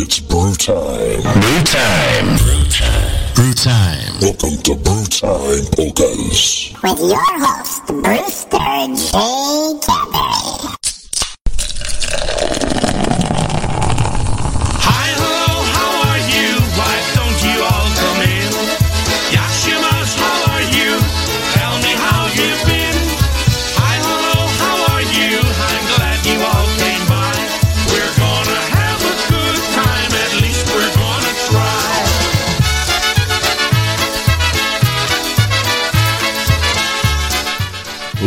It's 0.00 0.20
brew 0.20 0.54
time. 0.54 1.22
Brew 1.40 1.62
time. 1.64 2.36
Brew 2.38 2.64
time. 2.70 3.34
Brew 3.34 3.52
time. 3.52 4.20
Welcome 4.20 4.62
to 4.62 4.76
Brew 4.76 5.04
Time 5.06 5.64
Polkas. 5.74 6.72
with 6.84 7.00
your 7.00 7.18
host, 7.18 7.84
Brewster 7.88 8.58
J. 8.94 9.80
Cadbury. 9.84 10.67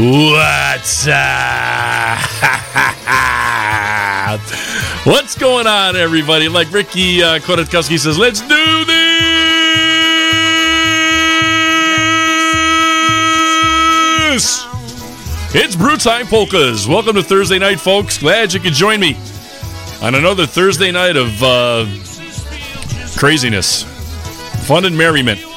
What's 0.02 1.06
up? 1.08 1.14
What's 5.06 5.38
going 5.38 5.68
on, 5.68 5.96
everybody? 5.96 6.50
Like 6.50 6.72
Ricky 6.72 7.22
uh, 7.22 7.38
says, 7.38 8.18
let's 8.18 8.42
do 8.42 8.48
this! 8.48 8.56
It's 15.54 15.76
Brew 15.76 15.98
Time 15.98 16.26
Polkas. 16.26 16.88
Welcome 16.88 17.14
to 17.14 17.22
Thursday 17.22 17.60
night, 17.60 17.80
folks. 17.80 18.18
Glad 18.18 18.54
you 18.54 18.60
could 18.60 18.74
join 18.74 19.00
me 19.00 19.16
on 20.02 20.16
another 20.16 20.48
Thursday 20.48 20.92
night 20.92 21.16
of 21.16 21.44
uh, 21.44 21.86
craziness, 23.20 23.84
fun, 24.68 24.86
and 24.86 24.98
merriment. 24.98 25.51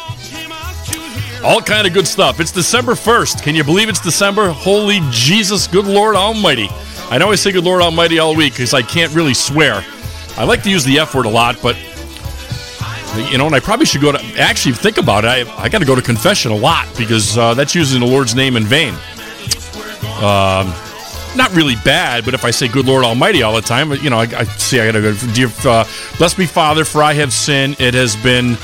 All 1.45 1.61
kind 1.61 1.87
of 1.87 1.93
good 1.93 2.09
stuff. 2.09 2.41
It's 2.41 2.51
December 2.51 2.93
1st. 2.93 3.43
Can 3.43 3.55
you 3.55 3.63
believe 3.63 3.91
it's 3.91 4.01
December? 4.01 4.49
Holy 4.49 5.01
Jesus, 5.11 5.67
good 5.67 5.85
Lord 5.85 6.17
Almighty. 6.17 6.69
I 7.11 7.19
know 7.19 7.31
I 7.31 7.35
say 7.35 7.53
good 7.53 7.65
Lord 7.65 7.83
Almighty 7.83 8.19
all 8.19 8.35
week 8.35 8.55
because 8.55 8.73
I 8.73 8.81
can't 8.81 9.15
really 9.15 9.35
swear. 9.35 9.85
I 10.39 10.45
like 10.45 10.63
to 10.63 10.71
use 10.71 10.85
the 10.85 10.99
F 10.99 11.15
word 11.15 11.27
a 11.27 11.29
lot, 11.29 11.61
but 11.61 11.77
you 13.31 13.37
know, 13.37 13.45
and 13.45 13.55
I 13.55 13.61
probably 13.61 13.85
should 13.85 14.01
go 14.01 14.11
to 14.11 14.19
actually 14.39 14.75
think 14.75 14.97
about 14.97 15.27
it. 15.27 15.47
I, 15.47 15.63
I 15.65 15.69
got 15.69 15.81
to 15.81 15.85
go 15.85 15.95
to 15.95 16.01
confession 16.01 16.51
a 16.51 16.57
lot 16.57 16.89
because 16.97 17.37
uh, 17.37 17.53
that's 17.53 17.75
using 17.75 18.01
the 18.01 18.07
Lord's 18.07 18.35
name 18.35 18.57
in 18.57 18.65
vain. 18.65 18.95
Um, 20.25 20.73
not 21.37 21.51
really 21.53 21.77
bad, 21.85 22.25
but 22.25 22.33
if 22.33 22.47
I 22.47 22.53
say 22.53 22.69
"Good 22.69 22.87
Lord 22.87 23.05
Almighty" 23.05 23.43
all 23.43 23.55
the 23.55 23.61
time, 23.61 23.93
you 23.93 24.09
know, 24.09 24.19
I, 24.19 24.23
I 24.23 24.45
see 24.45 24.81
I 24.81 24.87
got 24.87 24.93
to 24.93 25.03
go. 25.03 25.15
Dear, 25.35 25.49
uh, 25.67 25.85
bless 26.17 26.39
me, 26.39 26.47
Father, 26.47 26.87
for 26.87 27.03
I 27.03 27.13
have 27.13 27.35
sinned. 27.35 27.79
It 27.81 27.93
has 27.93 28.17
been 28.17 28.57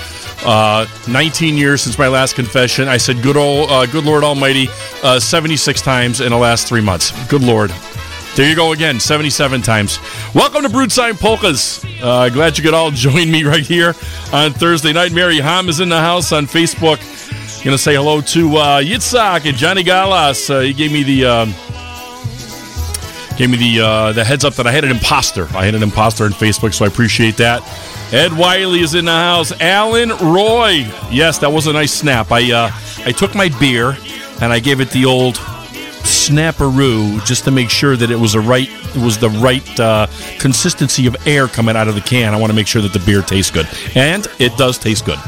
uh, 0.44 0.86
19 1.08 1.56
years 1.56 1.82
since 1.82 1.98
my 1.98 2.08
last 2.08 2.34
confession. 2.34 2.88
I 2.88 2.96
said 2.96 3.22
"Good 3.22 3.36
old, 3.36 3.70
uh, 3.70 3.86
Good 3.86 4.04
Lord 4.04 4.24
Almighty" 4.24 4.68
uh, 5.02 5.20
76 5.20 5.80
times 5.82 6.20
in 6.20 6.30
the 6.30 6.38
last 6.38 6.68
three 6.68 6.80
months. 6.80 7.12
Good 7.28 7.42
Lord. 7.42 7.72
There 8.36 8.48
you 8.48 8.54
go 8.54 8.72
again, 8.72 9.00
77 9.00 9.60
times. 9.60 9.98
Welcome 10.34 10.62
to 10.62 10.68
Brew 10.68 10.86
Time 10.86 11.16
Polkas. 11.16 11.84
Uh, 12.00 12.28
glad 12.28 12.56
you 12.56 12.64
could 12.64 12.74
all 12.74 12.90
join 12.92 13.30
me 13.30 13.44
right 13.44 13.66
here 13.66 13.94
on 14.32 14.52
Thursday 14.52 14.92
night. 14.92 15.12
Mary 15.12 15.38
Ham 15.38 15.68
is 15.68 15.80
in 15.80 15.88
the 15.88 15.98
house 15.98 16.32
on 16.32 16.46
Facebook. 16.46 16.98
To 17.64 17.76
say 17.76 17.94
hello 17.94 18.22
to 18.22 18.56
uh, 18.56 18.80
Yitzhak 18.80 19.46
and 19.46 19.56
Johnny 19.56 19.82
Galas. 19.82 20.48
Uh, 20.48 20.60
he 20.60 20.72
gave 20.72 20.90
me 20.90 21.02
the 21.02 21.26
um, 21.26 21.54
gave 23.36 23.50
me 23.50 23.58
the 23.58 23.84
uh, 23.84 24.12
the 24.12 24.24
heads 24.24 24.44
up 24.46 24.54
that 24.54 24.66
I 24.66 24.72
had 24.72 24.82
an 24.82 24.90
imposter. 24.90 25.46
I 25.54 25.66
had 25.66 25.74
an 25.74 25.82
imposter 25.82 26.24
on 26.24 26.30
Facebook, 26.30 26.72
so 26.72 26.86
I 26.86 26.88
appreciate 26.88 27.36
that. 27.36 27.62
Ed 28.12 28.32
Wiley 28.36 28.80
is 28.80 28.94
in 28.94 29.04
the 29.04 29.12
house. 29.12 29.52
Alan 29.60 30.08
Roy. 30.08 30.84
Yes, 31.12 31.38
that 31.38 31.52
was 31.52 31.68
a 31.68 31.72
nice 31.72 31.92
snap. 31.92 32.32
I 32.32 32.50
uh, 32.50 32.70
I 33.06 33.12
took 33.12 33.36
my 33.36 33.48
beer 33.60 33.96
and 34.40 34.52
I 34.52 34.58
gave 34.58 34.80
it 34.80 34.90
the 34.90 35.04
old 35.04 35.36
snapperoo 35.36 37.24
just 37.24 37.44
to 37.44 37.52
make 37.52 37.70
sure 37.70 37.96
that 37.96 38.10
it 38.10 38.18
was 38.18 38.34
a 38.34 38.40
right 38.40 38.68
it 38.68 38.96
was 38.96 39.18
the 39.18 39.28
right 39.30 39.78
uh, 39.78 40.08
consistency 40.40 41.06
of 41.06 41.14
air 41.24 41.46
coming 41.46 41.76
out 41.76 41.86
of 41.86 41.94
the 41.94 42.00
can. 42.00 42.34
I 42.34 42.36
want 42.36 42.50
to 42.50 42.56
make 42.56 42.66
sure 42.66 42.82
that 42.82 42.92
the 42.92 42.98
beer 42.98 43.22
tastes 43.22 43.52
good, 43.52 43.68
and 43.94 44.26
it 44.40 44.56
does 44.56 44.76
taste 44.76 45.04
good. 45.04 45.18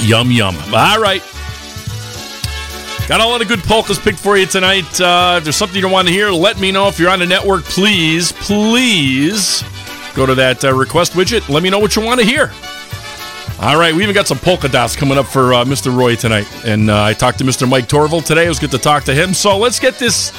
Yum 0.00 0.30
yum. 0.30 0.56
All 0.72 0.98
right. 0.98 1.22
Got 3.06 3.20
a 3.20 3.26
lot 3.26 3.42
of 3.42 3.48
good 3.48 3.60
polkas 3.64 3.98
picked 3.98 4.20
for 4.20 4.38
you 4.38 4.46
tonight. 4.46 4.98
Uh, 4.98 5.34
if 5.38 5.44
there's 5.44 5.56
something 5.56 5.78
you 5.78 5.88
want 5.90 6.08
to 6.08 6.14
hear, 6.14 6.30
let 6.30 6.58
me 6.58 6.72
know. 6.72 6.88
If 6.88 6.98
you're 6.98 7.10
on 7.10 7.18
the 7.18 7.26
network, 7.26 7.64
please, 7.64 8.32
please 8.32 9.62
go 10.14 10.26
to 10.26 10.34
that 10.34 10.64
uh, 10.64 10.72
request 10.74 11.12
widget. 11.12 11.48
Let 11.48 11.62
me 11.62 11.70
know 11.70 11.78
what 11.78 11.96
you 11.96 12.02
want 12.02 12.20
to 12.20 12.26
hear. 12.26 12.50
All 13.60 13.78
right, 13.78 13.94
we 13.94 14.02
even 14.02 14.14
got 14.14 14.26
some 14.26 14.38
polka 14.38 14.68
dots 14.68 14.96
coming 14.96 15.18
up 15.18 15.26
for 15.26 15.52
uh, 15.52 15.64
Mr. 15.64 15.94
Roy 15.94 16.16
tonight. 16.16 16.48
And 16.64 16.90
uh, 16.90 17.02
I 17.02 17.12
talked 17.12 17.38
to 17.38 17.44
Mr. 17.44 17.68
Mike 17.68 17.88
Torval 17.88 18.24
today. 18.24 18.46
It 18.46 18.48
was 18.48 18.58
good 18.58 18.70
to 18.70 18.78
talk 18.78 19.04
to 19.04 19.14
him. 19.14 19.34
So 19.34 19.58
let's 19.58 19.78
get 19.78 19.98
this 19.98 20.32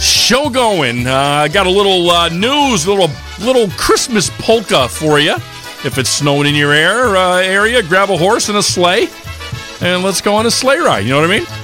show 0.00 0.50
going. 0.50 1.06
Uh, 1.06 1.12
I 1.14 1.48
got 1.48 1.66
a 1.66 1.70
little 1.70 2.10
uh, 2.10 2.28
news, 2.30 2.86
a 2.86 2.92
little, 2.92 3.10
little 3.40 3.68
Christmas 3.76 4.30
polka 4.38 4.88
for 4.88 5.20
you. 5.20 5.34
If 5.84 5.96
it's 5.98 6.10
snowing 6.10 6.48
in 6.48 6.54
your 6.54 6.72
air, 6.72 7.14
uh, 7.16 7.36
area, 7.36 7.82
grab 7.82 8.10
a 8.10 8.16
horse 8.16 8.48
and 8.48 8.58
a 8.58 8.62
sleigh, 8.62 9.06
and 9.80 10.02
let's 10.02 10.20
go 10.20 10.34
on 10.34 10.46
a 10.46 10.50
sleigh 10.50 10.78
ride. 10.78 11.04
You 11.04 11.10
know 11.10 11.20
what 11.20 11.30
I 11.30 11.38
mean? 11.38 11.63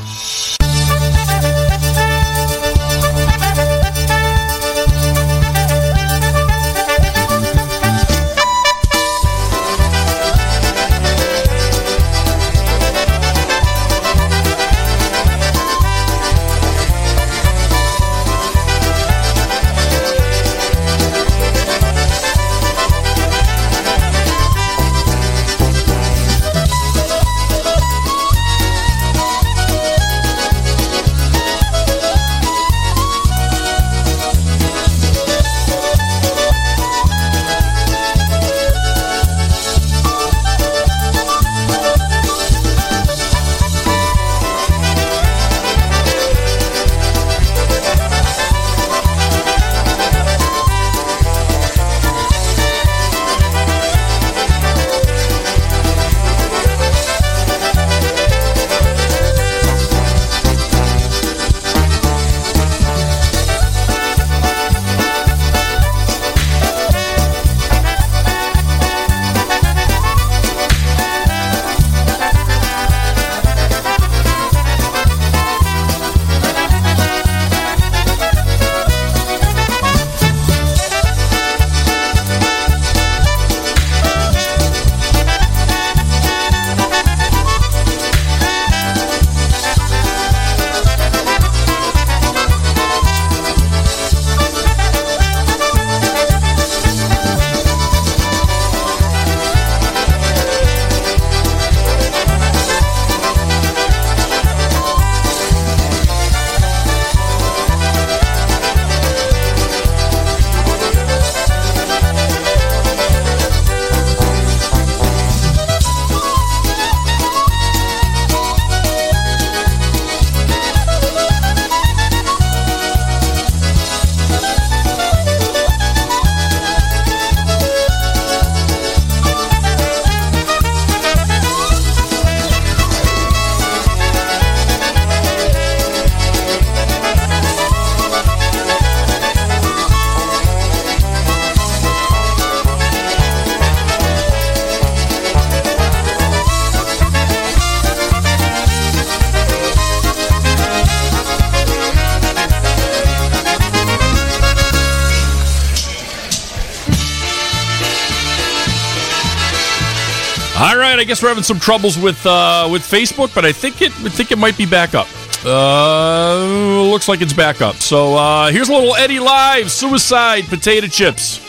Guess 161.11 161.25
we're 161.25 161.29
having 161.29 161.43
some 161.43 161.59
troubles 161.59 161.99
with 161.99 162.25
uh, 162.25 162.69
with 162.71 162.83
Facebook, 162.83 163.35
but 163.35 163.45
I 163.45 163.51
think 163.51 163.83
it 163.83 163.91
I 163.91 164.09
think 164.11 164.31
it 164.31 164.39
might 164.39 164.57
be 164.57 164.65
back 164.65 164.95
up. 164.95 165.09
Uh, 165.45 166.89
looks 166.89 167.09
like 167.09 167.21
it's 167.21 167.33
back 167.33 167.61
up. 167.61 167.75
So 167.77 168.15
uh, 168.15 168.53
here's 168.53 168.69
a 168.69 168.73
little 168.73 168.95
Eddie 168.95 169.19
Live 169.19 169.73
Suicide 169.73 170.45
Potato 170.45 170.87
Chips. 170.87 171.41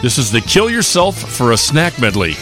This 0.00 0.16
is 0.16 0.32
the 0.32 0.40
Kill 0.40 0.70
Yourself 0.70 1.18
for 1.18 1.52
a 1.52 1.56
Snack 1.58 2.00
medley. 2.00 2.32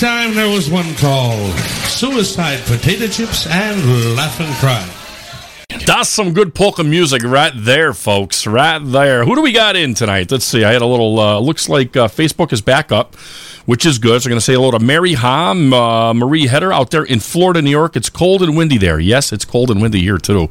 Time, 0.00 0.34
there 0.34 0.48
was 0.48 0.70
one 0.70 0.94
called 0.94 1.54
Suicide 1.84 2.60
Potato 2.64 3.06
Chips 3.06 3.46
and 3.46 4.16
Laugh 4.16 4.40
and 4.40 4.54
Cry. 4.54 4.88
That's 5.84 6.08
some 6.08 6.32
good 6.32 6.54
polka 6.54 6.82
music 6.82 7.22
right 7.22 7.52
there, 7.54 7.92
folks. 7.92 8.46
Right 8.46 8.78
there. 8.78 9.26
Who 9.26 9.34
do 9.34 9.42
we 9.42 9.52
got 9.52 9.76
in 9.76 9.92
tonight? 9.92 10.30
Let's 10.30 10.46
see. 10.46 10.64
I 10.64 10.72
had 10.72 10.80
a 10.80 10.86
little. 10.86 11.20
Uh, 11.20 11.38
looks 11.38 11.68
like 11.68 11.98
uh, 11.98 12.08
Facebook 12.08 12.50
is 12.54 12.62
back 12.62 12.90
up, 12.90 13.14
which 13.66 13.84
is 13.84 13.98
good. 13.98 14.22
So 14.22 14.28
I'm 14.28 14.30
going 14.30 14.38
to 14.38 14.44
say 14.44 14.54
hello 14.54 14.70
to 14.70 14.78
Mary 14.78 15.12
Hom, 15.12 15.74
uh, 15.74 16.14
Marie 16.14 16.46
Header 16.46 16.72
out 16.72 16.90
there 16.90 17.04
in 17.04 17.20
Florida, 17.20 17.60
New 17.60 17.68
York. 17.68 17.94
It's 17.94 18.08
cold 18.08 18.42
and 18.42 18.56
windy 18.56 18.78
there. 18.78 18.98
Yes, 18.98 19.34
it's 19.34 19.44
cold 19.44 19.70
and 19.70 19.82
windy 19.82 20.00
here 20.00 20.16
too. 20.16 20.48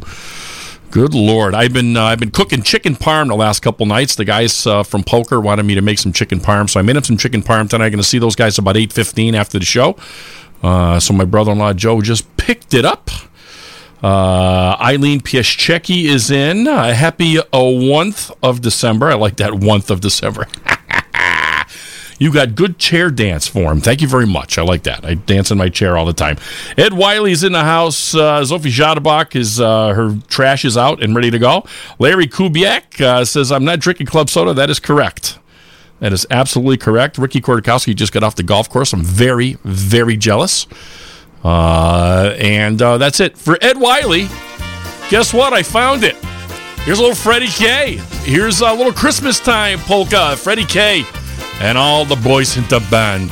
Good 0.92 1.14
lord, 1.14 1.54
I've 1.54 1.72
been 1.72 1.96
uh, 1.96 2.06
I've 2.06 2.20
been 2.20 2.32
cooking 2.32 2.64
chicken 2.64 2.96
parm 2.96 3.28
the 3.28 3.36
last 3.36 3.60
couple 3.62 3.86
nights. 3.86 4.16
The 4.16 4.26
guys 4.26 4.66
uh, 4.66 4.82
from 4.82 5.04
Poker 5.04 5.40
wanted 5.40 5.64
me 5.64 5.76
to 5.76 5.82
make 5.82 6.00
some 6.00 6.12
chicken 6.12 6.40
parm, 6.40 6.68
so 6.68 6.80
I 6.80 6.84
made 6.84 6.96
them 6.96 7.04
some 7.04 7.16
chicken 7.18 7.44
parm 7.44 7.70
tonight. 7.70 7.86
I'm 7.86 7.92
going 7.92 8.02
to 8.02 8.04
see 8.04 8.18
those 8.18 8.36
guys 8.36 8.58
about 8.58 8.76
eight 8.76 8.92
fifteen 8.92 9.36
after 9.36 9.60
the 9.60 9.66
show. 9.66 9.96
Uh, 10.64 11.00
so 11.00 11.14
my 11.14 11.26
brother-in-law 11.26 11.74
Joe 11.74 12.02
just 12.02 12.36
picked 12.38 12.74
it 12.74 12.86
up. 12.86 13.12
Uh, 14.02 14.78
Eileen 14.82 15.22
Pieszczecki 15.22 16.06
is 16.06 16.32
in. 16.32 16.68
Uh, 16.68 16.92
happy 16.94 17.38
a 17.38 17.44
oneth 17.52 18.32
of 18.42 18.62
December. 18.62 19.10
I 19.10 19.14
like 19.14 19.36
that 19.38 19.52
oneth 19.52 19.92
of 19.92 20.02
December. 20.02 20.48
you 22.20 22.32
got 22.32 22.54
good 22.54 22.78
chair 22.78 23.10
dance 23.10 23.48
form. 23.48 23.82
Thank 23.82 24.02
you 24.02 24.08
very 24.08 24.28
much. 24.28 24.58
I 24.58 24.62
like 24.62 24.84
that. 24.84 25.04
I 25.06 25.16
dance 25.16 25.50
in 25.50 25.58
my 25.58 25.70
chair 25.70 25.98
all 25.98 26.06
the 26.06 26.14
time. 26.14 26.38
Ed 26.78 26.94
Wiley's 26.94 27.44
in 27.44 27.54
the 27.54 27.64
house. 27.64 28.14
Uh, 28.14 28.46
Sophie 28.46 28.70
is 28.70 29.60
uh, 29.60 29.94
her 29.94 30.18
trash 30.28 30.66
is 30.66 30.78
out 30.78 31.02
and 31.02 31.16
ready 31.16 31.32
to 31.32 31.40
go. 31.40 31.66
Larry 31.98 32.28
Kubiak 32.28 33.02
uh, 33.02 33.26
says, 33.26 33.52
"I'm 33.52 33.66
not 33.66 33.80
drinking 33.80 34.08
club 34.08 34.30
soda." 34.30 34.54
That 34.54 34.70
is 34.70 34.80
correct. 34.80 35.40
That 36.00 36.14
is 36.14 36.26
absolutely 36.30 36.78
correct. 36.78 37.18
Ricky 37.18 37.42
Kordakowski 37.42 37.96
just 37.96 38.14
got 38.14 38.24
off 38.24 38.36
the 38.36 38.44
golf 38.44 38.70
course. 38.70 38.94
I'm 38.94 39.04
very, 39.04 39.58
very 39.64 40.16
jealous. 40.16 40.66
Uh, 41.44 42.36
and 42.38 42.82
uh, 42.82 42.98
that's 42.98 43.20
it 43.20 43.38
for 43.38 43.58
Ed 43.62 43.80
Wiley. 43.80 44.28
Guess 45.10 45.34
what? 45.34 45.54
I 45.54 45.64
found 45.64 46.04
it. 46.04 46.16
Here's 46.84 47.00
a 47.00 47.02
little 47.02 47.16
Freddie 47.16 47.48
K. 47.48 47.98
Here's 48.24 48.62
a 48.62 48.72
little 48.72 48.94
Christmas 48.94 49.40
time 49.40 49.80
polka. 49.80 50.36
Freddie 50.38 50.66
K. 50.66 51.04
And 51.62 51.78
all 51.78 52.06
the 52.06 52.16
boys 52.16 52.58
in 52.58 52.64
the 52.70 52.80
band. 52.90 53.32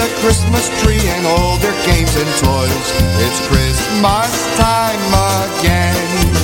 a 0.00 0.08
Christmas 0.20 0.68
tree 0.82 1.00
and 1.04 1.26
all 1.26 1.58
their 1.58 1.76
games 1.84 2.16
and 2.16 2.28
toys. 2.40 2.86
It's 3.20 3.40
Christmas 3.48 4.56
time 4.56 5.00
again. 5.60 6.40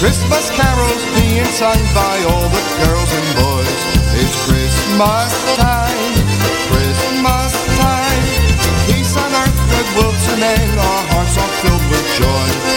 Christmas 0.00 0.50
carols 0.50 1.04
being 1.16 1.44
sung 1.52 1.80
by 1.94 2.24
all 2.28 2.48
the 2.48 2.63
Christmas 4.94 5.56
time, 5.56 6.14
Christmas 6.70 7.52
time. 7.78 8.22
Peace 8.86 9.16
on 9.16 9.34
earth, 9.34 9.58
goodwill 9.68 10.12
to 10.12 10.36
men, 10.38 10.78
our 10.78 11.02
hearts 11.10 11.36
are 11.36 11.52
filled 11.62 11.90
with 11.90 12.06
joy. 12.16 12.73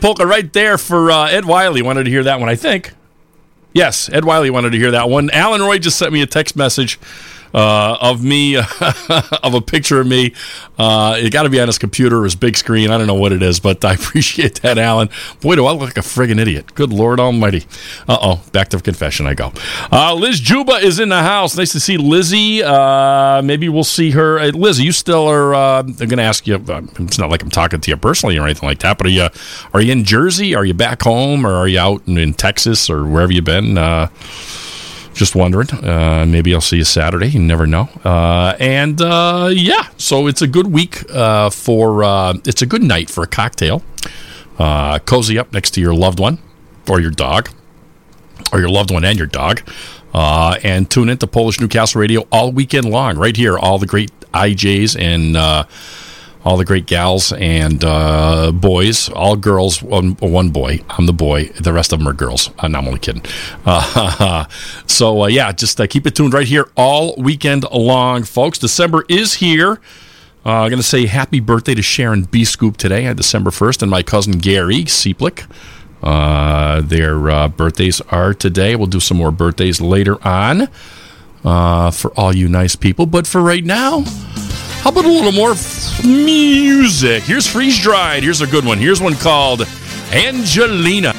Polka 0.00 0.26
right 0.26 0.52
there 0.52 0.78
for 0.78 1.10
uh, 1.10 1.26
Ed 1.28 1.44
Wiley. 1.44 1.82
Wanted 1.82 2.04
to 2.04 2.10
hear 2.10 2.24
that 2.24 2.40
one, 2.40 2.48
I 2.48 2.56
think. 2.56 2.92
Yes, 3.72 4.08
Ed 4.10 4.24
Wiley 4.24 4.50
wanted 4.50 4.70
to 4.70 4.78
hear 4.78 4.90
that 4.92 5.08
one. 5.08 5.30
Alan 5.30 5.60
Roy 5.60 5.78
just 5.78 5.98
sent 5.98 6.12
me 6.12 6.22
a 6.22 6.26
text 6.26 6.56
message 6.56 6.98
uh, 7.54 7.96
of 8.00 8.22
me, 8.22 8.56
of 9.42 9.54
a 9.54 9.60
picture 9.60 10.00
of 10.00 10.06
me. 10.06 10.34
Uh, 10.78 11.16
it 11.18 11.30
got 11.32 11.42
to 11.42 11.50
be 11.50 11.60
on 11.60 11.66
his 11.66 11.78
computer 11.78 12.24
his 12.24 12.36
big 12.36 12.56
screen. 12.56 12.90
I 12.90 12.98
don't 12.98 13.06
know 13.06 13.14
what 13.14 13.32
it 13.32 13.42
is, 13.42 13.60
but 13.60 13.84
I 13.84 13.94
appreciate 13.94 14.62
that, 14.62 14.78
Alan. 14.78 15.08
Boy, 15.40 15.56
do 15.56 15.66
I 15.66 15.72
look 15.72 15.80
like 15.80 15.96
a 15.96 16.00
friggin' 16.00 16.38
idiot. 16.40 16.74
Good 16.74 16.92
Lord 16.92 17.20
Almighty. 17.20 17.64
Uh 18.08 18.18
oh, 18.20 18.42
back 18.52 18.68
to 18.68 18.80
confession 18.80 19.26
I 19.26 19.34
go. 19.34 19.52
Uh, 19.90 20.14
Liz 20.14 20.40
Juba 20.40 20.74
is 20.74 20.98
in 20.98 21.08
the 21.08 21.22
house. 21.22 21.56
Nice 21.56 21.72
to 21.72 21.80
see 21.80 21.96
Lizzie. 21.96 22.62
Uh, 22.62 23.42
maybe 23.42 23.68
we'll 23.68 23.84
see 23.84 24.12
her. 24.12 24.38
Uh, 24.38 24.48
Lizzie, 24.48 24.84
you 24.84 24.92
still 24.92 25.26
are. 25.26 25.54
Uh, 25.54 25.78
I'm 25.80 25.94
going 25.94 26.18
to 26.18 26.22
ask 26.22 26.46
you. 26.46 26.56
Uh, 26.56 26.82
it's 26.98 27.18
not 27.18 27.30
like 27.30 27.42
I'm 27.42 27.50
talking 27.50 27.80
to 27.80 27.90
you 27.90 27.96
personally 27.96 28.38
or 28.38 28.44
anything 28.44 28.68
like 28.68 28.80
that, 28.80 28.98
but 28.98 29.06
are 29.06 29.10
you, 29.10 29.28
are 29.74 29.80
you 29.80 29.92
in 29.92 30.04
Jersey? 30.04 30.54
Are 30.54 30.64
you 30.64 30.74
back 30.74 31.02
home? 31.02 31.46
Or 31.46 31.54
are 31.54 31.68
you 31.68 31.78
out 31.78 32.02
in, 32.06 32.18
in 32.18 32.34
Texas 32.34 32.88
or 32.88 33.06
wherever 33.06 33.32
you've 33.32 33.44
been? 33.44 33.76
Just 35.18 35.34
wondering. 35.34 35.68
Uh, 35.72 36.24
maybe 36.28 36.54
I'll 36.54 36.60
see 36.60 36.76
you 36.76 36.84
Saturday. 36.84 37.26
You 37.26 37.40
never 37.40 37.66
know. 37.66 37.88
Uh, 38.04 38.54
and 38.60 39.02
uh, 39.02 39.50
yeah, 39.52 39.88
so 39.96 40.28
it's 40.28 40.42
a 40.42 40.46
good 40.46 40.68
week 40.68 41.10
uh, 41.12 41.50
for. 41.50 42.04
Uh, 42.04 42.34
it's 42.44 42.62
a 42.62 42.66
good 42.66 42.84
night 42.84 43.10
for 43.10 43.24
a 43.24 43.26
cocktail. 43.26 43.82
Uh, 44.60 45.00
cozy 45.00 45.36
up 45.36 45.52
next 45.52 45.72
to 45.72 45.80
your 45.80 45.92
loved 45.92 46.20
one 46.20 46.38
or 46.88 47.00
your 47.00 47.10
dog, 47.10 47.50
or 48.52 48.60
your 48.60 48.68
loved 48.68 48.92
one 48.92 49.04
and 49.04 49.18
your 49.18 49.26
dog. 49.26 49.60
And 50.14 50.88
tune 50.88 51.08
into 51.08 51.26
Polish 51.26 51.58
Newcastle 51.58 52.00
Radio 52.00 52.20
all 52.30 52.52
weekend 52.52 52.88
long, 52.88 53.18
right 53.18 53.36
here. 53.36 53.58
All 53.58 53.80
the 53.80 53.86
great 53.86 54.12
DJs 54.32 54.96
and 55.00 55.36
all 56.48 56.56
the 56.56 56.64
great 56.64 56.86
gals 56.86 57.30
and 57.34 57.84
uh, 57.84 58.50
boys, 58.50 59.10
all 59.10 59.36
girls, 59.36 59.82
one, 59.82 60.12
one 60.12 60.48
boy. 60.48 60.82
I'm 60.88 61.04
the 61.04 61.12
boy. 61.12 61.44
The 61.60 61.74
rest 61.74 61.92
of 61.92 61.98
them 61.98 62.08
are 62.08 62.14
girls. 62.14 62.50
Uh, 62.58 62.68
no, 62.68 62.78
I'm 62.78 62.86
only 62.86 63.00
kidding. 63.00 63.20
Uh, 63.66 64.46
so, 64.86 65.24
uh, 65.24 65.26
yeah, 65.26 65.52
just 65.52 65.78
uh, 65.78 65.86
keep 65.86 66.06
it 66.06 66.14
tuned 66.14 66.32
right 66.32 66.46
here 66.46 66.70
all 66.74 67.14
weekend 67.18 67.70
long, 67.70 68.22
folks. 68.22 68.58
December 68.58 69.04
is 69.10 69.34
here. 69.34 69.72
Uh, 70.46 70.62
I'm 70.62 70.70
going 70.70 70.78
to 70.78 70.82
say 70.82 71.04
happy 71.04 71.40
birthday 71.40 71.74
to 71.74 71.82
Sharon 71.82 72.22
B. 72.22 72.46
Scoop 72.46 72.78
today 72.78 73.06
on 73.06 73.16
December 73.16 73.50
1st 73.50 73.82
and 73.82 73.90
my 73.90 74.02
cousin 74.02 74.38
Gary 74.38 74.84
Cieplik. 74.84 75.46
Uh, 76.02 76.80
their 76.80 77.28
uh, 77.28 77.48
birthdays 77.48 78.00
are 78.10 78.32
today. 78.32 78.74
We'll 78.74 78.86
do 78.86 79.00
some 79.00 79.18
more 79.18 79.32
birthdays 79.32 79.82
later 79.82 80.16
on 80.26 80.68
uh, 81.44 81.90
for 81.90 82.10
all 82.18 82.34
you 82.34 82.48
nice 82.48 82.74
people. 82.74 83.04
But 83.04 83.26
for 83.26 83.42
right 83.42 83.64
now, 83.66 84.04
how 84.82 84.90
about 84.90 85.04
a 85.04 85.08
little 85.08 85.32
more 85.32 85.52
f- 85.52 86.04
music? 86.04 87.22
Here's 87.24 87.46
Freeze 87.46 87.78
Dried. 87.78 88.22
Here's 88.22 88.40
a 88.40 88.46
good 88.46 88.64
one. 88.64 88.78
Here's 88.78 89.00
one 89.00 89.14
called 89.14 89.62
Angelina. 90.12 91.08
Angelina, 91.08 91.14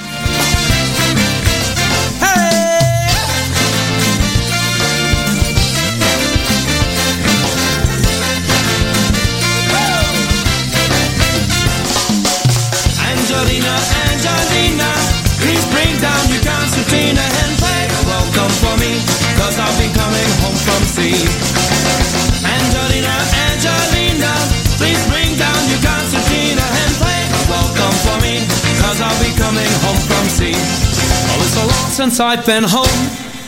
from. 30.40 30.56
Oh, 30.56 31.44
it's 31.44 31.54
so 31.54 31.64
long 31.68 31.90
since 31.92 32.20
I've 32.20 32.46
been 32.46 32.64
home, 32.64 33.02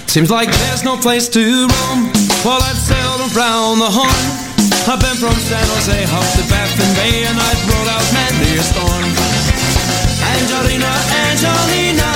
seems 0.07 0.29
like 0.29 0.51
there's 0.51 0.83
no 0.83 0.97
place 0.97 1.29
to 1.29 1.39
roam. 1.39 2.11
Well, 2.43 2.59
I've 2.59 2.77
sailed 2.77 3.21
around 3.31 3.79
the 3.79 3.87
horn. 3.87 4.23
I've 4.91 4.99
been 4.99 5.15
from 5.15 5.37
San 5.39 5.63
Jose 5.71 6.03
up 6.11 6.27
to 6.35 6.43
Baffin 6.51 6.91
Bay 6.99 7.23
and 7.29 7.37
I've 7.39 7.61
rode 7.69 7.89
out 7.95 8.05
many 8.11 8.59
a 8.59 8.63
storm. 8.63 9.07
Angelina, 10.35 10.91
Angelina, 11.31 12.09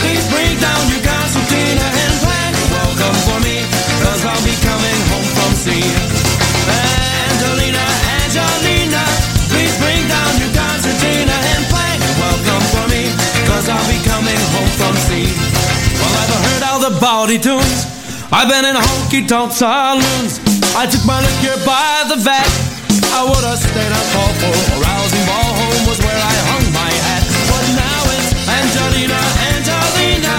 please 0.00 0.24
bring 0.32 0.56
down 0.60 0.82
your 0.88 1.02
concertina 1.04 1.21
bawdy 17.02 17.34
tunes, 17.34 17.82
I've 18.30 18.46
been 18.46 18.62
in 18.62 18.78
honky 18.78 19.26
tonk 19.26 19.50
saloons, 19.50 20.38
I 20.78 20.86
took 20.86 21.02
my 21.02 21.18
liquor 21.18 21.58
by 21.66 22.06
the 22.06 22.14
vat. 22.14 22.46
I 23.10 23.26
would 23.26 23.42
have 23.42 23.58
stayed 23.58 23.90
up 23.90 24.08
all 24.22 24.30
for 24.38 24.54
a 24.54 24.76
rousing 24.78 25.26
ball 25.26 25.50
home 25.50 25.82
was 25.90 25.98
where 25.98 26.14
I 26.14 26.34
hung 26.54 26.62
my 26.70 26.92
hat. 27.02 27.26
But 27.50 27.64
now 27.74 28.02
it's 28.06 28.30
Angelina, 28.46 29.18
Angelina. 29.50 30.34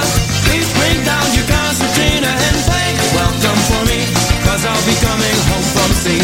Please 0.48 0.72
bring 0.80 1.04
down 1.04 1.28
your 1.36 1.44
concertina 1.52 2.32
and 2.32 2.56
play 2.64 2.96
welcome 3.12 3.60
for 3.68 3.84
me, 3.92 4.08
cause 4.48 4.64
I'll 4.64 4.86
be 4.88 4.96
coming 5.04 5.38
home 5.52 5.68
from 5.76 5.92
sea. 6.00 6.24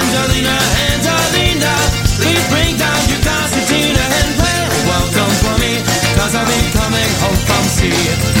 Angelina, 0.00 0.56
Angelina. 0.88 1.72
Please 2.16 2.44
bring 2.48 2.80
down 2.80 3.00
your 3.12 3.20
concertina 3.20 4.04
and 4.24 4.30
play 4.40 4.58
welcome 4.88 5.32
for 5.44 5.54
me, 5.60 5.84
cause 6.16 6.32
I'll 6.32 6.48
be 6.48 6.64
coming 6.72 7.10
home 7.20 7.40
from 7.44 7.64
sea. 7.76 8.35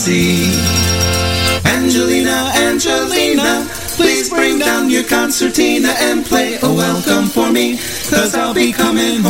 Sea. 0.00 0.48
Angelina, 1.66 2.50
Angelina, 2.56 3.66
please 3.98 4.30
bring 4.30 4.58
down 4.58 4.88
your 4.88 5.04
concertina 5.04 5.92
and 6.08 6.24
play 6.24 6.56
a 6.62 6.72
welcome 6.72 7.26
for 7.26 7.52
me, 7.52 7.76
cause 8.08 8.34
I'll 8.34 8.54
be 8.54 8.72
coming 8.72 9.20
home 9.20 9.29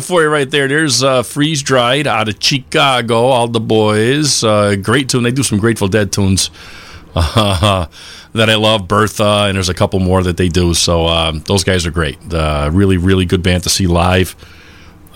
For 0.00 0.22
you 0.22 0.28
right 0.28 0.50
there. 0.50 0.68
There's 0.68 1.02
uh, 1.02 1.22
Freeze 1.22 1.62
Dried 1.62 2.06
out 2.06 2.28
of 2.28 2.36
Chicago. 2.40 3.26
All 3.26 3.48
the 3.48 3.60
boys. 3.60 4.44
Uh, 4.44 4.76
great 4.76 5.08
tune. 5.08 5.24
They 5.24 5.30
do 5.30 5.42
some 5.42 5.58
Grateful 5.58 5.88
Dead 5.88 6.12
tunes 6.12 6.50
that 7.14 7.88
I 8.34 8.54
love. 8.54 8.86
Bertha, 8.86 9.46
and 9.48 9.56
there's 9.56 9.68
a 9.68 9.74
couple 9.74 9.98
more 10.00 10.22
that 10.22 10.36
they 10.36 10.48
do. 10.48 10.74
So 10.74 11.06
um, 11.06 11.40
those 11.40 11.64
guys 11.64 11.86
are 11.86 11.90
great. 11.90 12.18
Uh, 12.32 12.70
really, 12.72 12.96
really 12.96 13.24
good 13.24 13.42
band 13.42 13.64
to 13.64 13.68
see 13.70 13.86
live. 13.86 14.36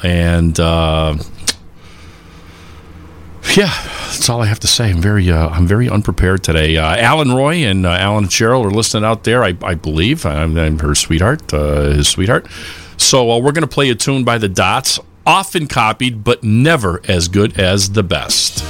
And 0.02 0.58
uh, 0.58 1.16
yeah, 3.56 3.72
that's 4.06 4.28
all 4.28 4.42
I 4.42 4.46
have 4.46 4.60
to 4.60 4.66
say. 4.66 4.90
I'm 4.90 5.00
very, 5.00 5.30
uh, 5.30 5.48
I'm 5.48 5.66
very 5.66 5.88
unprepared 5.88 6.42
today. 6.42 6.76
Uh, 6.76 6.96
Alan 6.96 7.32
Roy 7.32 7.64
and 7.64 7.86
uh, 7.86 7.90
Alan 7.90 8.24
Cheryl 8.24 8.64
are 8.64 8.70
listening 8.70 9.04
out 9.04 9.24
there. 9.24 9.44
I, 9.44 9.56
I 9.62 9.74
believe 9.74 10.26
I'm, 10.26 10.56
I'm 10.56 10.78
her 10.80 10.94
sweetheart, 10.94 11.52
uh, 11.52 11.90
his 11.90 12.08
sweetheart. 12.08 12.46
So 13.02 13.30
uh, 13.30 13.38
we're 13.40 13.52
going 13.52 13.62
to 13.62 13.66
play 13.66 13.90
a 13.90 13.94
tune 13.94 14.24
by 14.24 14.38
the 14.38 14.48
Dots, 14.48 14.98
often 15.26 15.66
copied, 15.66 16.24
but 16.24 16.42
never 16.42 17.02
as 17.08 17.28
good 17.28 17.58
as 17.58 17.90
the 17.90 18.02
best. 18.02 18.60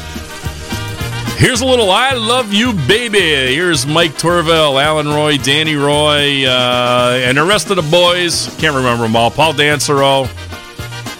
Here's 1.38 1.60
a 1.60 1.66
little 1.66 1.90
"I 1.90 2.14
Love 2.14 2.52
You, 2.52 2.72
Baby." 2.72 3.18
Here's 3.18 3.86
Mike 3.86 4.12
Torville, 4.12 4.82
Alan 4.82 5.06
Roy, 5.06 5.36
Danny 5.36 5.76
Roy, 5.76 6.44
uh, 6.46 7.20
and 7.22 7.36
the 7.36 7.44
rest 7.44 7.70
of 7.70 7.76
the 7.76 7.82
boys. 7.82 8.46
Can't 8.58 8.74
remember 8.74 9.04
them 9.04 9.14
all. 9.14 9.30
Paul 9.30 9.52
Dancero. 9.52 10.26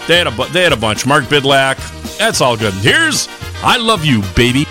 They 0.07 0.17
had 0.17 0.27
a 0.27 0.31
they 0.51 0.63
had 0.63 0.73
a 0.73 0.77
bunch. 0.77 1.05
Mark 1.05 1.25
Bidlack. 1.25 1.77
That's 2.17 2.41
all 2.41 2.57
good. 2.57 2.73
Here's 2.73 3.29
"I 3.63 3.77
Love 3.77 4.03
You, 4.03 4.21
Baby." 4.35 4.62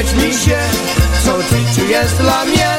Mi 0.00 0.34
się, 0.34 0.58
co 1.24 1.38
w 1.38 1.42
życiu 1.42 1.90
jest 1.90 2.16
dla 2.16 2.44
mnie? 2.44 2.69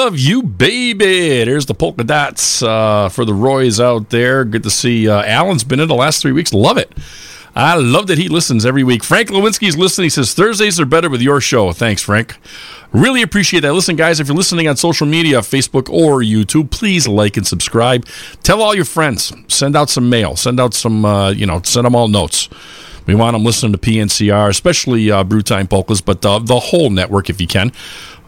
Love 0.00 0.18
you, 0.18 0.42
baby. 0.42 1.44
There's 1.44 1.66
the 1.66 1.74
polka 1.74 2.04
dots 2.04 2.62
uh, 2.62 3.10
for 3.10 3.26
the 3.26 3.34
Roys 3.34 3.78
out 3.78 4.08
there. 4.08 4.46
Good 4.46 4.62
to 4.62 4.70
see. 4.70 5.06
Uh, 5.06 5.22
Alan's 5.24 5.62
been 5.62 5.78
in 5.78 5.88
the 5.88 5.94
last 5.94 6.22
three 6.22 6.32
weeks. 6.32 6.54
Love 6.54 6.78
it. 6.78 6.90
I 7.54 7.74
love 7.74 8.06
that 8.06 8.16
he 8.16 8.26
listens 8.30 8.64
every 8.64 8.82
week. 8.82 9.04
Frank 9.04 9.28
Lewinsky's 9.28 9.76
listening. 9.76 10.06
He 10.06 10.10
says 10.10 10.32
Thursdays 10.32 10.80
are 10.80 10.86
better 10.86 11.10
with 11.10 11.20
your 11.20 11.38
show. 11.42 11.72
Thanks, 11.72 12.00
Frank. 12.00 12.38
Really 12.92 13.20
appreciate 13.20 13.60
that. 13.60 13.74
Listen, 13.74 13.94
guys, 13.94 14.20
if 14.20 14.28
you're 14.28 14.36
listening 14.36 14.68
on 14.68 14.78
social 14.78 15.06
media, 15.06 15.40
Facebook 15.40 15.90
or 15.90 16.22
YouTube, 16.22 16.70
please 16.70 17.06
like 17.06 17.36
and 17.36 17.46
subscribe. 17.46 18.06
Tell 18.42 18.62
all 18.62 18.74
your 18.74 18.86
friends. 18.86 19.34
Send 19.48 19.76
out 19.76 19.90
some 19.90 20.08
mail. 20.08 20.34
Send 20.34 20.58
out 20.58 20.72
some, 20.72 21.04
uh, 21.04 21.28
you 21.30 21.44
know, 21.44 21.60
send 21.62 21.84
them 21.84 21.94
all 21.94 22.08
notes. 22.08 22.48
We 23.10 23.16
want 23.16 23.34
them 23.34 23.42
listening 23.42 23.72
to 23.72 23.78
PNCR, 23.78 24.48
especially 24.48 25.10
uh, 25.10 25.24
Brewtime 25.24 25.68
Polkas, 25.68 26.00
but 26.00 26.24
uh, 26.24 26.38
the 26.38 26.60
whole 26.60 26.90
network 26.90 27.28
if 27.28 27.40
you 27.40 27.48
can. 27.48 27.72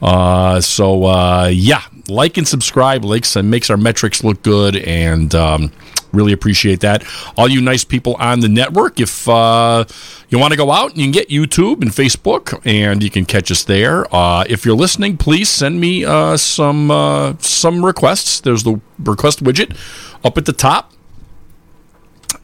Uh, 0.03 0.61
so, 0.61 1.05
uh, 1.05 1.49
yeah, 1.53 1.83
like 2.09 2.37
and 2.37 2.49
subscribe. 2.49 3.05
Likes 3.05 3.37
and 3.37 3.49
makes 3.49 3.71
our 3.71 3.77
metrics 3.77 4.25
look 4.25 4.42
good, 4.42 4.75
and 4.75 5.33
um, 5.37 5.71
really 6.12 6.33
appreciate 6.33 6.81
that. 6.81 7.05
All 7.37 7.49
you 7.49 7.61
nice 7.61 7.85
people 7.85 8.16
on 8.18 8.40
the 8.40 8.49
network, 8.49 8.99
if 8.99 9.29
uh, 9.29 9.85
you 10.31 10.40
want 10.40 10.51
to 10.51 10.57
go 10.57 10.73
out, 10.73 10.97
you 10.97 11.05
can 11.05 11.12
get 11.12 11.29
YouTube 11.29 11.81
and 11.83 11.92
Facebook, 11.92 12.61
and 12.66 13.05
you 13.05 13.11
can 13.11 13.25
catch 13.25 13.53
us 13.53 13.62
there. 13.62 14.12
Uh, 14.12 14.45
if 14.49 14.64
you're 14.64 14.75
listening, 14.75 15.16
please 15.16 15.49
send 15.49 15.81
me 15.81 16.05
uh, 16.05 16.37
some 16.37 16.90
uh, 16.90 17.35
some 17.38 17.87
requests. 17.87 18.40
There's 18.40 18.64
the 18.64 18.81
request 18.99 19.45
widget 19.45 19.77
up 20.25 20.37
at 20.37 20.47
the 20.47 20.53
top 20.53 20.92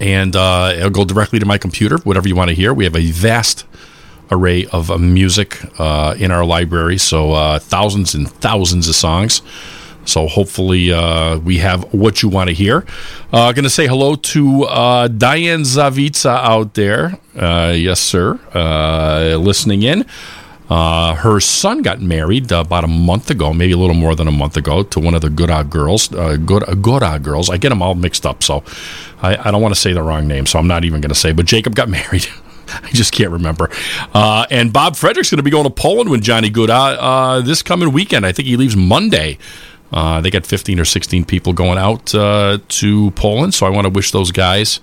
and 0.00 0.36
uh, 0.36 0.72
it'll 0.76 0.90
go 0.90 1.04
directly 1.04 1.38
to 1.38 1.46
my 1.46 1.58
computer, 1.58 1.98
whatever 1.98 2.28
you 2.28 2.36
want 2.36 2.48
to 2.48 2.54
hear. 2.54 2.72
We 2.72 2.84
have 2.84 2.96
a 2.96 3.10
vast 3.10 3.64
array 4.30 4.66
of 4.66 4.90
uh, 4.90 4.98
music 4.98 5.58
uh, 5.80 6.14
in 6.18 6.30
our 6.30 6.44
library. 6.44 6.98
So 6.98 7.32
uh, 7.32 7.58
thousands 7.58 8.14
and 8.14 8.30
thousands 8.30 8.88
of 8.88 8.94
songs. 8.94 9.42
So 10.04 10.26
hopefully 10.26 10.90
uh, 10.90 11.38
we 11.38 11.58
have 11.58 11.92
what 11.92 12.22
you 12.22 12.30
want 12.30 12.48
to 12.48 12.54
hear. 12.54 12.86
Uh, 13.30 13.52
going 13.52 13.64
to 13.64 13.70
say 13.70 13.86
hello 13.86 14.14
to 14.14 14.60
Diane 15.18 15.62
Zavitsa 15.62 16.30
out 16.30 16.74
there. 16.74 17.18
Yes, 17.34 18.00
sir. 18.00 18.38
Listening 19.36 19.82
in. 19.82 20.06
Uh, 20.68 21.14
her 21.14 21.40
son 21.40 21.80
got 21.80 22.00
married 22.00 22.52
uh, 22.52 22.60
about 22.60 22.84
a 22.84 22.88
month 22.88 23.30
ago, 23.30 23.54
maybe 23.54 23.72
a 23.72 23.76
little 23.76 23.94
more 23.94 24.14
than 24.14 24.28
a 24.28 24.32
month 24.32 24.56
ago, 24.56 24.82
to 24.82 25.00
one 25.00 25.14
of 25.14 25.22
the 25.22 25.30
Gora 25.30 25.64
girls. 25.64 26.12
Uh, 26.12 26.36
Gora, 26.36 26.74
Gora 26.76 27.18
girls. 27.18 27.48
I 27.48 27.56
get 27.56 27.70
them 27.70 27.80
all 27.80 27.94
mixed 27.94 28.26
up, 28.26 28.42
so 28.42 28.62
I, 29.22 29.36
I 29.48 29.50
don't 29.50 29.62
want 29.62 29.74
to 29.74 29.80
say 29.80 29.92
the 29.92 30.02
wrong 30.02 30.28
name, 30.28 30.44
so 30.44 30.58
I'm 30.58 30.66
not 30.66 30.84
even 30.84 31.00
going 31.00 31.08
to 31.08 31.14
say. 31.14 31.32
But 31.32 31.46
Jacob 31.46 31.74
got 31.74 31.88
married. 31.98 32.26
I 32.70 32.90
just 32.90 33.12
can't 33.12 33.30
remember. 33.30 33.70
Uh, 34.12 34.46
and 34.50 34.70
Bob 34.72 34.94
Frederick's 34.94 35.30
going 35.30 35.38
to 35.38 35.42
be 35.42 35.50
going 35.50 35.64
to 35.64 35.70
Poland 35.70 36.10
with 36.10 36.22
Johnny 36.22 36.50
Good 36.50 36.68
uh, 36.68 37.40
this 37.40 37.62
coming 37.62 37.92
weekend. 37.92 38.26
I 38.26 38.32
think 38.32 38.46
he 38.46 38.58
leaves 38.58 38.76
Monday. 38.76 39.38
Uh, 39.90 40.20
they 40.20 40.30
got 40.30 40.44
15 40.44 40.78
or 40.78 40.84
16 40.84 41.24
people 41.24 41.54
going 41.54 41.78
out 41.78 42.14
uh, 42.14 42.58
to 42.68 43.10
Poland, 43.12 43.54
so 43.54 43.66
I 43.66 43.70
want 43.70 43.86
to 43.86 43.90
wish 43.90 44.10
those 44.10 44.32
guys 44.32 44.80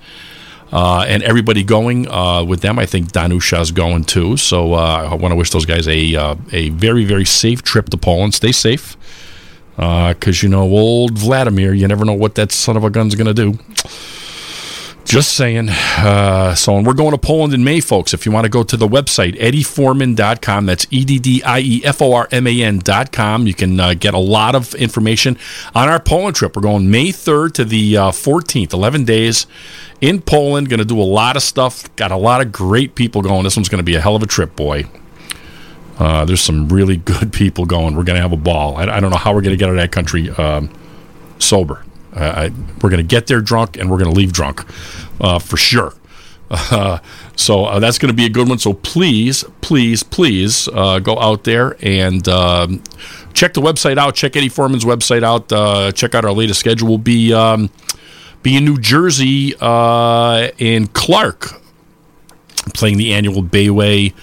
uh, 0.72 1.06
and 1.08 1.24
everybody 1.24 1.64
going 1.64 2.08
uh, 2.10 2.44
with 2.44 2.62
them. 2.62 2.80
I 2.80 2.86
think 2.86 3.12
Danusha's 3.12 3.72
going 3.72 4.04
too, 4.06 4.38
so 4.38 4.74
uh, 4.74 5.10
I 5.12 5.16
want 5.16 5.32
to 5.32 5.36
wish 5.36 5.52
those 5.52 5.66
guys 5.66 5.88
a 5.88 6.16
uh, 6.16 6.36
a 6.52 6.70
very 6.70 7.06
very 7.06 7.26
safe 7.26 7.62
trip 7.62 7.90
to 7.90 7.98
Poland. 7.98 8.34
Stay 8.34 8.52
safe, 8.52 8.98
because 9.76 10.44
you 10.44 10.50
know 10.50 10.64
old 10.64 11.18
Vladimir. 11.18 11.74
You 11.74 11.88
never 11.88 12.06
know 12.06 12.14
what 12.14 12.36
that 12.36 12.52
son 12.52 12.78
of 12.78 12.84
a 12.84 12.90
gun's 12.90 13.16
going 13.16 13.34
to 13.34 13.34
do. 13.34 13.60
Just 15.06 15.36
saying. 15.36 15.70
Uh, 15.70 16.56
so, 16.56 16.76
and 16.76 16.86
we're 16.86 16.96
going 16.96 17.12
to 17.12 17.18
Poland 17.20 17.54
in 17.54 17.64
May, 17.64 17.80
folks. 17.80 18.12
If 18.12 18.26
you 18.26 18.32
want 18.32 18.46
to 18.46 18.50
go 18.50 18.64
to 18.64 18.76
the 18.76 18.88
website, 18.88 19.40
eddieforman.com, 19.40 20.66
that's 20.66 20.88
E 20.90 21.06
D 21.06 21.20
D 21.20 21.44
I 21.44 21.60
E 21.60 21.82
F 21.86 22.02
O 22.02 22.14
R 22.14 22.28
M 22.32 22.48
A 22.48 22.62
N.com, 22.64 23.46
you 23.46 23.54
can 23.54 23.80
uh, 23.80 23.94
get 23.94 24.16
a 24.16 24.20
lot 24.20 24.56
of 24.56 24.74
information 24.74 25.38
on 25.76 25.88
our 25.88 26.00
Poland 26.00 26.36
trip. 26.36 26.56
We're 26.56 26.64
going 26.64 26.90
May 26.90 27.10
3rd 27.10 27.54
to 27.54 27.66
the 27.66 27.98
uh, 27.98 28.12
14th, 28.12 28.74
11 28.74 29.06
days 29.06 29.46
in 30.02 30.22
Poland. 30.22 30.70
Going 30.70 30.80
to 30.80 30.86
do 30.86 31.00
a 31.00 31.04
lot 31.04 31.36
of 31.36 31.44
stuff. 31.44 31.96
Got 31.96 32.12
a 32.12 32.18
lot 32.18 32.42
of 32.42 32.52
great 32.52 32.96
people 32.96 33.22
going. 33.22 33.44
This 33.44 33.56
one's 33.56 33.70
going 33.70 33.80
to 33.80 33.84
be 33.84 33.94
a 33.94 34.02
hell 34.02 34.16
of 34.16 34.24
a 34.24 34.28
trip, 34.28 34.56
boy. 34.56 34.86
Uh, 36.00 36.26
there's 36.26 36.42
some 36.42 36.68
really 36.68 36.98
good 37.06 37.32
people 37.32 37.68
going. 37.68 37.96
We're 37.96 38.04
going 38.04 38.18
to 38.18 38.24
have 38.24 38.34
a 38.34 38.38
ball. 38.38 38.78
I, 38.78 38.86
I 38.86 39.00
don't 39.00 39.12
know 39.12 39.18
how 39.18 39.36
we're 39.36 39.42
going 39.42 39.54
to 39.54 39.58
get 39.58 39.70
out 39.70 39.76
of 39.76 39.78
that 39.78 39.92
country 39.92 40.32
um, 40.32 40.72
sober. 41.38 41.85
Uh, 42.16 42.50
I, 42.50 42.52
we're 42.82 42.90
going 42.90 42.98
to 42.98 43.04
get 43.04 43.28
there 43.28 43.42
drunk 43.42 43.78
and 43.78 43.90
we're 43.90 43.98
going 43.98 44.10
to 44.10 44.16
leave 44.16 44.32
drunk 44.32 44.64
uh, 45.20 45.40
for 45.40 45.58
sure. 45.58 45.94
Uh, 46.50 47.00
so 47.36 47.66
uh, 47.66 47.80
that's 47.80 47.98
going 47.98 48.10
to 48.10 48.16
be 48.16 48.26
a 48.26 48.30
good 48.30 48.48
one. 48.48 48.60
So 48.60 48.74
please, 48.74 49.44
please, 49.62 50.04
please 50.04 50.68
uh, 50.70 51.00
go 51.00 51.20
out 51.20 51.44
there 51.44 51.76
and 51.82 52.28
um, 52.28 52.84
check 53.34 53.54
the 53.54 53.62
website 53.62 53.98
out. 53.98 54.16
Check 54.16 54.36
Eddie 54.36 54.50
Forman's 54.50 54.86
website 54.86 55.24
out. 55.24 55.52
Uh, 55.52 55.92
check 55.92 56.16
out 56.16 56.26
our 56.26 56.34
latest 56.34 56.60
schedule. 56.60 56.88
We'll 56.88 56.98
be 56.98 57.34
um, 57.34 57.70
be 58.44 58.56
in 58.56 58.66
New 58.66 58.80
Jersey 58.80 59.56
uh, 59.60 60.50
in 60.58 60.88
Clark, 60.88 61.62
playing 62.74 62.98
the 62.98 63.14
annual 63.14 63.44
Bayway 63.44 64.14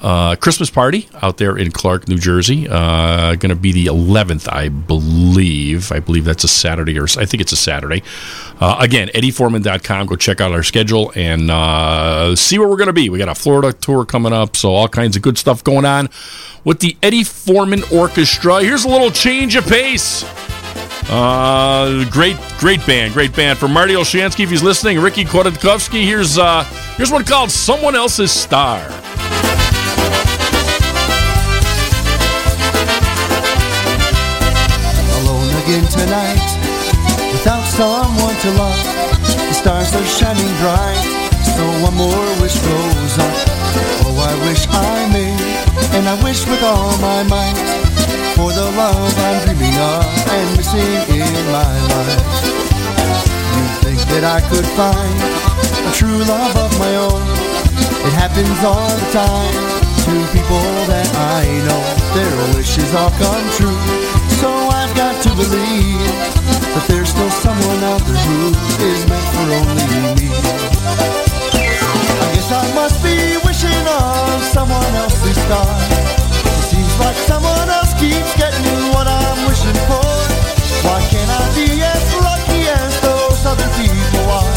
uh, 0.00 0.36
Christmas 0.36 0.70
party 0.70 1.08
out 1.22 1.38
there 1.38 1.56
in 1.56 1.70
Clark, 1.70 2.08
New 2.08 2.18
Jersey. 2.18 2.68
Uh, 2.68 3.34
going 3.34 3.50
to 3.50 3.56
be 3.56 3.72
the 3.72 3.86
11th, 3.86 4.52
I 4.52 4.68
believe. 4.68 5.90
I 5.90 6.00
believe 6.00 6.24
that's 6.24 6.44
a 6.44 6.48
Saturday, 6.48 6.98
or 6.98 7.04
I 7.04 7.24
think 7.24 7.40
it's 7.40 7.52
a 7.52 7.56
Saturday. 7.56 8.02
Uh, 8.60 8.76
again, 8.80 9.08
eddieforman.com. 9.08 10.06
Go 10.06 10.16
check 10.16 10.40
out 10.40 10.52
our 10.52 10.62
schedule 10.62 11.12
and 11.16 11.50
uh, 11.50 12.36
see 12.36 12.58
where 12.58 12.68
we're 12.68 12.76
going 12.76 12.88
to 12.88 12.92
be. 12.92 13.10
We 13.10 13.18
got 13.18 13.28
a 13.28 13.34
Florida 13.34 13.72
tour 13.72 14.04
coming 14.04 14.32
up, 14.32 14.56
so 14.56 14.72
all 14.72 14.88
kinds 14.88 15.16
of 15.16 15.22
good 15.22 15.38
stuff 15.38 15.64
going 15.64 15.84
on 15.84 16.08
with 16.64 16.80
the 16.80 16.96
Eddie 17.02 17.24
Forman 17.24 17.82
Orchestra. 17.92 18.60
Here's 18.62 18.84
a 18.84 18.88
little 18.88 19.10
change 19.10 19.56
of 19.56 19.66
pace. 19.66 20.24
Uh, 21.10 22.04
great, 22.10 22.36
great 22.58 22.84
band, 22.86 23.14
great 23.14 23.34
band. 23.34 23.58
For 23.58 23.66
Marty 23.66 23.94
Olshansky, 23.94 24.44
if 24.44 24.50
he's 24.50 24.62
listening, 24.62 25.00
Ricky 25.00 25.24
Kordakowski, 25.24 26.04
here's 26.04 26.36
uh, 26.36 26.64
here's 26.96 27.10
one 27.10 27.24
called 27.24 27.50
"Someone 27.50 27.96
Else's 27.96 28.30
Star." 28.30 28.86
Tonight 35.98 36.38
without 37.32 37.64
someone 37.66 38.36
to 38.42 38.50
love. 38.54 38.82
The 39.50 39.54
stars 39.54 39.90
are 39.94 40.06
shining 40.06 40.52
bright, 40.62 41.02
so 41.42 41.62
one 41.82 41.96
more 41.98 42.28
wish 42.40 42.54
goes 42.62 43.14
up. 43.18 43.36
Oh, 44.06 44.14
I 44.14 44.34
wish 44.46 44.66
I 44.70 45.10
may, 45.10 45.34
and 45.96 46.08
I 46.08 46.14
wish 46.22 46.46
with 46.46 46.62
all 46.62 46.96
my 46.98 47.22
might 47.24 47.58
for 48.38 48.52
the 48.52 48.70
love 48.78 49.12
I'm 49.26 49.38
dreaming 49.44 49.74
of 49.74 50.06
and 50.34 50.48
missing 50.56 50.94
in 51.18 51.34
my 51.50 51.74
life. 51.90 52.26
You'd 53.54 53.74
think 53.82 54.00
that 54.14 54.24
I 54.24 54.40
could 54.50 54.68
find 54.78 55.18
a 55.88 55.92
true 55.98 56.22
love 56.30 56.54
of 56.56 56.70
my 56.78 56.94
own. 56.94 57.22
It 58.06 58.14
happens 58.14 58.58
all 58.62 58.88
the 58.94 59.10
time 59.10 59.54
to 60.06 60.14
people 60.30 60.62
that 60.86 61.10
I 61.18 61.42
know. 61.66 61.82
Their 62.14 62.54
wishes 62.54 62.94
all 62.94 63.10
come 63.18 63.44
true. 63.58 64.17
Got 64.98 65.22
to 65.22 65.30
believe 65.30 66.02
that 66.74 66.84
there's 66.90 67.10
still 67.14 67.30
someone 67.30 67.82
out 67.86 68.02
there 68.02 68.18
who 68.18 68.50
is 68.82 69.06
meant 69.06 69.22
for 69.30 69.46
only 69.46 69.86
me. 70.18 70.26
I 72.18 72.26
guess 72.34 72.50
I 72.50 72.66
must 72.74 72.98
be 72.98 73.14
wishing 73.46 73.86
on 73.86 74.42
someone 74.50 74.94
else's 74.98 75.38
star. 75.46 75.70
It 76.50 76.64
seems 76.66 76.90
like 76.98 77.14
someone 77.30 77.70
else 77.70 77.94
keeps 77.94 78.34
getting 78.34 78.90
what 78.90 79.06
I'm 79.06 79.38
wishing 79.46 79.78
for. 79.86 80.02
Why 80.82 80.98
can't 81.14 81.30
I 81.30 81.46
be 81.54 81.78
as 81.78 82.04
lucky 82.18 82.66
as 82.66 82.90
those 82.98 83.46
other 83.46 83.70
people 83.78 84.26
are? 84.26 84.50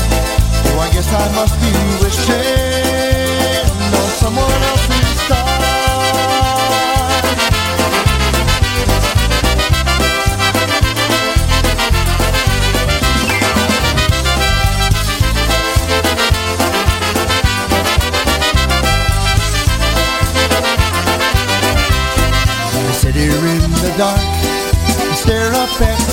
Oh, 0.74 0.82
I 0.82 0.90
guess 0.90 1.06
I 1.14 1.22
must 1.38 1.54
be 1.62 1.70
wishing 2.02 3.21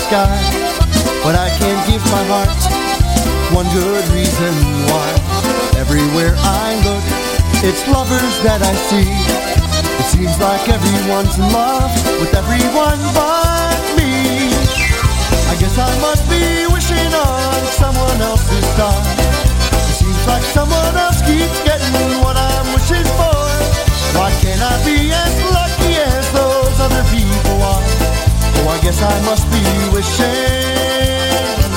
sky, 0.09 0.41
but 1.21 1.37
I 1.37 1.53
can't 1.61 1.83
give 1.85 2.01
my 2.09 2.25
heart 2.33 2.49
one 3.53 3.69
good 3.77 4.05
reason 4.17 4.55
why. 4.89 5.09
Everywhere 5.77 6.33
I 6.41 6.81
look, 6.81 7.05
it's 7.61 7.85
lovers 7.93 8.37
that 8.41 8.65
I 8.65 8.73
see. 8.89 9.05
It 9.05 10.07
seems 10.09 10.33
like 10.41 10.65
everyone's 10.65 11.37
in 11.37 11.53
love 11.53 11.93
with 12.25 12.33
everyone 12.33 13.01
but 13.13 13.85
me. 14.01 14.49
I 15.53 15.55
guess 15.61 15.77
I 15.77 15.93
must 16.01 16.25
be 16.33 16.65
wishing 16.73 17.13
on 17.13 17.61
someone 17.77 18.19
else's 18.25 18.65
star. 18.73 18.97
It 19.93 19.97
seems 20.01 20.23
like 20.25 20.45
someone 20.57 20.97
else 20.97 21.21
keeps 21.29 21.59
getting 21.69 21.93
what 22.25 22.37
I'm 22.41 22.67
wishing 22.73 23.05
for. 23.21 23.45
Why 24.17 24.33
can't 24.41 24.63
I 24.65 24.73
be 24.89 25.13
guess 28.89 29.03
I 29.03 29.21
must 29.27 29.45
be 29.53 29.61
wishing 29.95 31.68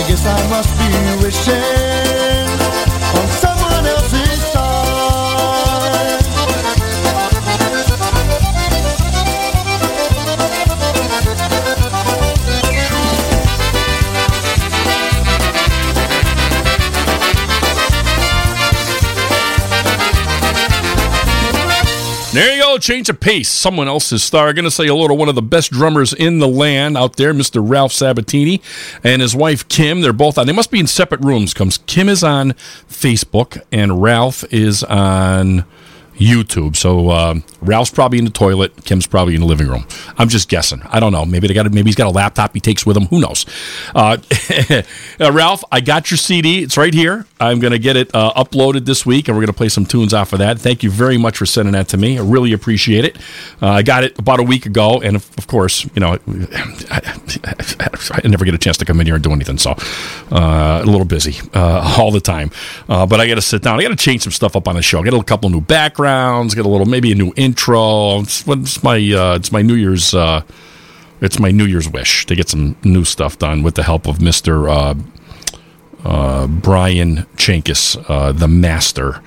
I 0.00 0.08
guess 0.08 0.24
I 0.24 0.48
must 0.48 0.70
be 0.78 1.22
wishing 1.22 2.39
change 22.80 23.08
of 23.08 23.20
pace. 23.20 23.48
Someone 23.48 23.88
else's 23.88 24.22
star. 24.22 24.52
Going 24.52 24.64
to 24.64 24.70
say 24.70 24.86
hello 24.86 25.08
to 25.08 25.14
one 25.14 25.28
of 25.28 25.34
the 25.34 25.42
best 25.42 25.70
drummers 25.70 26.12
in 26.12 26.38
the 26.38 26.48
land 26.48 26.96
out 26.96 27.16
there, 27.16 27.32
Mr. 27.32 27.62
Ralph 27.62 27.92
Sabatini, 27.92 28.60
and 29.04 29.22
his 29.22 29.34
wife 29.36 29.68
Kim. 29.68 30.00
They're 30.00 30.12
both 30.12 30.38
on. 30.38 30.46
They 30.46 30.52
must 30.52 30.70
be 30.70 30.80
in 30.80 30.86
separate 30.86 31.20
rooms. 31.20 31.54
Comes 31.54 31.78
Kim 31.86 32.08
is 32.08 32.24
on 32.24 32.52
Facebook 32.88 33.62
and 33.70 34.02
Ralph 34.02 34.44
is 34.52 34.82
on 34.84 35.64
YouTube. 36.20 36.76
So 36.76 37.10
um, 37.10 37.42
Ralph's 37.60 37.90
probably 37.90 38.18
in 38.18 38.24
the 38.24 38.30
toilet. 38.30 38.84
Kim's 38.84 39.06
probably 39.06 39.34
in 39.34 39.40
the 39.40 39.46
living 39.46 39.66
room. 39.66 39.86
I'm 40.18 40.28
just 40.28 40.48
guessing. 40.48 40.82
I 40.84 41.00
don't 41.00 41.12
know. 41.12 41.24
Maybe 41.24 41.48
they 41.48 41.54
got. 41.54 41.70
Maybe 41.72 41.88
he's 41.88 41.96
got 41.96 42.06
a 42.06 42.10
laptop 42.10 42.54
he 42.54 42.60
takes 42.60 42.84
with 42.86 42.96
him. 42.96 43.06
Who 43.06 43.20
knows? 43.20 43.46
Uh, 43.94 44.18
uh, 45.20 45.32
Ralph, 45.32 45.64
I 45.72 45.80
got 45.80 46.10
your 46.10 46.18
CD. 46.18 46.62
It's 46.62 46.76
right 46.76 46.92
here. 46.92 47.26
I'm 47.40 47.58
going 47.58 47.72
to 47.72 47.78
get 47.78 47.96
it 47.96 48.14
uh, 48.14 48.32
uploaded 48.34 48.84
this 48.84 49.06
week, 49.06 49.28
and 49.28 49.36
we're 49.36 49.42
going 49.42 49.52
to 49.52 49.56
play 49.56 49.70
some 49.70 49.86
tunes 49.86 50.12
off 50.12 50.32
of 50.32 50.40
that. 50.40 50.58
Thank 50.58 50.82
you 50.82 50.90
very 50.90 51.16
much 51.16 51.38
for 51.38 51.46
sending 51.46 51.72
that 51.72 51.88
to 51.88 51.96
me. 51.96 52.18
I 52.18 52.22
really 52.22 52.52
appreciate 52.52 53.04
it. 53.04 53.16
Uh, 53.62 53.68
I 53.68 53.82
got 53.82 54.04
it 54.04 54.18
about 54.18 54.40
a 54.40 54.42
week 54.42 54.66
ago, 54.66 55.00
and 55.00 55.16
of, 55.16 55.30
of 55.38 55.46
course, 55.46 55.84
you 55.94 56.00
know, 56.00 56.18
I, 56.90 57.00
I, 58.24 58.28
never 58.28 58.44
get 58.44 58.54
a 58.54 58.58
chance 58.58 58.76
to 58.78 58.84
come 58.84 59.00
in 59.00 59.06
here 59.06 59.14
and 59.14 59.24
do 59.24 59.32
anything, 59.32 59.58
so 59.58 59.72
uh, 60.30 60.82
a 60.82 60.86
little 60.86 61.06
busy 61.06 61.40
uh, 61.54 61.96
all 61.98 62.10
the 62.10 62.20
time. 62.20 62.50
Uh, 62.88 63.06
but 63.06 63.20
I 63.20 63.26
got 63.26 63.36
to 63.36 63.42
sit 63.42 63.62
down. 63.62 63.78
I 63.78 63.82
got 63.82 63.88
to 63.88 63.96
change 63.96 64.22
some 64.22 64.32
stuff 64.32 64.54
up 64.54 64.68
on 64.68 64.76
the 64.76 64.82
show. 64.82 65.00
I 65.00 65.04
Get 65.04 65.14
a 65.14 65.22
couple 65.24 65.48
new 65.50 65.60
backgrounds. 65.60 66.09
Get 66.54 66.66
a 66.66 66.68
little, 66.68 66.86
maybe 66.86 67.12
a 67.12 67.14
new 67.14 67.32
intro. 67.36 68.20
It's, 68.20 68.46
it's 68.46 68.82
my 68.82 68.96
uh, 68.96 69.36
it's 69.36 69.52
my 69.52 69.62
New 69.62 69.74
Year's. 69.74 70.12
Uh, 70.14 70.42
it's 71.20 71.38
my 71.38 71.50
New 71.50 71.66
Year's 71.66 71.88
wish 71.88 72.26
to 72.26 72.34
get 72.34 72.48
some 72.48 72.74
new 72.82 73.04
stuff 73.04 73.38
done 73.38 73.62
with 73.62 73.74
the 73.74 73.82
help 73.82 74.06
of 74.06 74.20
Mister 74.20 74.68
uh, 74.68 74.94
uh, 76.04 76.46
Brian 76.46 77.26
Chankis, 77.36 77.96
uh, 78.08 78.32
the 78.32 78.48
master. 78.48 79.22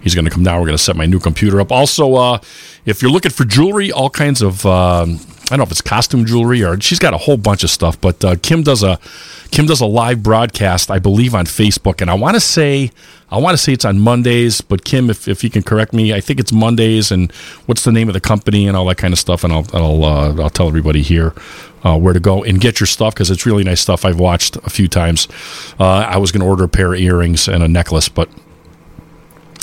He's 0.00 0.14
going 0.14 0.24
to 0.24 0.30
come 0.30 0.44
down. 0.44 0.60
We're 0.60 0.66
going 0.66 0.76
to 0.76 0.82
set 0.82 0.96
my 0.96 1.06
new 1.06 1.20
computer 1.20 1.60
up. 1.60 1.70
Also, 1.70 2.14
uh, 2.14 2.38
if 2.84 3.00
you're 3.00 3.10
looking 3.10 3.30
for 3.30 3.44
jewelry, 3.44 3.92
all 3.92 4.10
kinds 4.10 4.42
of 4.42 4.66
um, 4.66 5.18
I 5.44 5.48
don't 5.50 5.58
know 5.58 5.64
if 5.64 5.70
it's 5.70 5.82
costume 5.82 6.24
jewelry 6.24 6.64
or 6.64 6.80
she's 6.80 6.98
got 6.98 7.12
a 7.12 7.18
whole 7.18 7.36
bunch 7.36 7.64
of 7.64 7.70
stuff. 7.70 8.00
But 8.00 8.24
uh, 8.24 8.36
Kim 8.40 8.62
does 8.62 8.82
a 8.82 8.98
Kim 9.50 9.66
does 9.66 9.80
a 9.80 9.86
live 9.86 10.22
broadcast, 10.22 10.90
I 10.90 10.98
believe, 10.98 11.34
on 11.34 11.44
Facebook, 11.44 12.00
and 12.00 12.10
I 12.10 12.14
want 12.14 12.34
to 12.34 12.40
say 12.40 12.90
I 13.30 13.38
want 13.38 13.54
to 13.56 13.62
say 13.62 13.72
it's 13.72 13.84
on 13.84 14.00
Mondays. 14.00 14.62
But 14.62 14.84
Kim, 14.84 15.10
if, 15.10 15.28
if 15.28 15.44
you 15.44 15.50
can 15.50 15.62
correct 15.62 15.92
me, 15.92 16.14
I 16.14 16.20
think 16.20 16.40
it's 16.40 16.52
Mondays. 16.52 17.10
And 17.10 17.30
what's 17.66 17.84
the 17.84 17.92
name 17.92 18.08
of 18.08 18.14
the 18.14 18.20
company 18.20 18.66
and 18.66 18.76
all 18.76 18.86
that 18.86 18.96
kind 18.96 19.12
of 19.12 19.18
stuff, 19.18 19.44
and 19.44 19.52
I'll 19.52 19.66
I'll 19.74 20.04
uh, 20.04 20.42
I'll 20.42 20.50
tell 20.50 20.68
everybody 20.68 21.02
here. 21.02 21.34
Uh, 21.82 21.98
where 21.98 22.14
to 22.14 22.20
go 22.20 22.42
and 22.42 22.62
get 22.62 22.80
your 22.80 22.86
stuff 22.86 23.12
because 23.12 23.30
it's 23.30 23.44
really 23.44 23.62
nice 23.62 23.78
stuff. 23.78 24.06
I've 24.06 24.18
watched 24.18 24.56
a 24.56 24.70
few 24.70 24.88
times. 24.88 25.28
Uh, 25.78 25.84
I 25.84 26.16
was 26.16 26.32
going 26.32 26.40
to 26.40 26.46
order 26.46 26.64
a 26.64 26.68
pair 26.68 26.94
of 26.94 26.98
earrings 26.98 27.46
and 27.46 27.62
a 27.62 27.68
necklace, 27.68 28.08
but 28.08 28.30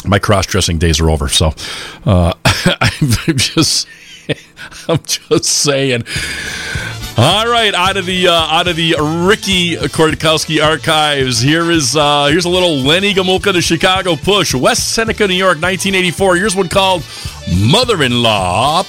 my 0.06 0.20
cross 0.20 0.46
dressing 0.46 0.78
days 0.78 1.00
are 1.00 1.10
over. 1.10 1.28
So 1.28 1.52
uh, 2.06 2.34
I'm 2.46 3.38
just 3.38 3.88
I'm 4.88 5.02
just 5.04 5.46
saying. 5.46 6.04
All 7.18 7.46
right, 7.48 7.74
out 7.74 7.98
of 7.98 8.06
the 8.06 8.28
uh, 8.28 8.34
out 8.34 8.68
of 8.68 8.76
the 8.76 8.96
Ricky 9.28 9.76
Kordakowski 9.76 10.64
archives, 10.64 11.40
here 11.42 11.70
is 11.70 11.96
uh, 11.96 12.28
here's 12.28 12.46
a 12.46 12.50
little 12.50 12.78
Lenny 12.78 13.14
Gomulka, 13.14 13.54
the 13.54 13.62
Chicago 13.62 14.16
Push, 14.16 14.56
West 14.56 14.94
Seneca, 14.96 15.28
New 15.28 15.36
York, 15.36 15.58
1984. 15.62 16.36
Here's 16.38 16.56
one 16.56 16.70
called 16.70 17.04
"Mother-in-Law." 17.54 18.84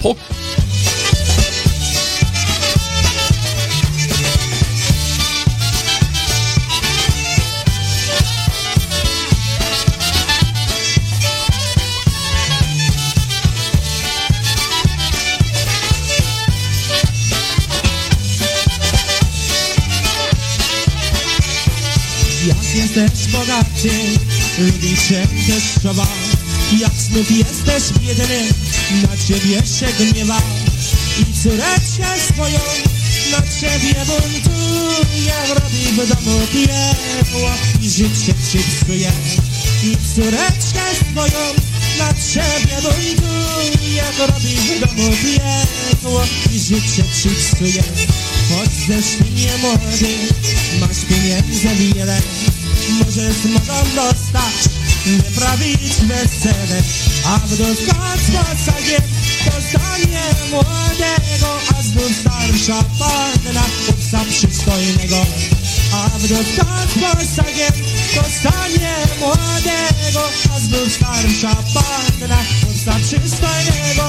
Jesteś 22.74 23.26
bogaty, 23.32 23.90
lubi 24.58 24.96
cię 25.08 25.26
też 25.46 25.62
trzeba 25.80 26.06
Jak 26.80 26.92
znów 26.92 27.30
jesteś 27.30 27.98
biedny, 28.00 28.48
na 29.02 29.16
ciebie 29.26 29.62
się 29.66 30.12
gniewa. 30.12 30.38
I 31.20 31.42
córeczkę 31.42 32.32
swoją 32.32 32.58
na 33.30 33.38
ciebie 33.61 33.94
buntuje 34.06 35.35
Robi 35.48 35.85
w 35.92 36.08
domu 36.08 36.40
piekło 36.52 37.50
i 37.82 37.90
życie 37.90 38.35
ci 38.52 38.58
psuje 38.58 39.12
I 39.82 39.96
córeczkę 40.14 40.82
swoją 41.11 41.54
na 41.98 42.08
ciebie 42.14 42.76
buntuje 42.82 44.04
Robi 44.18 44.56
w 44.56 44.80
domu 44.80 45.11
piekło 45.22 46.24
i 46.52 46.58
życie 46.58 47.04
ci 47.22 47.28
psuje 47.28 47.82
Choć 48.48 48.70
zeszli 48.88 49.32
nie 49.35 49.58
młody, 49.58 50.14
masz 50.80 51.04
pieniędzy 51.08 51.68
wiele 51.68 52.20
Możesz 52.88 53.45
mogą 53.45 53.90
dostać, 53.95 54.75
wyprawić 55.07 55.95
wesele 55.95 56.83
A 57.27 57.38
w 57.38 57.57
doskach 57.57 58.18
posagiem 58.18 59.03
dostanie 59.45 60.23
młodego 60.51 61.59
A 61.79 61.83
znów 61.83 62.12
starsza 62.21 62.85
panna 62.99 63.62
chłopca 63.62 64.21
przystojnego. 64.31 65.27
A 65.92 66.09
w 66.18 66.29
doskach 66.29 66.88
posagiem 66.88 67.73
dostanie 68.14 68.95
młodego 69.21 70.29
A 70.57 70.61
znów 70.61 70.92
starsza 70.92 71.57
panna 71.75 72.38
chłopca 72.61 72.95
przystojnego 73.07 74.09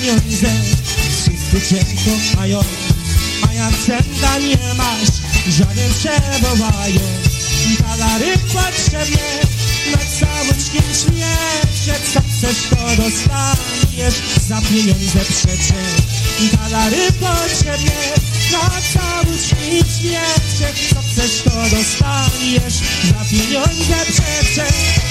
Masz 0.00 0.06
pieniądze, 0.06 0.48
wszyscy 1.22 1.68
cię 1.68 1.84
kochają 2.04 2.60
A 3.48 3.52
jak 3.52 3.74
centa 3.86 4.38
nie 4.38 4.74
masz, 4.74 5.08
żaden 5.58 5.94
przebywają 5.94 7.00
Talary 7.78 8.38
potrzebne, 8.38 9.40
na 9.92 9.98
całuczkiem 9.98 10.82
śmiecie 10.82 12.00
Co 12.14 12.20
chcesz 12.20 12.56
to 12.70 13.02
dostaniesz, 13.02 14.14
za 14.48 14.60
pieniądze 14.60 15.20
przecie 15.28 15.74
Talary 16.56 17.12
potrzebne, 17.12 18.00
na 18.52 18.70
całuczkiem 18.92 19.58
śmiecie 19.68 20.20
Co 20.92 21.02
chcesz 21.02 21.42
to 21.42 21.76
dostaniesz, 21.76 22.74
za 23.08 23.24
pieniądze 23.30 24.12
przecie 24.12 25.09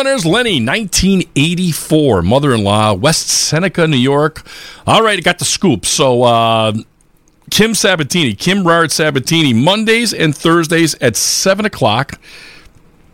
Lenny, 0.00 0.64
1984, 0.64 2.22
mother-in-law, 2.22 2.94
West 2.94 3.28
Seneca, 3.28 3.86
New 3.86 3.98
York. 3.98 4.42
All 4.86 5.02
right, 5.02 5.22
got 5.22 5.38
the 5.38 5.44
scoop. 5.44 5.84
So, 5.84 6.22
uh, 6.22 6.72
Kim 7.50 7.74
Sabatini, 7.74 8.34
Kim 8.34 8.66
Rard 8.66 8.92
Sabatini, 8.92 9.52
Mondays 9.52 10.14
and 10.14 10.34
Thursdays 10.34 10.94
at 11.02 11.16
seven 11.16 11.66
o'clock. 11.66 12.18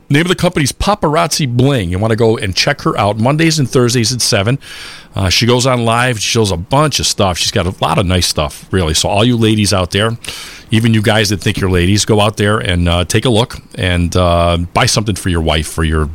Name 0.08 0.22
of 0.22 0.28
the 0.28 0.36
company's 0.36 0.70
Paparazzi 0.70 1.48
Bling. 1.48 1.90
You 1.90 1.98
want 1.98 2.12
to 2.12 2.16
go 2.16 2.36
and 2.36 2.54
check 2.54 2.82
her 2.82 2.96
out 2.96 3.18
Mondays 3.18 3.58
and 3.58 3.68
Thursdays 3.68 4.12
at 4.12 4.20
7. 4.22 4.56
Uh, 5.16 5.28
she 5.28 5.46
goes 5.46 5.66
on 5.66 5.84
live. 5.84 6.20
She 6.20 6.28
shows 6.28 6.52
a 6.52 6.56
bunch 6.56 7.00
of 7.00 7.06
stuff. 7.06 7.36
She's 7.38 7.50
got 7.50 7.66
a 7.66 7.74
lot 7.84 7.98
of 7.98 8.06
nice 8.06 8.28
stuff, 8.28 8.72
really. 8.72 8.94
So, 8.94 9.08
all 9.08 9.24
you 9.24 9.36
ladies 9.36 9.72
out 9.72 9.90
there, 9.90 10.10
even 10.70 10.94
you 10.94 11.02
guys 11.02 11.30
that 11.30 11.40
think 11.40 11.58
you're 11.58 11.70
ladies, 11.70 12.04
go 12.04 12.20
out 12.20 12.36
there 12.36 12.58
and 12.58 12.88
uh, 12.88 13.04
take 13.04 13.24
a 13.24 13.30
look 13.30 13.56
and 13.74 14.14
uh, 14.14 14.58
buy 14.72 14.86
something 14.86 15.16
for 15.16 15.28
your 15.28 15.40
wife, 15.40 15.66
for 15.66 15.82
your 15.82 16.08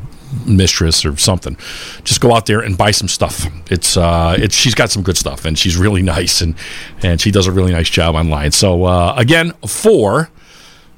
mistress 0.46 1.06
or 1.06 1.16
something. 1.18 1.58
Just 2.04 2.22
go 2.22 2.34
out 2.34 2.46
there 2.46 2.60
and 2.60 2.78
buy 2.78 2.92
some 2.92 3.08
stuff. 3.08 3.46
It's 3.72 3.98
uh, 3.98 4.36
it's 4.38 4.56
she's 4.56 4.76
got 4.76 4.90
some 4.92 5.04
good 5.04 5.18
stuff 5.18 5.46
and 5.46 5.58
she's 5.58 5.78
really 5.78 6.02
nice 6.18 6.42
and 6.42 6.56
and 7.02 7.20
she 7.20 7.32
does 7.32 7.48
a 7.48 7.52
really 7.52 7.72
nice 7.72 7.90
job 7.90 8.16
online. 8.16 8.52
So 8.52 8.86
uh, 8.86 9.14
again, 9.18 9.52
for 9.68 10.30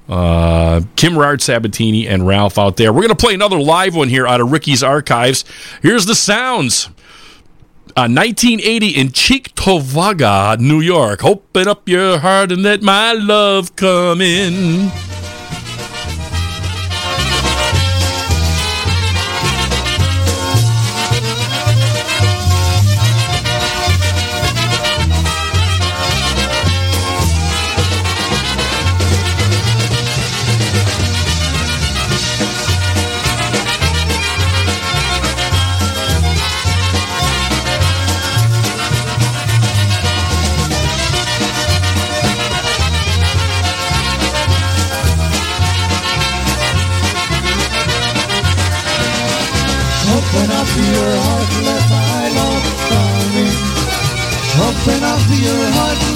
uh, 0.10 0.82
Kim 0.96 1.18
Rard 1.18 1.42
Sabatini 1.42 2.08
and 2.08 2.28
Ralph 2.28 2.58
out 2.58 2.78
there. 2.78 2.92
We're 2.92 3.02
going 3.02 3.10
to 3.10 3.16
play 3.16 3.34
another 3.34 3.60
live 3.60 3.96
one 3.96 4.10
here 4.10 4.28
out 4.28 4.42
of 4.42 4.52
Ricky's 4.52 4.84
archives. 4.84 5.46
Here's 5.82 6.06
the 6.06 6.16
sounds. 6.16 6.90
Uh, 7.96 8.10
1980 8.10 8.90
in 8.90 9.10
Cheektowaga, 9.10 10.60
New 10.60 10.82
York. 10.82 11.24
Open 11.24 11.68
up 11.68 11.88
your 11.88 12.18
heart 12.20 12.52
and 12.52 12.64
let 12.64 12.82
my 12.82 13.14
love 13.14 13.76
come 13.76 14.20
in. 14.20 15.13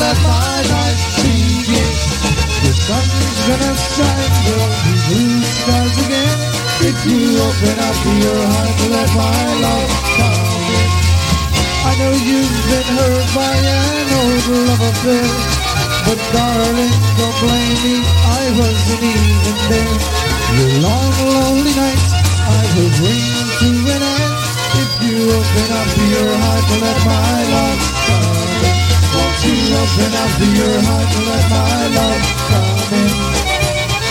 Let 0.07 0.23
my 0.23 0.55
life 0.71 1.03
begin. 1.19 1.91
The 2.63 2.71
sun's 2.71 3.39
gonna 3.47 3.73
shine, 3.75 4.35
there'll 4.47 4.75
be 4.87 4.93
blue 5.07 5.43
skies 5.43 5.95
again. 6.05 6.39
If 6.89 6.97
you 7.11 7.21
open 7.47 7.75
up 7.87 7.99
your 8.23 8.41
heart, 8.53 8.73
to 8.79 8.85
let 8.95 9.09
my 9.19 9.43
love 9.65 9.91
come 10.15 10.39
in. 10.79 10.89
I 11.89 11.91
know 11.99 12.13
you've 12.29 12.57
been 12.71 12.89
hurt 12.95 13.27
by 13.35 13.55
an 13.75 14.07
old 14.19 14.45
love 14.67 14.83
affair. 14.91 15.27
But 16.07 16.19
darling, 16.31 16.93
don't 17.19 17.37
blame 17.43 17.79
me, 17.83 17.95
I 18.39 18.43
wasn't 18.59 19.03
even 19.11 19.57
there. 19.71 19.97
Your 20.55 20.73
long, 20.87 21.11
lonely 21.35 21.73
nights, 21.83 22.11
I 22.55 22.61
will 22.75 22.91
bring 22.95 23.27
to 23.59 23.69
an 23.95 24.03
end. 24.15 24.35
If 24.81 24.91
you 25.03 25.17
open 25.35 25.69
up 25.81 25.91
your 26.15 26.31
heart, 26.43 26.65
let 26.83 26.97
my 27.11 27.37
love 27.51 27.81
come 28.07 28.71
in. 28.71 28.86
Open 29.47 30.13
up 30.23 30.33
your 30.59 30.75
heart, 30.87 31.11
and 31.15 31.25
let 31.31 31.45
my 31.49 31.79
love 31.95 32.25
come 32.51 32.93
in. 32.99 33.15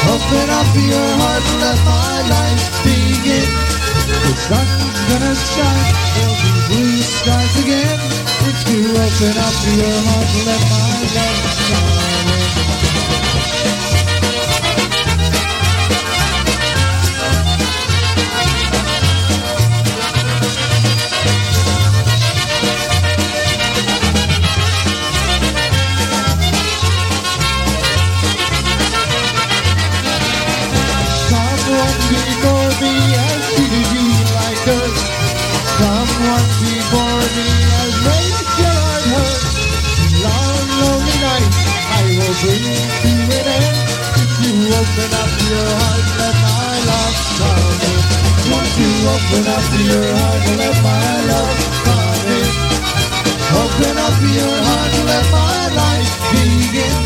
Open 0.08 0.48
up 0.48 0.72
your 0.90 1.08
heart, 1.20 1.46
let 1.60 1.78
my 1.84 2.16
life 2.32 2.64
begin. 2.84 3.48
The 4.24 4.32
sun's 4.48 5.00
gonna 5.08 5.34
shine, 5.36 5.92
there'll 6.16 6.40
be 6.40 6.52
blue 6.68 7.02
skies 7.02 7.54
again. 7.64 7.98
If 8.48 8.58
you 8.70 8.80
open 8.96 9.34
up 9.46 9.56
your 9.76 9.98
heart, 10.08 10.30
let 10.48 10.62
my 10.72 10.96
love 11.16 11.40
come 11.68 12.28
in. 13.92 13.95
If 42.38 42.52
you 44.44 44.68
open 44.76 45.10
up 45.16 45.32
your 45.48 45.70
heart, 45.80 46.06
let 46.20 46.36
my 46.44 46.76
love 46.84 47.16
come 47.40 47.80
in. 47.88 48.00
You 48.76 48.92
open 49.08 49.44
up 49.48 49.64
your 49.80 50.04
heart, 50.20 50.44
let 50.60 50.76
my 50.84 51.16
love 51.32 51.60
come 51.86 52.28
in. 52.36 52.48
Open 53.56 53.96
up 53.96 54.18
your 54.36 54.56
heart, 54.68 54.94
let 55.08 55.26
my 55.32 55.64
life 55.80 56.12
begin. 56.28 56.96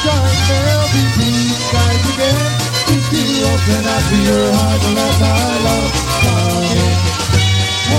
Shine, 0.00 0.36
there'll 0.48 0.88
be 0.96 1.02
blue 1.12 1.52
skies 1.60 2.04
again. 2.16 2.40
If 2.88 3.04
you 3.12 3.44
open 3.52 3.84
up 3.84 4.06
your 4.16 4.48
heart, 4.56 4.82
let 4.96 5.14
my 5.20 5.44
love 5.66 5.92
come 6.24 6.72
in. 6.72 6.96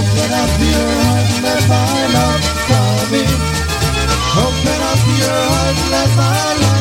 Open 0.01 0.31
up 0.33 0.53
your 0.65 0.89
heart, 1.05 1.29
let 1.45 1.61
my 1.69 1.99
love 2.17 2.41
come 2.69 3.13
in. 3.21 3.37
Open 4.37 4.76
up 5.29 5.75
your 5.91 6.76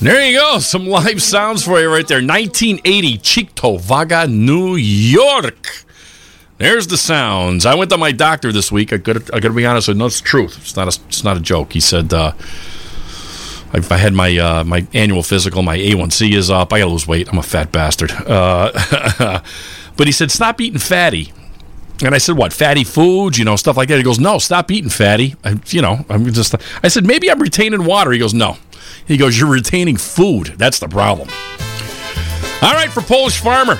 There 0.00 0.24
you 0.30 0.38
go. 0.38 0.60
Some 0.60 0.86
live 0.86 1.20
sounds 1.20 1.64
for 1.64 1.80
you 1.80 1.90
right 1.90 2.06
there. 2.06 2.18
1980, 2.18 3.18
Cheektowaga, 3.18 4.30
New 4.32 4.76
York. 4.76 5.84
There's 6.58 6.86
the 6.86 6.96
sounds. 6.96 7.66
I 7.66 7.74
went 7.74 7.90
to 7.90 7.98
my 7.98 8.12
doctor 8.12 8.52
this 8.52 8.70
week. 8.70 8.92
I 8.92 8.98
got 8.98 9.34
I 9.34 9.40
to 9.40 9.50
be 9.50 9.66
honest. 9.66 9.88
No, 9.88 10.06
it's 10.06 10.20
truth. 10.20 10.56
It's 10.60 10.76
not 10.76 10.86
a 10.86 11.00
it's 11.08 11.24
not 11.24 11.36
a 11.36 11.40
joke. 11.40 11.72
He 11.72 11.80
said 11.80 12.12
uh, 12.12 12.32
I, 13.72 13.82
I 13.90 13.96
had 13.96 14.14
my 14.14 14.36
uh, 14.38 14.62
my 14.62 14.86
annual 14.94 15.24
physical. 15.24 15.64
My 15.64 15.76
A1C 15.76 16.32
is 16.32 16.48
up. 16.48 16.72
I 16.72 16.78
got 16.78 16.84
to 16.84 16.92
lose 16.92 17.08
weight. 17.08 17.28
I'm 17.28 17.38
a 17.38 17.42
fat 17.42 17.72
bastard. 17.72 18.12
Uh, 18.12 19.40
but 19.96 20.06
he 20.06 20.12
said 20.12 20.30
stop 20.30 20.60
eating 20.60 20.78
fatty. 20.78 21.32
And 22.04 22.14
I 22.14 22.18
said, 22.18 22.36
"What 22.36 22.52
fatty 22.52 22.84
foods? 22.84 23.36
You 23.36 23.44
know, 23.44 23.56
stuff 23.56 23.76
like 23.76 23.88
that." 23.88 23.96
He 23.96 24.04
goes, 24.04 24.20
"No, 24.20 24.38
stop 24.38 24.70
eating 24.70 24.90
fatty." 24.90 25.34
I, 25.42 25.58
you 25.66 25.82
know, 25.82 26.04
I'm 26.08 26.32
just. 26.32 26.54
I 26.84 26.86
said, 26.86 27.04
"Maybe 27.04 27.28
I'm 27.28 27.40
retaining 27.40 27.84
water." 27.84 28.12
He 28.12 28.20
goes, 28.20 28.32
"No." 28.32 28.56
He 29.06 29.16
goes, 29.16 29.38
You're 29.38 29.50
retaining 29.50 29.96
food. 29.96 30.54
That's 30.56 30.78
the 30.78 30.88
problem. 30.88 31.28
All 32.60 32.74
right, 32.74 32.90
for 32.90 33.02
Polish 33.02 33.40
Farmer. 33.40 33.78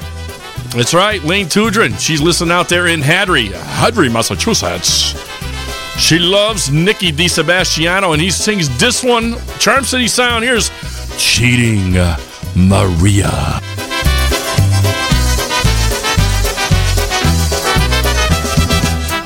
That's 0.70 0.94
right, 0.94 1.22
Lane 1.24 1.46
Tudrin. 1.46 1.98
She's 1.98 2.20
listening 2.20 2.52
out 2.52 2.68
there 2.68 2.88
in 2.88 3.00
Hadley, 3.00 3.46
Hadley, 3.46 4.08
Massachusetts. 4.08 5.14
She 5.98 6.18
loves 6.18 6.70
Nicky 6.70 7.10
DiSebastiano, 7.10 8.12
and 8.12 8.22
he 8.22 8.30
sings 8.30 8.68
this 8.78 9.02
one, 9.02 9.34
Charm 9.58 9.84
City 9.84 10.06
Sound. 10.06 10.44
Here's 10.44 10.70
Cheating 11.18 11.94
Maria. 12.54 13.60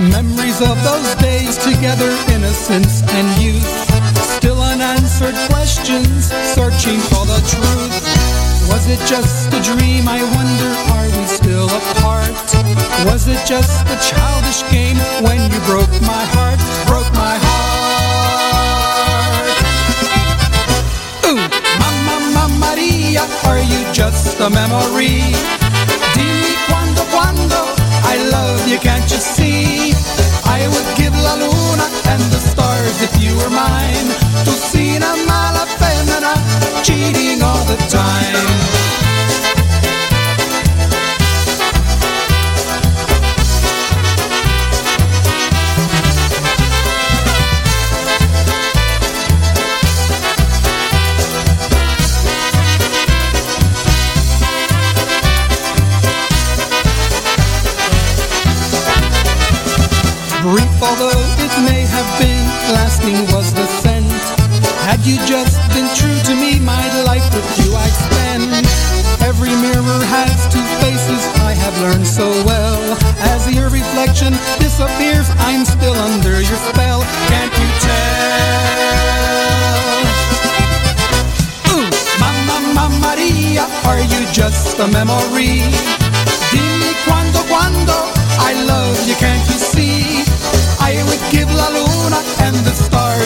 Memories 0.00 0.60
of 0.62 0.82
those 0.82 1.14
days 1.16 1.56
together, 1.58 2.10
innocence 2.32 3.02
and 3.02 3.42
youth. 3.42 3.91
Unanswered 5.22 5.50
questions, 5.50 6.32
searching 6.54 6.98
for 6.98 7.24
the 7.26 7.38
truth. 7.46 7.94
Was 8.68 8.88
it 8.88 8.98
just 9.06 9.52
a 9.54 9.60
dream? 9.62 10.08
I 10.08 10.22
wonder, 10.34 10.74
are 10.90 11.06
we 11.16 11.26
still 11.26 11.68
apart? 11.68 12.34
Was 13.06 13.28
it 13.28 13.38
just 13.46 13.86
a 13.86 13.96
childish 14.02 14.68
game 14.72 14.96
when 15.22 15.38
you 15.52 15.60
broke 15.60 15.92
my 16.02 16.24
heart? 16.34 16.58
Broke 16.86 17.12
my 17.14 17.38
heart. 17.38 17.52
Ooh, 21.30 21.38
Mamma, 21.78 22.18
Mamma 22.34 22.58
Maria, 22.58 23.22
are 23.46 23.62
you 23.62 23.92
just 23.92 24.40
a 24.40 24.50
memory? 24.50 25.22
Dimmi 26.14 26.54
quando, 26.66 27.04
quando 27.14 27.62
I 28.02 28.16
love 28.32 28.66
you, 28.66 28.78
can't 28.78 29.08
you 29.08 29.18
see? 29.18 29.91
I 30.52 30.68
would 30.68 30.88
give 31.00 31.14
la 31.26 31.34
luna 31.34 31.86
and 32.12 32.22
the 32.34 32.40
stars 32.50 32.96
if 33.00 33.12
you 33.22 33.32
were 33.40 33.50
mine. 33.50 34.08
To 34.46 34.52
see 34.68 34.96
una 34.96 35.12
mala 35.26 35.64
femmina 35.80 36.34
cheating 36.84 37.42
all 37.42 37.64
the 37.64 37.78
time. 37.88 39.61
Although 60.82 61.22
it 61.38 61.54
may 61.62 61.86
have 61.86 62.10
been, 62.18 62.42
lasting 62.74 63.14
was 63.30 63.54
the 63.54 63.66
scent. 63.80 64.10
Had 64.82 65.00
you 65.06 65.16
just 65.24 65.56
been 65.70 65.86
true 65.94 66.18
to 66.26 66.34
me, 66.34 66.58
my 66.58 66.82
life 67.06 67.24
with 67.34 67.46
you 67.62 67.70
I'd 67.74 67.94
spend. 67.94 68.66
Every 69.22 69.54
mirror 69.62 70.02
has 70.10 70.34
two 70.50 70.66
faces, 70.82 71.22
I 71.40 71.54
have 71.54 71.78
learned 71.80 72.06
so 72.06 72.28
well. 72.44 72.82
As 73.32 73.46
your 73.54 73.70
reflection 73.70 74.32
disappears, 74.58 75.30
I'm 75.46 75.64
still 75.64 75.94
under 75.94 76.42
your 76.42 76.58
spell. 76.68 77.02
Can't 77.30 77.54
you 77.62 77.70
tell? 77.86 78.82
Ooh, 81.78 81.88
Mamma, 82.18 82.58
Mamma 82.74 82.98
Maria, 83.06 83.64
are 83.86 84.02
you 84.02 84.26
just 84.32 84.78
a 84.80 84.88
memory? 84.88 86.01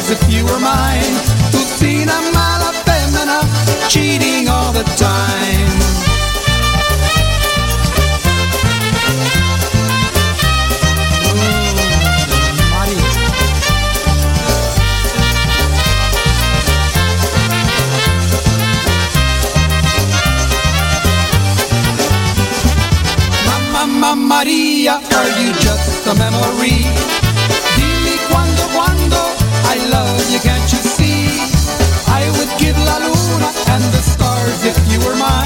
Stars 0.07 0.11
if 0.11 0.33
you 0.33 0.45
were 0.45 0.61
mine. 0.61 1.15
Una 1.83 2.21
mala 2.33 2.73
femmina 2.85 3.41
cheating 3.89 4.49
all 4.49 4.73
the 4.73 4.85
time. 4.97 5.75
Maria, 24.17 25.01
are 25.19 25.31
you 25.41 25.53
just 25.55 26.07
a 26.07 26.15
memory? 26.15 27.26
I 29.77 29.89
love 29.91 30.33
you, 30.33 30.39
can't 30.39 30.73
you 30.73 30.79
see? 30.79 31.29
I 32.09 32.25
would 32.39 32.49
give 32.59 32.79
la 32.79 32.97
luna 32.97 33.51
and 33.75 33.85
the 33.93 34.01
stars 34.01 34.65
if 34.65 34.77
you 34.91 34.99
were 35.07 35.17
mine. 35.17 35.37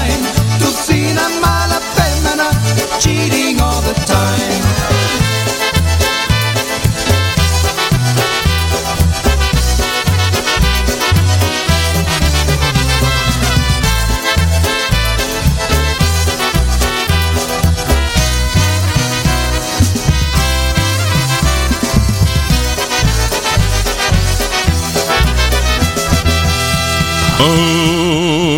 Cheating 3.01 3.59
all 3.59 3.81
the 3.81 3.93
time. 4.05 4.70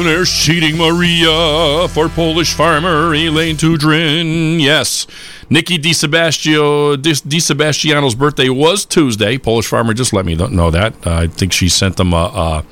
There's 0.04 0.32
cheating 0.32 0.78
Maria 0.78 1.88
for 1.90 2.08
Polish 2.10 2.54
farmer 2.54 3.14
Elaine 3.14 3.56
Tudrin. 3.58 4.62
Yes, 4.62 5.08
Nikki 5.50 5.78
DiSebastio, 5.78 7.02
Di, 7.02 7.12
DiSebastiano's 7.12 8.16
birthday 8.16 8.50
was 8.50 8.86
Tuesday. 8.86 9.38
Polish 9.38 9.68
farmer 9.68 9.94
just 9.94 10.14
let 10.14 10.26
me 10.26 10.36
know 10.36 10.72
that. 10.72 10.96
Uh, 11.06 11.12
I 11.12 11.28
think 11.28 11.52
she 11.52 11.70
sent 11.70 11.98
them 11.98 12.14
a, 12.14 12.64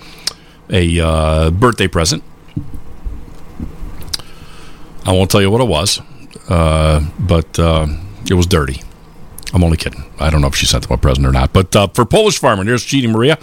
a, 0.70 1.00
a 1.00 1.06
uh, 1.06 1.52
birthday 1.52 1.88
present. 1.88 2.24
I 5.06 5.12
won't 5.14 5.32
tell 5.32 5.42
you 5.42 5.50
what 5.50 5.62
it 5.62 5.68
was, 5.68 6.00
uh, 6.50 7.06
but 7.20 7.58
uh, 7.60 7.88
it 8.30 8.34
was 8.34 8.46
dirty. 8.48 8.82
I'm 9.54 9.64
only 9.64 9.78
kidding. 9.78 10.04
I 10.20 10.30
don't 10.30 10.42
know 10.42 10.48
if 10.48 10.56
she 10.56 10.66
sent 10.66 10.88
them 10.88 10.94
a 10.94 10.98
present 10.98 11.28
or 11.28 11.32
not. 11.32 11.52
But 11.52 11.76
uh, 11.76 11.88
for 11.90 12.06
Polish 12.06 12.40
farmer, 12.40 12.64
there's 12.64 12.86
Cheating 12.86 13.12
Maria. 13.12 13.38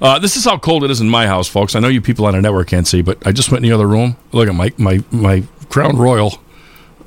Uh, 0.00 0.18
this 0.18 0.36
is 0.36 0.44
how 0.44 0.58
cold 0.58 0.84
it 0.84 0.90
is 0.90 1.00
in 1.00 1.08
my 1.08 1.26
house, 1.26 1.48
folks. 1.48 1.74
I 1.74 1.80
know 1.80 1.88
you 1.88 2.00
people 2.00 2.26
on 2.26 2.32
the 2.32 2.40
network 2.40 2.68
can't 2.68 2.86
see, 2.86 3.02
but 3.02 3.24
I 3.26 3.32
just 3.32 3.50
went 3.50 3.64
in 3.64 3.70
the 3.70 3.74
other 3.74 3.86
room. 3.86 4.16
Look 4.32 4.48
at 4.48 4.54
my 4.54 4.72
my 4.78 5.02
my 5.10 5.44
Crown 5.68 5.96
Royal 5.96 6.40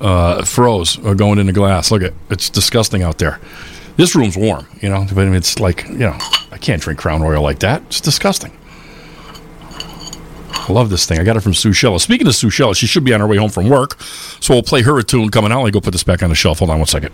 uh, 0.00 0.44
froze 0.44 1.04
uh, 1.04 1.14
going 1.14 1.38
in 1.38 1.46
the 1.46 1.52
glass. 1.52 1.90
Look 1.90 2.02
at 2.02 2.14
it's 2.30 2.48
disgusting 2.48 3.02
out 3.02 3.18
there. 3.18 3.40
This 3.96 4.14
room's 4.14 4.36
warm, 4.36 4.66
you 4.80 4.88
know, 4.88 5.06
but 5.14 5.26
it's 5.28 5.58
like 5.58 5.86
you 5.88 5.98
know 5.98 6.16
I 6.52 6.58
can't 6.58 6.80
drink 6.80 6.98
Crown 6.98 7.22
Royal 7.22 7.42
like 7.42 7.60
that. 7.60 7.82
It's 7.86 8.00
disgusting. 8.00 8.56
I 10.52 10.72
love 10.72 10.88
this 10.88 11.04
thing. 11.04 11.18
I 11.18 11.24
got 11.24 11.36
it 11.36 11.40
from 11.40 11.52
Sue 11.52 11.70
Shella. 11.70 12.00
Speaking 12.00 12.26
of 12.26 12.34
Sue 12.34 12.48
Shella, 12.48 12.74
she 12.74 12.86
should 12.86 13.04
be 13.04 13.12
on 13.12 13.20
her 13.20 13.26
way 13.26 13.36
home 13.36 13.50
from 13.50 13.68
work, 13.68 14.00
so 14.00 14.54
we'll 14.54 14.62
play 14.62 14.82
her 14.82 14.98
a 14.98 15.02
tune 15.02 15.28
coming 15.28 15.52
out. 15.52 15.58
Let 15.58 15.66
me 15.66 15.70
go 15.72 15.80
put 15.80 15.92
this 15.92 16.04
back 16.04 16.22
on 16.22 16.30
the 16.30 16.34
shelf. 16.34 16.60
Hold 16.60 16.70
on 16.70 16.78
one 16.78 16.86
second. 16.86 17.12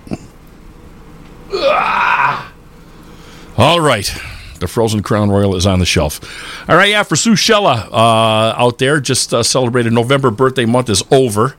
All 3.56 3.80
right. 3.80 4.10
The 4.60 4.68
frozen 4.68 5.02
Crown 5.02 5.30
Royal 5.30 5.56
is 5.56 5.66
on 5.66 5.78
the 5.78 5.86
shelf. 5.86 6.20
All 6.68 6.76
right, 6.76 6.90
yeah, 6.90 7.02
for 7.02 7.16
Sue 7.16 7.32
Shella 7.32 7.90
uh, 7.90 8.54
out 8.62 8.76
there, 8.78 9.00
just 9.00 9.32
uh, 9.32 9.42
celebrated 9.42 9.92
November 9.94 10.30
birthday 10.30 10.66
month 10.66 10.90
is 10.90 11.02
over. 11.10 11.56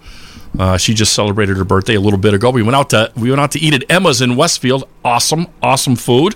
Uh, 0.57 0.77
she 0.77 0.93
just 0.93 1.13
celebrated 1.13 1.57
her 1.57 1.63
birthday 1.63 1.95
a 1.95 1.99
little 1.99 2.19
bit 2.19 2.35
ago. 2.35 2.51
We 2.51 2.61
went 2.61 2.75
out 2.75 2.91
to 2.91 3.11
we 3.15 3.29
went 3.29 3.41
out 3.41 3.51
to 3.53 3.59
eat 3.59 3.73
at 3.73 3.89
Emma's 3.89 4.21
in 4.21 4.35
Westfield. 4.35 4.87
Awesome, 5.03 5.47
awesome 5.63 5.95
food. 5.95 6.35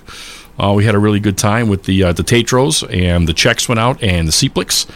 Uh, 0.58 0.72
we 0.72 0.84
had 0.84 0.94
a 0.94 0.98
really 0.98 1.20
good 1.20 1.38
time 1.38 1.68
with 1.68 1.84
the 1.84 2.02
uh, 2.02 2.12
the 2.12 2.24
Tatros 2.24 2.82
and 2.92 3.28
the 3.28 3.34
checks 3.34 3.68
went 3.68 3.78
out 3.78 4.02
and 4.02 4.26
the 4.26 4.32
Cиepliks, 4.32 4.86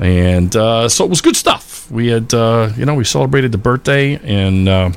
and 0.00 0.54
uh, 0.54 0.88
so 0.88 1.04
it 1.04 1.08
was 1.08 1.22
good 1.22 1.36
stuff. 1.36 1.90
We 1.90 2.08
had 2.08 2.32
you 2.32 2.84
know 2.84 2.94
we 2.94 3.04
celebrated 3.04 3.52
the 3.52 3.58
birthday 3.58 4.16
and. 4.22 4.96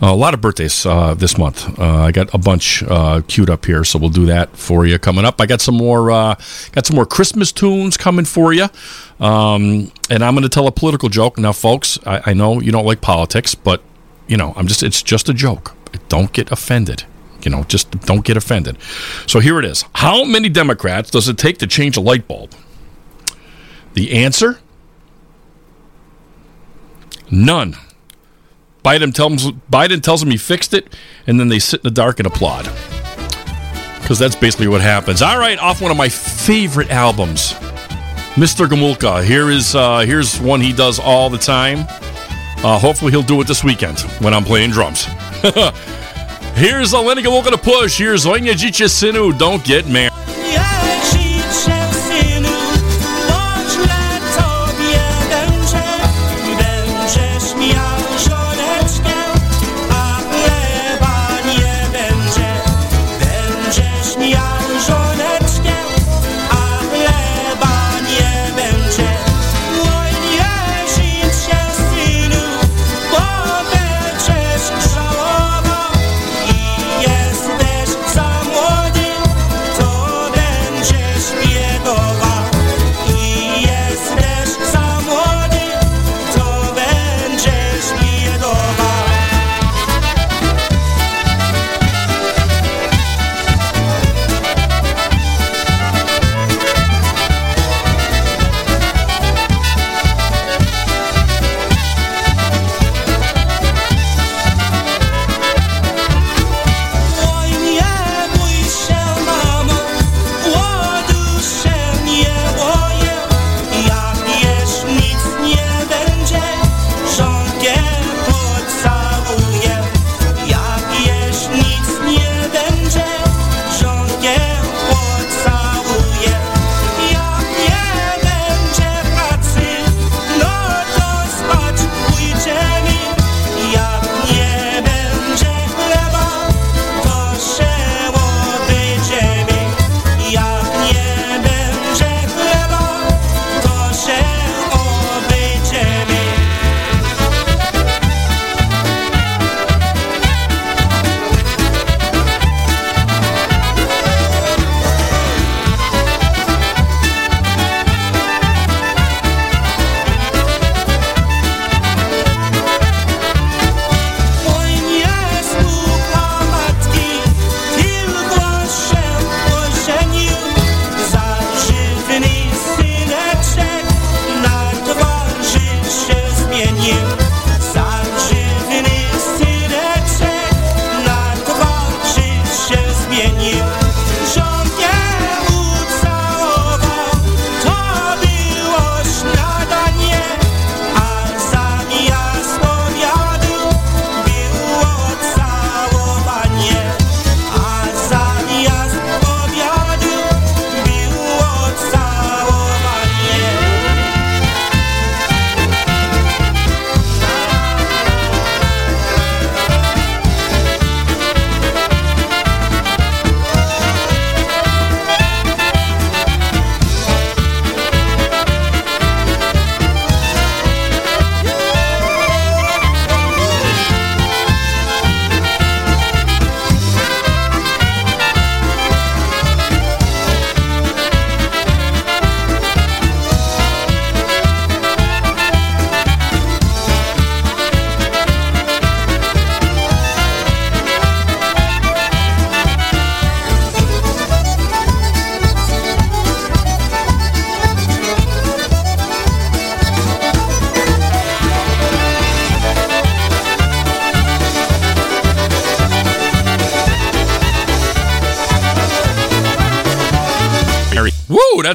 Uh, 0.00 0.12
a 0.12 0.14
lot 0.14 0.32
of 0.32 0.40
birthdays 0.40 0.86
uh, 0.86 1.12
this 1.14 1.36
month. 1.36 1.76
Uh, 1.76 2.02
I 2.04 2.12
got 2.12 2.32
a 2.32 2.38
bunch 2.38 2.84
uh, 2.84 3.20
queued 3.26 3.50
up 3.50 3.66
here, 3.66 3.82
so 3.82 3.98
we'll 3.98 4.10
do 4.10 4.26
that 4.26 4.56
for 4.56 4.86
you 4.86 4.96
coming 4.96 5.24
up. 5.24 5.40
I 5.40 5.46
got 5.46 5.60
some 5.60 5.76
more, 5.76 6.12
uh, 6.12 6.36
got 6.70 6.86
some 6.86 6.94
more 6.94 7.06
Christmas 7.06 7.50
tunes 7.50 7.96
coming 7.96 8.24
for 8.24 8.52
you, 8.52 8.68
um, 9.18 9.90
and 10.08 10.22
I'm 10.22 10.34
going 10.34 10.44
to 10.44 10.48
tell 10.48 10.68
a 10.68 10.72
political 10.72 11.08
joke 11.08 11.36
now, 11.36 11.52
folks. 11.52 11.98
I, 12.06 12.22
I 12.26 12.32
know 12.32 12.60
you 12.60 12.70
don't 12.70 12.86
like 12.86 13.00
politics, 13.00 13.56
but 13.56 13.82
you 14.28 14.36
know, 14.36 14.52
I'm 14.56 14.68
just—it's 14.68 15.02
just 15.02 15.28
a 15.28 15.34
joke. 15.34 15.74
Don't 16.08 16.32
get 16.32 16.52
offended. 16.52 17.02
You 17.42 17.50
know, 17.50 17.64
just 17.64 17.90
don't 18.02 18.24
get 18.24 18.36
offended. 18.36 18.76
So 19.26 19.40
here 19.40 19.58
it 19.58 19.64
is. 19.64 19.84
How 19.96 20.24
many 20.24 20.48
Democrats 20.48 21.10
does 21.10 21.28
it 21.28 21.38
take 21.38 21.58
to 21.58 21.66
change 21.66 21.96
a 21.96 22.00
light 22.00 22.28
bulb? 22.28 22.52
The 23.94 24.12
answer: 24.12 24.60
none. 27.32 27.74
Biden 28.88 29.12
tells 29.12 29.44
Biden 29.70 30.02
tells 30.02 30.22
him 30.22 30.30
he 30.30 30.38
fixed 30.38 30.72
it, 30.72 30.96
and 31.26 31.38
then 31.38 31.48
they 31.48 31.58
sit 31.58 31.80
in 31.80 31.84
the 31.84 31.90
dark 31.90 32.20
and 32.20 32.26
applaud. 32.26 32.64
Because 34.00 34.18
that's 34.18 34.34
basically 34.34 34.66
what 34.66 34.80
happens. 34.80 35.20
All 35.20 35.38
right, 35.38 35.58
off 35.58 35.82
one 35.82 35.90
of 35.90 35.98
my 35.98 36.08
favorite 36.08 36.88
albums, 36.88 37.52
Mr. 38.32 38.66
Gomulka. 38.66 39.22
Here 39.22 39.50
is 39.50 39.74
uh, 39.74 39.98
here's 40.06 40.40
one 40.40 40.62
he 40.62 40.72
does 40.72 40.98
all 40.98 41.28
the 41.28 41.36
time. 41.36 41.80
Uh, 42.64 42.78
hopefully, 42.78 43.10
he'll 43.10 43.22
do 43.22 43.38
it 43.42 43.46
this 43.46 43.62
weekend 43.62 44.00
when 44.22 44.32
I'm 44.32 44.44
playing 44.44 44.70
drums. 44.70 45.04
here's 46.54 46.94
a 46.94 46.98
Lenny 46.98 47.22
Gomulka 47.22 47.50
to 47.50 47.58
push. 47.58 47.98
Here's 47.98 48.24
Jicha 48.24 48.88
Sinu. 48.88 49.38
Don't 49.38 49.62
get 49.64 49.86
married. 49.86 50.37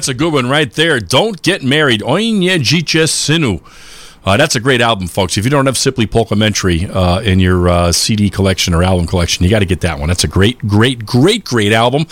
That's 0.04 0.10
a 0.10 0.22
good 0.22 0.34
one 0.34 0.50
right 0.50 0.70
there. 0.70 1.00
Don't 1.00 1.40
get 1.40 1.62
married. 1.62 2.02
Oinya 2.02 2.58
Jicha 2.58 3.04
Sinu. 3.04 3.62
Uh, 4.22 4.36
that's 4.36 4.54
a 4.54 4.60
great 4.60 4.82
album, 4.82 5.08
folks. 5.08 5.38
If 5.38 5.44
you 5.44 5.50
don't 5.50 5.64
have 5.64 5.76
Sipley 5.76 6.06
Polkamentary 6.06 6.94
uh, 6.94 7.22
in 7.22 7.40
your 7.40 7.70
uh, 7.70 7.90
CD 7.90 8.28
collection 8.28 8.74
or 8.74 8.82
album 8.82 9.06
collection, 9.06 9.44
you 9.44 9.50
got 9.50 9.60
to 9.60 9.64
get 9.64 9.80
that 9.80 9.98
one. 9.98 10.08
That's 10.08 10.22
a 10.22 10.28
great, 10.28 10.58
great, 10.58 11.06
great, 11.06 11.46
great 11.46 11.72
album. 11.72 12.04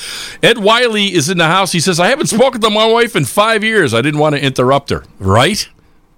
Ed 0.43 0.57
Wiley 0.57 1.13
is 1.13 1.29
in 1.29 1.37
the 1.37 1.49
house. 1.49 1.73
He 1.73 1.81
says, 1.81 2.01
I 2.01 2.07
haven't 2.07 2.29
spoken 2.29 2.63
to 2.63 2.71
my 2.71 2.87
wife 2.87 3.15
in 3.15 3.27
five 3.27 3.63
years. 3.63 3.93
I 3.93 4.01
didn't 4.01 4.21
want 4.21 4.37
to 4.37 4.43
interrupt 4.43 4.89
her. 4.89 5.05
Right? 5.19 5.69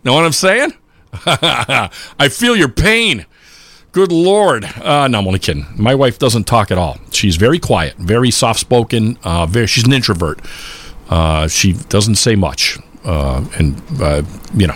Know 0.04 0.14
what 0.14 0.24
I'm 0.24 0.30
saying? 0.30 0.74
I 1.26 2.28
feel 2.30 2.54
your 2.54 2.68
pain. 2.68 3.26
Good 3.90 4.12
Lord. 4.12 4.64
Uh, 4.64 5.08
no, 5.08 5.18
I'm 5.18 5.26
only 5.26 5.40
kidding. 5.40 5.66
My 5.76 5.96
wife 5.96 6.20
doesn't 6.20 6.44
talk 6.44 6.70
at 6.70 6.78
all. 6.78 6.98
She's 7.10 7.34
very 7.34 7.58
quiet, 7.58 7.96
very 7.96 8.30
soft 8.30 8.60
spoken. 8.60 9.18
Uh, 9.24 9.66
she's 9.66 9.84
an 9.84 9.92
introvert. 9.92 10.38
Uh, 11.14 11.46
she 11.46 11.74
doesn't 11.90 12.16
say 12.16 12.34
much. 12.34 12.76
Uh, 13.04 13.44
and, 13.56 13.80
uh, 14.02 14.20
you 14.52 14.66
know, 14.66 14.74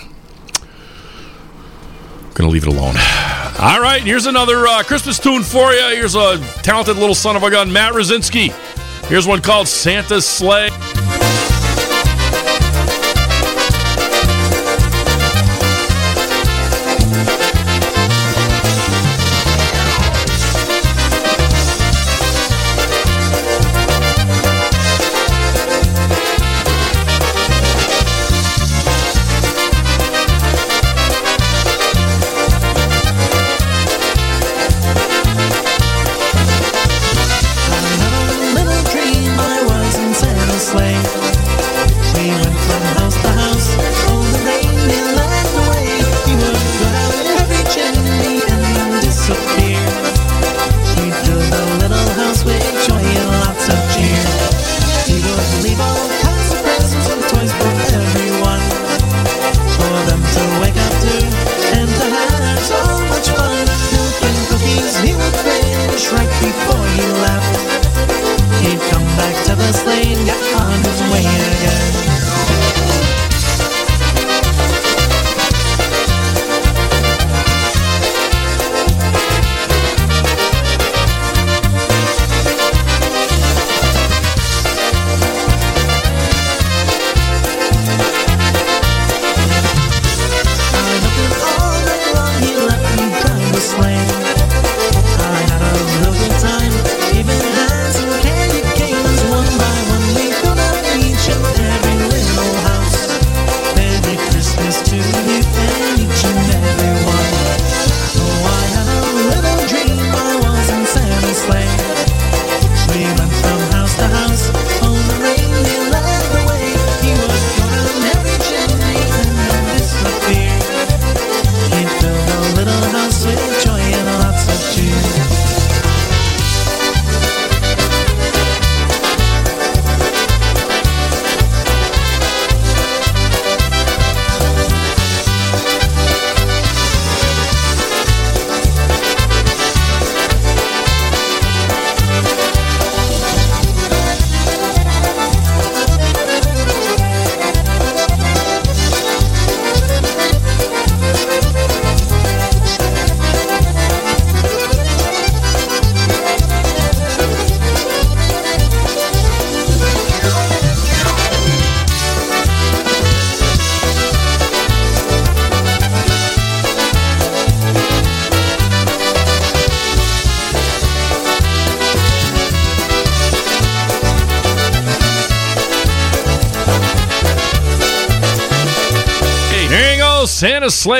gonna 2.34 2.48
leave 2.48 2.62
it 2.62 2.68
alone. 2.68 2.94
All 3.60 3.80
right, 3.80 4.00
here's 4.04 4.26
another 4.26 4.68
uh, 4.68 4.84
Christmas 4.84 5.18
tune 5.18 5.42
for 5.42 5.72
you. 5.72 5.96
Here's 5.96 6.14
a 6.14 6.38
talented 6.62 6.96
little 6.96 7.16
son 7.16 7.34
of 7.34 7.42
a 7.42 7.50
gun, 7.50 7.72
Matt 7.72 7.92
Rosinski. 7.92 8.52
Here's 9.08 9.26
one 9.26 9.42
called 9.42 9.66
Santa's 9.66 10.24
Sleigh. 10.24 10.70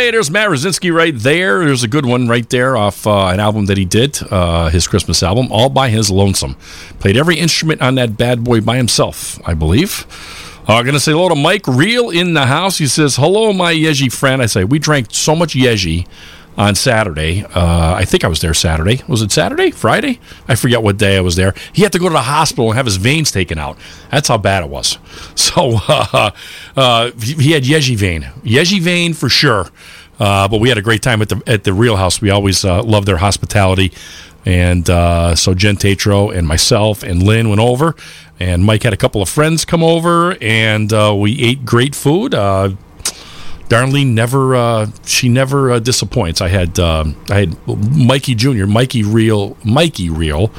Sleigh. 0.09 0.12
There's 0.16 0.30
Matt 0.30 0.48
Rosinski 0.48 0.90
right 0.92 1.14
there. 1.14 1.66
There's 1.66 1.82
a 1.82 1.88
good 1.88 2.06
one 2.06 2.28
right 2.28 2.48
there 2.48 2.78
off 2.78 3.06
uh, 3.06 3.26
an 3.26 3.40
album 3.40 3.66
that 3.66 3.76
he 3.76 3.84
did, 3.84 4.18
uh, 4.30 4.70
his 4.70 4.86
Christmas 4.86 5.22
album, 5.22 5.48
all 5.50 5.68
by 5.68 5.90
his 5.90 6.11
lonesome. 6.11 6.54
Played 6.98 7.18
every 7.18 7.38
instrument 7.38 7.82
on 7.82 7.96
that 7.96 8.16
bad 8.16 8.42
boy 8.42 8.62
by 8.62 8.78
himself, 8.78 9.38
I 9.46 9.52
believe. 9.52 10.06
I'm 10.66 10.76
uh, 10.76 10.82
going 10.82 10.94
to 10.94 11.00
say 11.00 11.12
hello 11.12 11.28
to 11.28 11.34
Mike 11.34 11.66
Real 11.66 12.09
in 12.09 12.32
the 12.32 12.46
house. 12.46 12.78
He 12.78 12.86
says, 12.86 13.16
Hello, 13.16 13.52
my 13.52 13.74
Yeji 13.74 14.11
friend. 14.11 14.40
I 14.40 14.46
say, 14.46 14.64
We 14.64 14.78
drank 14.78 15.09
so 15.11 15.36
much 15.36 15.54
Yeji 15.54 16.06
on 16.59 16.74
Saturday. 16.74 17.44
Uh, 17.44 17.94
I 17.94 18.04
think 18.04 18.24
I 18.24 18.28
was 18.28 18.40
there 18.40 18.52
Saturday. 18.52 19.02
Was 19.09 19.22
it 19.22 19.30
Saturday? 19.30 19.70
Friday? 19.70 20.20
I 20.48 20.56
forget 20.56 20.82
what 20.82 20.96
day 20.96 21.16
I 21.16 21.20
was 21.20 21.36
there. 21.36 21.54
He 21.72 21.82
had 21.82 21.92
to 21.92 21.98
go 21.98 22.09
to 22.09 22.12
the 22.12 22.22
hospital 22.22 22.66
and 22.70 22.76
have 22.76 22.86
his 22.86 22.96
veins 22.96 23.30
taken 23.30 23.59
out. 23.59 23.78
That's 24.11 24.28
how 24.28 24.38
bad 24.38 24.64
it 24.64 24.70
was. 24.70 24.98
So 25.34 25.78
uh, 25.88 26.30
uh, 26.76 27.11
he 27.12 27.52
had 27.52 27.62
Yeji 27.62 27.96
vein. 27.96 28.22
Yeji 28.42 28.80
vein 28.80 29.14
for 29.14 29.28
sure. 29.28 29.68
Uh, 30.19 30.49
but 30.49 30.61
we 30.61 30.69
had 30.69 30.79
a 30.79 30.83
great 30.83 31.03
time 31.03 31.23
at 31.23 31.29
the 31.29 31.43
at 31.47 31.64
the 31.64 31.73
Real 31.73 31.97
House. 31.97 32.21
We 32.21 32.31
always 32.31 32.64
uh, 32.64 32.83
loved 32.83 33.07
their 33.07 33.19
hospitality. 33.19 33.93
And 34.45 34.89
uh, 34.89 35.35
so 35.35 35.53
Jen 35.53 35.77
Tatro 35.77 36.31
and 36.31 36.49
myself 36.49 37.03
and 37.03 37.23
Lynn 37.23 37.49
went 37.51 37.61
over, 37.61 37.95
and 38.41 38.64
Mike 38.64 38.83
had 38.83 38.93
a 38.93 38.97
couple 38.97 39.21
of 39.21 39.29
friends 39.29 39.64
come 39.64 39.83
over, 39.83 40.37
and 40.41 40.91
we 41.21 41.43
ate 41.43 41.64
great 41.66 41.95
food. 41.95 42.35
Darlene 43.69 44.14
never 44.14 44.57
uh, 44.57 44.91
she 45.05 45.29
never 45.29 45.73
uh, 45.73 45.79
disappoints. 45.79 46.41
I 46.41 46.49
had 46.49 46.79
uh, 46.79 47.05
I 47.29 47.41
had 47.41 47.57
Mikey 47.66 48.35
Jr. 48.35 48.66
Mikey 48.66 49.03
Real 49.03 49.57
Mikey 49.62 50.09
Real 50.09 50.51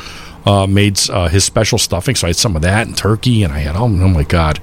uh, 0.45 0.67
made 0.67 0.99
uh, 1.09 1.27
his 1.27 1.43
special 1.43 1.79
stuffing, 1.79 2.15
so 2.15 2.27
I 2.27 2.29
had 2.29 2.35
some 2.35 2.55
of 2.55 2.61
that 2.61 2.87
and 2.87 2.95
turkey, 2.95 3.43
and 3.43 3.51
I 3.51 3.59
had 3.59 3.75
oh, 3.75 3.85
oh 3.85 3.87
my 3.87 4.23
god, 4.23 4.59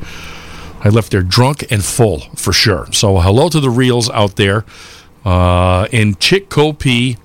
I 0.87 0.89
left 0.89 1.11
there 1.11 1.23
drunk 1.23 1.67
and 1.73 1.85
full 1.85 2.21
for 2.37 2.53
sure. 2.53 2.87
So 2.93 3.19
hello 3.19 3.49
to 3.49 3.59
the 3.59 3.71
reels 3.71 4.09
out 4.11 4.37
there 4.37 4.65
uh, 5.25 5.89
in 5.91 6.15
Chicopee. 6.15 7.17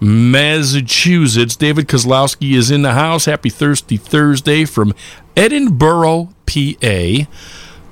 Massachusetts. 0.00 1.54
David 1.54 1.86
Kozlowski 1.86 2.54
is 2.54 2.70
in 2.70 2.80
the 2.80 2.94
house. 2.94 3.26
Happy 3.26 3.50
Thirsty 3.50 3.98
Thursday 3.98 4.64
from 4.64 4.94
Edinboro, 5.36 6.32
PA. 6.46 7.30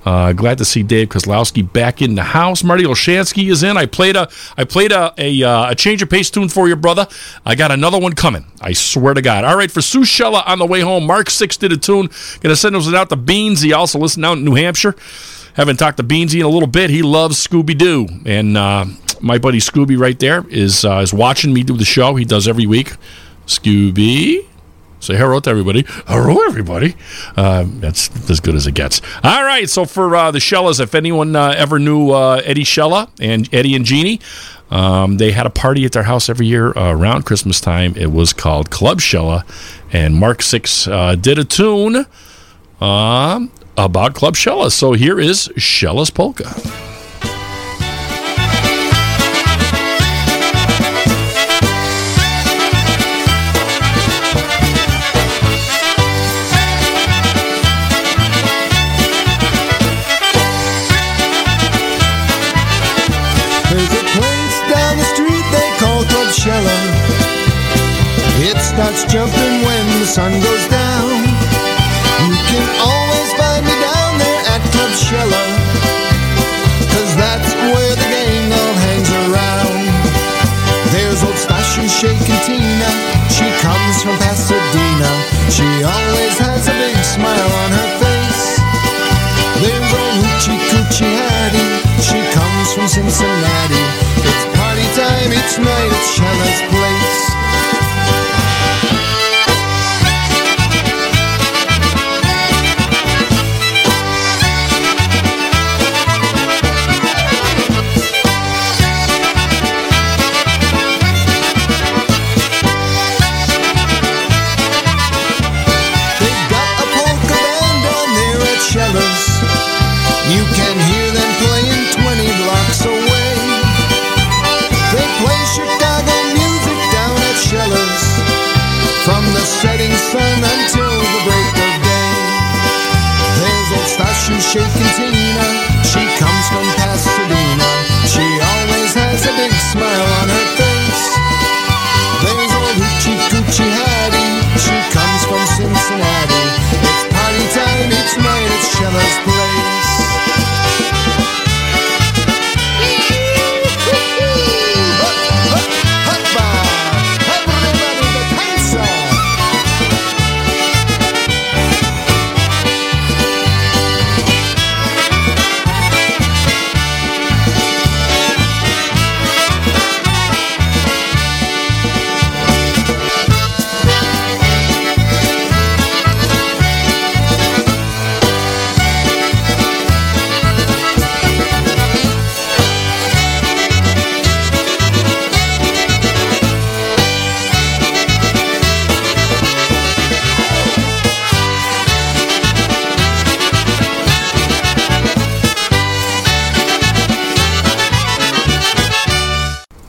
Uh, 0.05 0.33
glad 0.33 0.59
to 0.59 0.65
see 0.65 0.83
Dave 0.83 1.09
Kozlowski 1.09 1.71
back 1.71 2.01
in 2.01 2.15
the 2.15 2.23
house. 2.23 2.63
Marty 2.63 2.85
Olshansky 2.85 3.51
is 3.51 3.63
in. 3.63 3.77
I 3.77 3.87
played 3.87 4.17
a 4.17 4.29
I 4.57 4.65
played 4.65 4.93
a 4.93 5.13
a, 5.19 5.43
uh, 5.43 5.71
a 5.71 5.75
change 5.75 6.03
of 6.03 6.09
pace 6.09 6.31
tune 6.31 6.49
for 6.49 6.69
you, 6.69 6.77
brother. 6.77 7.07
I 7.45 7.55
got 7.55 7.71
another 7.73 7.99
one 7.99 8.15
coming. 8.15 8.47
I 8.61 8.73
swear 8.73 9.15
to 9.15 9.23
God. 9.23 9.45
All 9.45 9.57
right, 9.57 9.71
for 9.71 9.83
Sue 9.83 10.03
Shella 10.03 10.43
on 10.47 10.59
the 10.59 10.67
way 10.67 10.81
home. 10.81 11.07
Mark 11.07 11.31
Six 11.31 11.57
did 11.57 11.73
a 11.73 11.77
tune. 11.77 12.09
Gonna 12.41 12.57
send 12.57 12.75
those 12.75 12.93
out 12.95 13.09
to 13.11 13.17
Beans. 13.17 13.61
He 13.61 13.73
also 13.73 13.99
listened 13.99 14.25
out 14.25 14.39
in 14.39 14.45
New 14.45 14.55
Hampshire. 14.55 14.95
Haven't 15.55 15.77
talked 15.77 15.97
to 15.97 16.05
Beansy 16.05 16.37
in 16.37 16.47
a 16.47 16.49
little 16.49 16.69
bit. 16.69 16.89
He 16.89 17.03
loves 17.03 17.45
Scooby 17.45 17.77
Doo, 17.77 18.07
and 18.25 18.57
uh, 18.57 18.85
my 19.21 19.39
buddy 19.39 19.59
Scooby 19.59 19.99
right 19.99 20.19
there 20.19 20.47
is 20.49 20.85
uh, 20.85 20.99
is 20.99 21.13
watching 21.13 21.53
me 21.53 21.65
do 21.65 21.77
the 21.77 21.85
show. 21.85 22.15
He 22.15 22.25
does 22.25 22.47
every 22.47 22.67
week. 22.67 22.93
Scooby, 23.47 24.47
Say 25.01 25.17
hello 25.17 25.39
to 25.41 25.51
everybody. 25.51 25.85
Hello, 26.07 26.45
everybody. 26.47 26.97
Uh, 27.37 27.65
that's 27.67 28.31
as 28.31 28.41
good 28.41 28.57
as 28.57 28.67
it 28.67 28.73
gets. 28.75 29.01
All 29.23 29.45
right. 29.45 29.71
So 29.71 29.85
for 29.85 30.15
uh, 30.17 30.31
the 30.31 30.41
Shellas, 30.41 30.81
if 30.81 30.95
anyone 30.95 31.37
uh, 31.37 31.55
ever 31.57 31.79
knew 31.79 32.11
uh, 32.11 32.43
Eddie 32.45 32.65
Shella 32.65 33.09
and 33.21 33.49
Eddie 33.55 33.77
and 33.77 33.85
Jeannie, 33.85 34.21
um, 34.71 35.19
they 35.19 35.33
had 35.33 35.47
a 35.47 35.51
party 35.51 35.85
at 35.85 35.93
their 35.93 36.03
house 36.03 36.29
every 36.29 36.47
year 36.47 36.77
uh, 36.77 36.93
around 36.93 37.25
Christmas 37.25 37.61
time. 37.61 37.95
It 37.97 38.11
was 38.13 38.33
called 38.33 38.71
Club 38.71 38.99
Shella, 38.99 39.45
and 39.93 40.17
Mark 40.17 40.43
Six 40.43 40.89
uh, 40.89 41.15
did 41.15 41.39
a 41.39 41.45
tune 41.45 42.07
um, 42.81 43.53
about 43.77 44.15
Club 44.15 44.35
Shella. 44.35 44.71
So 44.73 44.93
here 44.93 45.21
is 45.21 45.49
Shella's 45.57 46.11
polka. 46.11 46.88
Starts 68.79 69.03
jumping 69.11 69.55
when 69.67 69.85
the 69.99 70.07
sun 70.07 70.31
goes 70.39 70.67
down. 70.71 71.11
You 72.31 72.39
can 72.47 72.67
always 72.79 73.31
find 73.35 73.67
me 73.67 73.75
down 73.75 74.13
there 74.23 74.43
at 74.55 74.63
Club 74.71 74.95
Shella, 74.95 75.45
cause 76.87 77.11
that's 77.19 77.51
where 77.75 77.95
the 77.99 78.07
gang 78.07 78.47
all 78.55 78.75
hangs 78.87 79.11
around. 79.27 79.83
There's 80.95 81.19
old 81.27 81.35
Stashu 81.35 81.91
shaking 81.91 82.39
Tina, 82.47 82.91
she 83.27 83.51
comes 83.67 83.99
from 83.99 84.15
Pasadena. 84.23 85.11
She 85.51 85.67
always 85.83 86.39
has 86.39 86.63
a 86.71 86.75
big 86.79 86.95
smile 87.03 87.51
on 87.67 87.71
her 87.75 87.91
face. 87.99 88.63
There's 89.59 89.91
old 89.91 90.23
Hoochie 90.23 90.61
Coochie 90.71 91.19
Hattie, 91.19 91.71
she 91.99 92.23
comes 92.31 92.69
from 92.79 92.87
Cincinnati. 92.87 93.85
It's 94.23 94.45
party 94.55 94.87
time 94.95 95.35
each 95.35 95.59
night 95.67 95.91
at 95.99 96.05
Shella's 96.15 96.61
place. 96.71 96.88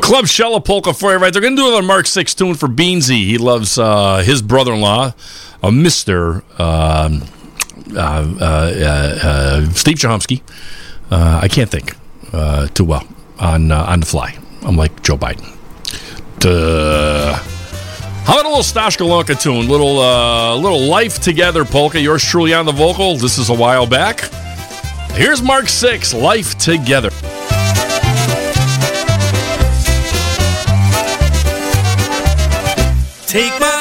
Club 0.10 0.26
Shella 0.26 0.66
Polka 0.66 0.92
for 0.92 1.12
you 1.12 1.20
right 1.20 1.32
They're 1.32 1.40
going 1.40 1.56
to 1.56 1.62
do 1.62 1.68
another 1.68 1.86
Mark 1.86 2.08
6 2.08 2.34
tune 2.34 2.56
for 2.56 2.68
Beansy. 2.68 3.28
He 3.28 3.38
loves 3.38 3.78
uh, 3.78 4.24
his 4.26 4.42
brother 4.42 4.74
in 4.74 4.82
law, 4.82 5.14
uh, 5.62 5.70
Mr. 5.70 6.42
Um, 6.60 7.26
uh, 7.96 8.36
uh, 8.42 9.20
uh, 9.24 9.70
Steve 9.74 9.98
Chomsky. 9.98 10.42
I 11.12 11.48
can't 11.48 11.70
think 11.70 11.96
too 12.74 12.86
well 12.86 13.08
on, 13.38 13.72
on 13.72 14.00
the 14.00 14.06
fly. 14.08 14.36
I'm 14.64 14.76
like 14.76 15.04
Joe 15.04 15.16
Biden. 15.16 15.56
Duh. 16.40 17.36
How 17.36 18.34
about 18.34 18.46
a 18.46 18.50
little 18.50 18.64
Stash 18.64 18.98
Golonka 18.98 19.40
tune? 19.40 19.68
Little, 19.68 20.00
uh, 20.00 20.56
little 20.56 20.88
life 20.88 21.20
together 21.20 21.64
polka. 21.64 22.02
Yours 22.02 22.24
truly 22.24 22.56
on 22.56 22.66
the 22.66 22.72
vocal. 22.72 23.16
This 23.16 23.38
is 23.38 23.50
a 23.50 23.56
while 23.56 23.86
back. 23.86 24.22
Here's 25.12 25.44
Mark 25.44 25.70
Six, 25.70 26.16
Life 26.16 26.58
Together. 26.58 27.12
Take 33.30 33.60
my 33.60 33.79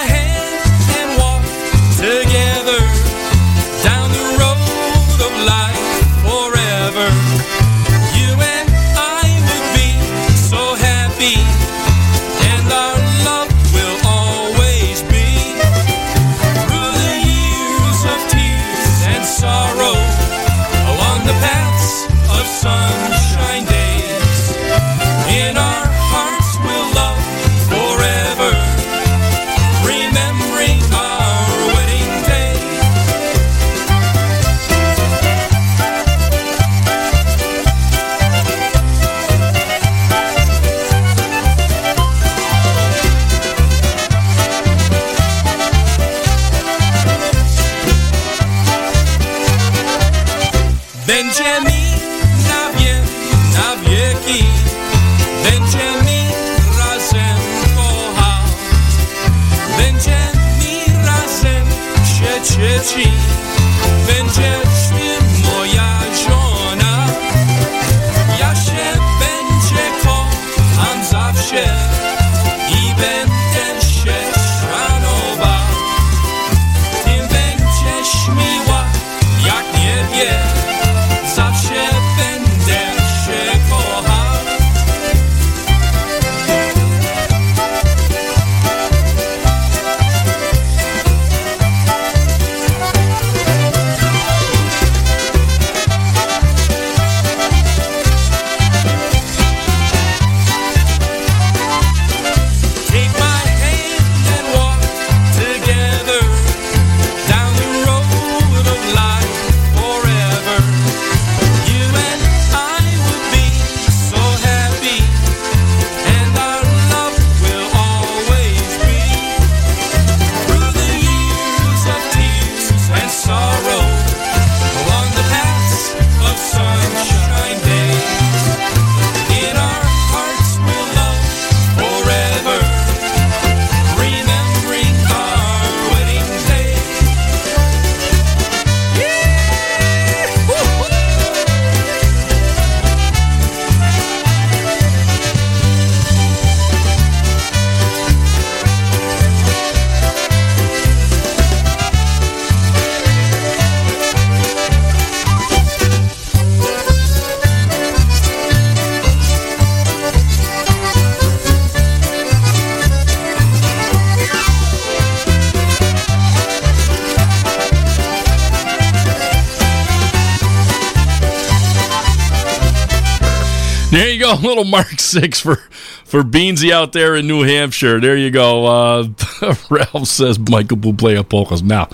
go, 174.37 174.49
little 174.49 174.64
Mark 174.64 174.99
Six 175.01 175.41
for 175.41 175.61
for 176.09 176.22
Beansy 176.22 176.72
out 176.72 176.92
there 176.92 177.14
in 177.14 177.26
New 177.26 177.42
Hampshire. 177.42 178.00
There 178.00 178.16
you 178.16 178.30
go. 178.30 178.64
Uh, 178.66 179.09
Ralph 179.70 180.09
says 180.09 180.38
Michael 180.38 180.78
Bublé 180.78 181.18
of 181.18 181.28
polkas. 181.28 181.62
Now, 181.62 181.88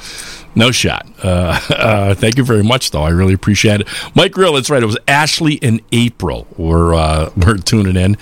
no 0.55 0.71
shot. 0.71 1.07
Uh, 1.23 1.61
uh, 1.71 2.15
thank 2.15 2.39
you 2.39 2.45
very 2.45 2.63
much, 2.63 2.93
though. 2.93 3.03
I 3.03 3.11
really 3.11 3.35
appreciate 3.35 3.81
it. 3.81 3.89
Mike 4.15 4.33
Grill, 4.33 4.53
that's 4.53 4.71
right. 4.71 4.83
It 4.83 4.87
was 4.87 4.99
Ashley 5.09 5.59
and 5.63 5.81
April. 5.91 6.47
We're 6.57 6.95
uh, 6.95 7.31
we're 7.37 7.57
tuning 7.57 7.97
in 7.97 8.17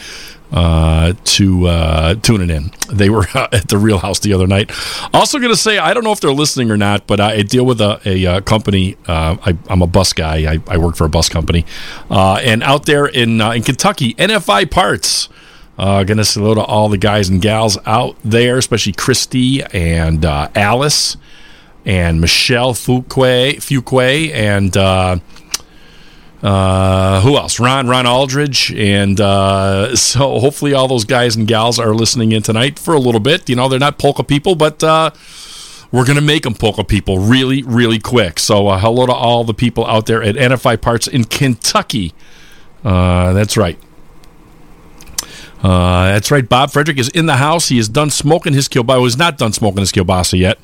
uh, 0.50 1.12
to 1.24 1.66
uh, 1.66 2.14
tuning 2.16 2.48
in. 2.48 2.70
They 2.90 3.10
were 3.10 3.26
at 3.34 3.68
the 3.68 3.76
Real 3.76 3.98
House 3.98 4.20
the 4.20 4.32
other 4.32 4.46
night. 4.46 4.70
Also, 5.12 5.38
going 5.38 5.52
to 5.52 5.56
say 5.56 5.76
I 5.76 5.92
don't 5.92 6.04
know 6.04 6.12
if 6.12 6.20
they're 6.20 6.32
listening 6.32 6.70
or 6.70 6.78
not, 6.78 7.06
but 7.06 7.20
I 7.20 7.42
deal 7.42 7.66
with 7.66 7.82
a, 7.82 8.00
a, 8.06 8.26
uh 8.26 8.40
company. 8.40 8.96
Uh, 9.06 9.36
I, 9.44 9.58
I'm 9.68 9.82
a 9.82 9.86
bus 9.86 10.14
guy. 10.14 10.54
I, 10.54 10.58
I 10.68 10.78
work 10.78 10.96
for 10.96 11.04
a 11.04 11.10
bus 11.10 11.28
company, 11.28 11.66
uh, 12.10 12.40
and 12.42 12.62
out 12.62 12.86
there 12.86 13.04
in 13.04 13.42
uh, 13.42 13.50
in 13.50 13.62
Kentucky, 13.62 14.14
NFI 14.14 14.70
Parts. 14.70 15.28
Uh, 15.82 16.04
gonna 16.04 16.24
say 16.24 16.40
hello 16.40 16.54
to 16.54 16.62
all 16.62 16.88
the 16.88 16.96
guys 16.96 17.28
and 17.28 17.42
gals 17.42 17.76
out 17.86 18.16
there, 18.22 18.56
especially 18.56 18.92
Christy 18.92 19.64
and 19.64 20.24
uh, 20.24 20.48
Alice 20.54 21.16
and 21.84 22.20
Michelle 22.20 22.72
Fuquay, 22.72 23.56
Fuquay 23.56 24.32
and 24.32 24.76
uh, 24.76 25.16
uh, 26.40 27.20
who 27.22 27.36
else? 27.36 27.58
Ron, 27.58 27.88
Ron 27.88 28.06
Aldridge, 28.06 28.72
and 28.72 29.20
uh, 29.20 29.96
so 29.96 30.38
hopefully 30.38 30.72
all 30.72 30.86
those 30.86 31.04
guys 31.04 31.34
and 31.34 31.48
gals 31.48 31.80
are 31.80 31.92
listening 31.92 32.30
in 32.30 32.44
tonight 32.44 32.78
for 32.78 32.94
a 32.94 33.00
little 33.00 33.18
bit. 33.18 33.48
You 33.48 33.56
know, 33.56 33.68
they're 33.68 33.80
not 33.80 33.98
polka 33.98 34.22
people, 34.22 34.54
but 34.54 34.84
uh, 34.84 35.10
we're 35.90 36.06
gonna 36.06 36.20
make 36.20 36.44
them 36.44 36.54
polka 36.54 36.84
people 36.84 37.18
really, 37.18 37.64
really 37.64 37.98
quick. 37.98 38.38
So 38.38 38.68
uh, 38.68 38.78
hello 38.78 39.06
to 39.06 39.12
all 39.12 39.42
the 39.42 39.52
people 39.52 39.84
out 39.88 40.06
there 40.06 40.22
at 40.22 40.36
NFI 40.36 40.80
Parts 40.80 41.08
in 41.08 41.24
Kentucky. 41.24 42.14
Uh, 42.84 43.32
that's 43.32 43.56
right. 43.56 43.80
Uh, 45.62 46.06
that's 46.06 46.30
right. 46.30 46.48
Bob 46.48 46.72
Frederick 46.72 46.98
is 46.98 47.08
in 47.10 47.26
the 47.26 47.36
house. 47.36 47.68
He 47.68 47.78
is 47.78 47.88
done 47.88 48.10
smoking 48.10 48.52
his 48.52 48.68
kielbasa. 48.68 48.86
Well, 48.86 49.04
he's 49.04 49.16
not 49.16 49.38
done 49.38 49.52
smoking 49.52 49.80
his 49.80 49.92
kielbasa 49.92 50.38
yet. 50.38 50.58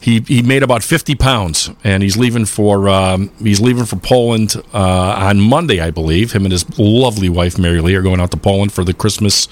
He 0.00 0.20
he 0.20 0.42
made 0.42 0.62
about 0.62 0.82
fifty 0.82 1.14
pounds, 1.14 1.70
and 1.84 2.02
he's 2.02 2.16
leaving 2.16 2.46
for 2.46 2.88
um, 2.88 3.30
he's 3.40 3.60
leaving 3.60 3.84
for 3.84 3.96
Poland 3.96 4.56
uh, 4.72 5.14
on 5.18 5.38
Monday, 5.38 5.80
I 5.80 5.90
believe. 5.90 6.32
Him 6.32 6.44
and 6.44 6.52
his 6.52 6.78
lovely 6.78 7.28
wife 7.28 7.58
Mary 7.58 7.80
Lee 7.80 7.94
are 7.94 8.02
going 8.02 8.20
out 8.20 8.30
to 8.32 8.36
Poland 8.36 8.72
for 8.72 8.84
the 8.84 8.94
Christmas 8.94 9.48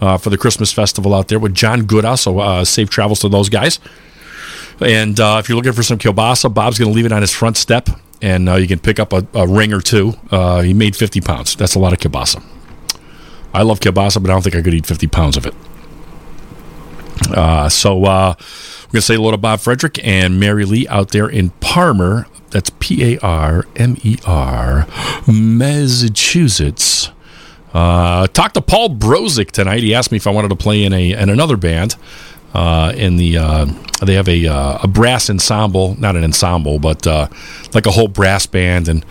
uh, 0.00 0.18
for 0.18 0.30
the 0.30 0.38
Christmas 0.38 0.72
festival 0.72 1.14
out 1.14 1.28
there 1.28 1.38
with 1.38 1.54
John 1.54 1.82
Gooda. 1.86 2.18
So 2.18 2.38
uh, 2.38 2.64
safe 2.64 2.90
travels 2.90 3.20
to 3.20 3.28
those 3.28 3.48
guys. 3.48 3.80
And 4.80 5.18
uh, 5.18 5.38
if 5.40 5.48
you're 5.48 5.56
looking 5.56 5.72
for 5.72 5.82
some 5.82 5.98
kielbasa, 5.98 6.54
Bob's 6.54 6.78
going 6.78 6.90
to 6.90 6.94
leave 6.94 7.06
it 7.06 7.10
on 7.10 7.22
his 7.22 7.32
front 7.32 7.56
step, 7.56 7.88
and 8.22 8.48
uh, 8.48 8.54
you 8.54 8.68
can 8.68 8.78
pick 8.78 9.00
up 9.00 9.12
a, 9.12 9.26
a 9.34 9.48
ring 9.48 9.72
or 9.72 9.80
two. 9.80 10.12
He 10.62 10.74
made 10.74 10.94
50 10.94 11.20
pounds. 11.22 11.56
That's 11.56 11.74
a 11.74 11.80
lot 11.80 11.92
of 11.92 11.98
kielbasa. 11.98 12.57
I 13.54 13.62
love 13.62 13.80
kielbasa, 13.80 14.22
but 14.22 14.30
I 14.30 14.34
don't 14.34 14.42
think 14.42 14.56
I 14.56 14.62
could 14.62 14.74
eat 14.74 14.86
50 14.86 15.06
pounds 15.06 15.36
of 15.36 15.46
it. 15.46 15.54
Uh, 17.30 17.68
so 17.68 18.04
uh, 18.04 18.34
we're 18.38 18.92
going 18.92 19.00
to 19.00 19.02
say 19.02 19.16
hello 19.16 19.30
to 19.30 19.36
Bob 19.36 19.60
Frederick 19.60 19.98
and 20.06 20.38
Mary 20.38 20.64
Lee 20.64 20.86
out 20.88 21.10
there 21.10 21.28
in 21.28 21.50
Parmer. 21.60 22.26
That's 22.50 22.70
P 22.78 23.14
A 23.14 23.18
R 23.20 23.66
M 23.76 23.96
E 24.02 24.16
R, 24.26 24.86
Massachusetts. 25.26 27.10
Uh, 27.74 28.26
talked 28.28 28.54
to 28.54 28.62
Paul 28.62 28.90
Brozik 28.90 29.50
tonight. 29.50 29.82
He 29.82 29.94
asked 29.94 30.10
me 30.10 30.16
if 30.16 30.26
I 30.26 30.30
wanted 30.30 30.48
to 30.48 30.56
play 30.56 30.84
in 30.84 30.92
a 30.94 31.12
in 31.12 31.28
another 31.28 31.58
band. 31.58 31.96
Uh, 32.54 32.92
in 32.96 33.18
the 33.18 33.36
uh, 33.36 33.66
they 34.02 34.14
have 34.14 34.28
a 34.28 34.46
uh, 34.46 34.78
a 34.82 34.88
brass 34.88 35.28
ensemble, 35.28 35.94
not 36.00 36.16
an 36.16 36.24
ensemble, 36.24 36.78
but 36.78 37.06
uh, 37.06 37.28
like 37.74 37.84
a 37.84 37.90
whole 37.90 38.08
brass 38.08 38.46
band, 38.46 38.88
and 38.88 39.04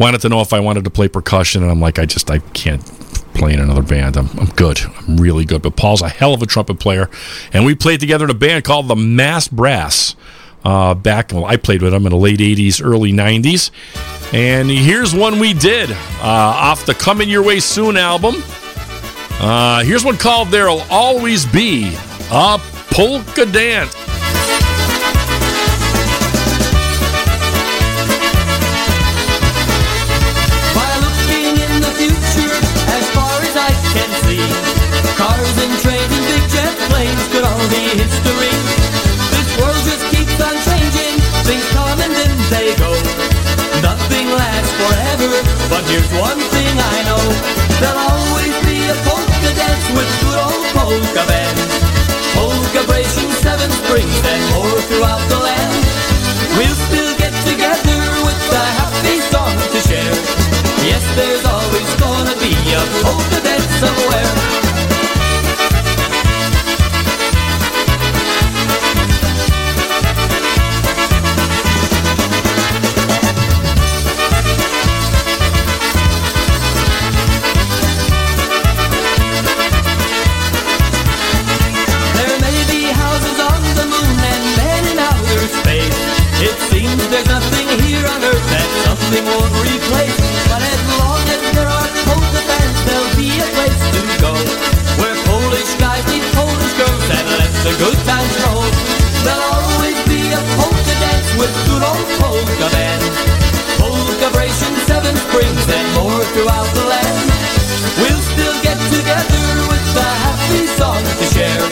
wanted 0.00 0.22
to 0.22 0.28
know 0.28 0.40
if 0.40 0.52
I 0.52 0.58
wanted 0.58 0.84
to 0.84 0.90
play 0.90 1.06
percussion. 1.06 1.62
And 1.62 1.70
I'm 1.70 1.80
like, 1.80 1.98
I 2.00 2.06
just 2.06 2.30
I 2.30 2.38
can't 2.38 2.82
play 3.34 3.52
in 3.52 3.60
another 3.60 3.82
band. 3.82 4.16
I'm, 4.16 4.28
I'm 4.38 4.48
good. 4.56 4.80
I'm 4.80 5.18
really 5.18 5.44
good. 5.44 5.62
But 5.62 5.76
Paul's 5.76 6.02
a 6.02 6.08
hell 6.08 6.34
of 6.34 6.42
a 6.42 6.46
trumpet 6.46 6.80
player, 6.80 7.08
and 7.52 7.64
we 7.64 7.74
played 7.74 8.00
together 8.00 8.24
in 8.24 8.30
a 8.30 8.34
band 8.34 8.64
called 8.64 8.88
the 8.88 8.96
Mass 8.96 9.46
Brass. 9.46 10.16
Uh, 10.62 10.94
back, 10.94 11.32
well, 11.32 11.46
I 11.46 11.56
played 11.56 11.80
with 11.80 11.94
him 11.94 12.04
in 12.04 12.10
the 12.10 12.18
late 12.18 12.40
'80s, 12.40 12.84
early 12.84 13.12
'90s, 13.12 13.70
and 14.34 14.68
here's 14.70 15.14
one 15.14 15.38
we 15.38 15.54
did 15.54 15.90
uh, 15.90 15.96
off 16.22 16.84
the 16.84 16.94
"Coming 16.94 17.30
Your 17.30 17.42
Way 17.42 17.60
Soon" 17.60 17.96
album. 17.96 18.34
Uh, 19.40 19.82
here's 19.84 20.04
one 20.04 20.18
called 20.18 20.48
"There'll 20.48 20.82
Always 20.90 21.46
Be 21.46 21.94
a 22.30 22.58
Polka 22.90 23.46
Dance." 23.46 23.94
Be 37.68 38.00
history. 38.00 38.54
This 39.34 39.50
world 39.60 39.82
just 39.84 40.04
keeps 40.08 40.36
on 40.40 40.56
changing, 40.64 41.20
things 41.44 41.66
come 41.76 41.98
and 42.00 42.12
then 42.14 42.32
they 42.48 42.72
go. 42.80 42.92
Nothing 43.84 44.26
lasts 44.32 44.72
forever, 44.80 45.32
but 45.68 45.82
here's 45.90 46.08
one 46.16 46.40
thing 46.54 46.72
I 46.72 46.96
know: 47.08 47.24
there'll 47.80 48.00
always 48.16 48.54
be 48.64 48.78
a 48.88 48.96
polka 49.04 49.50
dance 49.52 49.86
with 49.92 50.08
good 50.24 50.38
old 50.40 50.64
polka 50.72 51.24
bands, 51.28 51.72
polka 52.36 52.80
bration, 52.88 53.28
seven 53.44 53.70
springs, 53.84 54.16
and 54.24 54.42
more 54.54 54.80
throughout 54.88 55.24
the 55.28 55.40
land. 55.40 55.74
We'll 56.56 56.80
still 56.88 57.12
get 57.18 57.34
together 57.44 58.00
with 58.24 58.40
a 58.56 58.66
happy 58.80 59.18
song 59.32 59.54
to 59.72 59.78
share. 59.84 60.16
Yes, 60.86 61.04
there's 61.16 61.44
always 61.44 61.90
gonna 62.00 62.36
be 62.40 62.52
a 62.72 62.82
polka 63.04 63.40
dance 63.44 63.74
somewhere. 63.84 64.29
Here 87.78 88.02
on 88.02 88.20
earth 88.26 88.46
that 88.50 88.66
something 88.82 89.22
won't 89.22 89.54
replace. 89.62 90.18
But 90.50 90.58
as 90.58 90.80
long 90.98 91.22
as 91.30 91.42
there 91.54 91.70
are 91.70 91.88
polka 92.02 92.42
fans, 92.42 92.78
there'll 92.82 93.14
be 93.14 93.30
a 93.38 93.48
place 93.54 93.82
to 93.94 94.02
go. 94.18 94.34
Where 94.98 95.14
Polish 95.30 95.70
guys 95.78 96.02
meet 96.10 96.26
Polish 96.34 96.74
girls 96.74 97.06
and 97.14 97.26
let 97.38 97.52
the 97.62 97.74
good 97.78 98.00
times 98.02 98.34
roll. 98.42 98.66
There'll 99.22 99.54
always 99.54 99.98
be 100.10 100.34
a 100.34 100.42
polka 100.58 100.94
dance 100.98 101.30
with 101.38 101.52
good 101.70 101.84
old 101.86 102.08
polka 102.18 102.68
bands. 102.74 103.06
Polka 103.78 104.28
bration, 104.34 104.72
seven 104.90 105.14
springs 105.30 105.62
and 105.70 105.86
more 105.94 106.22
throughout 106.34 106.70
the 106.74 106.86
land. 106.90 107.22
We'll 108.02 108.24
still 108.34 108.56
get 108.66 108.78
together 108.90 109.46
with 109.70 109.86
a 109.94 110.10
happy 110.26 110.66
song 110.74 111.02
to 111.06 111.26
share. 111.30 111.66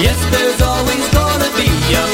Yes, 0.00 0.16
there's 0.32 0.60
always 0.64 1.04
gonna 1.12 1.50
be 1.60 1.68
a 1.92 2.05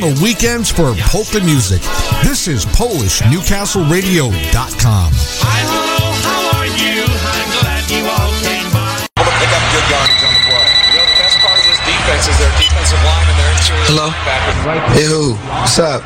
to 0.00 0.06
on 0.06 0.14
the 0.14 0.22
weekends 0.22 0.70
for 0.70 0.94
polka 1.08 1.40
music. 1.44 1.80
This 2.24 2.48
is 2.48 2.64
PolishNewcastleRadio.com. 2.66 5.12
hello 5.12 6.12
How 6.24 6.56
are 6.56 6.64
you? 6.66 7.04
I'm 7.04 7.50
glad 7.60 7.84
you 7.92 8.04
all 8.08 8.32
came 8.40 8.64
by. 8.72 9.04
Pick 9.16 9.52
up 9.52 9.64
good 9.72 9.84
yardage 9.92 10.24
on 10.24 10.32
the 10.32 10.40
play. 10.48 10.68
You 10.92 10.98
know, 11.00 11.04
the 11.04 11.16
best 11.20 11.36
part 11.44 11.58
of 11.60 11.64
this 11.68 11.78
defense 11.84 12.24
is 12.28 12.36
their 12.40 12.52
defensive 12.56 13.02
line 13.04 13.26
and 13.28 13.36
their 13.40 13.52
interior 13.52 13.84
Hello? 13.92 14.08
linebackers. 14.08 14.96
Hey, 14.96 15.04
who? 15.04 15.34
What's 15.36 15.76
up? 15.78 16.00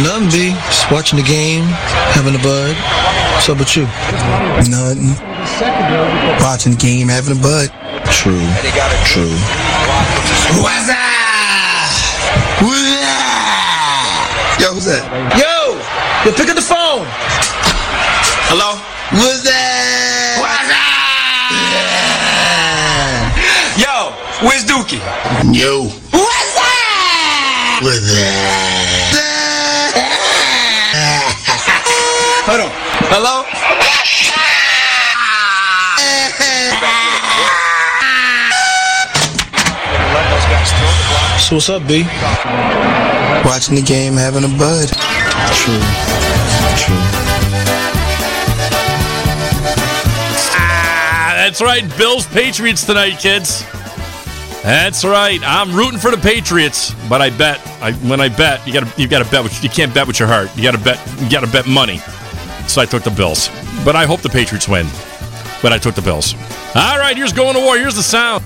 Nothing, 0.00 0.28
B. 0.32 0.56
Just 0.72 0.88
watching 0.90 1.18
the 1.20 1.26
game, 1.28 1.64
having 2.16 2.34
a 2.34 2.38
bud. 2.42 2.72
What's 3.36 3.48
up 3.48 3.58
with 3.58 3.76
you? 3.76 3.84
Nothing. 4.70 5.14
Watching 6.40 6.72
the 6.72 6.78
game, 6.80 7.08
having 7.08 7.36
a 7.36 7.40
bud. 7.40 7.68
True. 8.10 8.40
True. 9.04 9.36
What's 10.60 10.88
up? 10.88 11.03
Yo, 14.60 14.70
who's 14.72 14.86
that? 14.86 15.02
Yo! 15.34 15.74
Yo, 16.24 16.30
pick 16.36 16.48
up 16.48 16.54
the 16.54 16.62
phone! 16.62 17.04
Hello? 18.46 18.78
What's 19.10 19.42
that? 19.42 20.38
What's 20.38 20.70
Yo, 23.76 24.14
where's 24.46 24.64
Dookie? 24.64 25.02
Yo. 25.52 25.90
What's 26.14 26.54
that? 26.54 27.80
What's 27.82 28.06
Hold 32.46 32.60
on. 32.60 32.70
Hello? 33.10 33.44
So 41.44 41.56
what's 41.56 41.68
up, 41.68 41.86
B? 41.86 42.04
Watching 43.44 43.74
the 43.74 43.84
game, 43.84 44.14
having 44.14 44.44
a 44.44 44.48
bud. 44.48 44.88
True. 44.88 45.76
True. 46.80 46.96
Ah, 50.56 51.34
that's 51.36 51.60
right. 51.60 51.84
Bills 51.98 52.24
Patriots 52.28 52.86
tonight, 52.86 53.18
kids. 53.18 53.62
That's 54.62 55.04
right. 55.04 55.38
I'm 55.44 55.76
rooting 55.76 55.98
for 55.98 56.10
the 56.10 56.16
Patriots, 56.16 56.94
but 57.10 57.20
I 57.20 57.28
bet 57.28 57.60
I, 57.82 57.92
when 58.08 58.22
I 58.22 58.30
bet 58.30 58.66
you 58.66 58.72
got 58.72 58.86
to 58.86 59.02
you 59.02 59.06
got 59.06 59.22
to 59.22 59.30
bet 59.30 59.42
with, 59.42 59.62
you 59.62 59.68
can't 59.68 59.92
bet 59.92 60.06
with 60.06 60.18
your 60.18 60.28
heart. 60.28 60.48
You 60.56 60.62
got 60.62 60.72
to 60.72 60.82
bet 60.82 60.98
you 61.20 61.28
got 61.28 61.44
to 61.44 61.52
bet 61.52 61.66
money. 61.66 61.98
So 62.68 62.80
I 62.80 62.86
took 62.86 63.02
the 63.02 63.10
Bills, 63.10 63.50
but 63.84 63.94
I 63.94 64.06
hope 64.06 64.22
the 64.22 64.30
Patriots 64.30 64.66
win. 64.66 64.86
But 65.60 65.74
I 65.74 65.78
took 65.78 65.94
the 65.94 66.00
Bills. 66.00 66.34
All 66.74 66.98
right, 66.98 67.14
here's 67.14 67.34
going 67.34 67.52
to 67.52 67.60
war. 67.60 67.76
Here's 67.76 67.96
the 67.96 68.02
sound. 68.02 68.42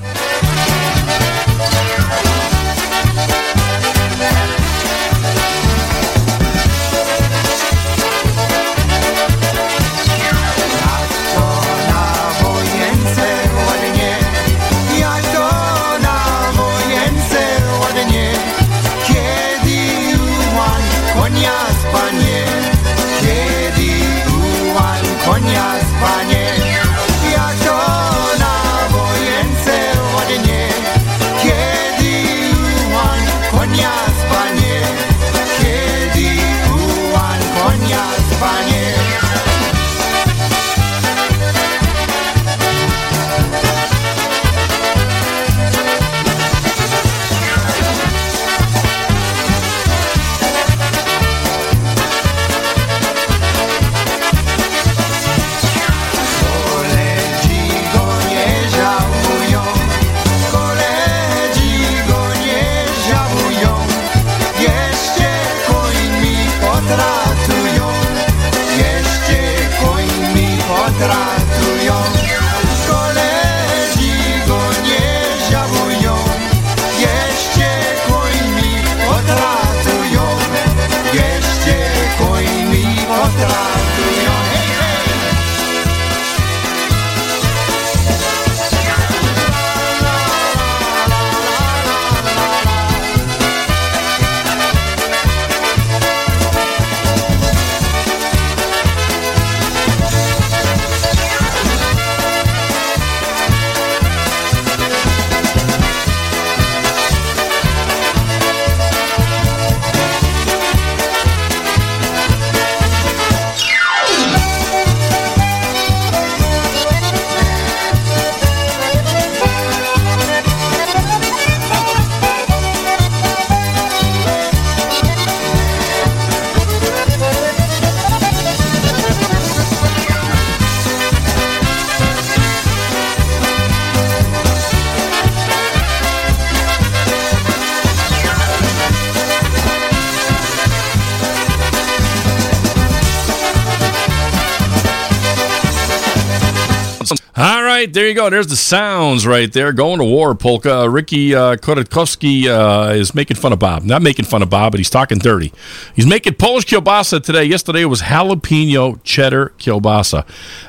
Right, 147.89 147.95
there 147.95 148.09
you 148.09 148.14
go. 148.14 148.28
There's 148.28 148.47
the 148.49 148.57
sounds 148.57 149.26
right 149.26 149.51
there. 149.53 149.72
Going 149.72 149.99
to 149.99 150.05
war, 150.05 150.34
polka. 150.34 150.89
Ricky 150.91 151.34
uh, 151.34 151.57
uh, 151.57 152.93
is 152.95 153.14
making 153.14 153.36
fun 153.36 153.53
of 153.53 153.59
Bob. 153.59 153.82
Not 153.82 154.03
making 154.03 154.26
fun 154.26 154.43
of 154.43 154.51
Bob, 154.51 154.72
but 154.72 154.78
he's 154.78 154.91
talking 154.91 155.18
dirty. 155.18 155.53
He's 155.95 156.07
making 156.07 156.34
Polish 156.34 156.66
kielbasa 156.66 157.22
today. 157.22 157.45
Yesterday 157.45 157.84
was 157.86 158.03
jalapeno 158.03 159.01
cheddar 159.05 159.53
kielbasa. 159.59 160.26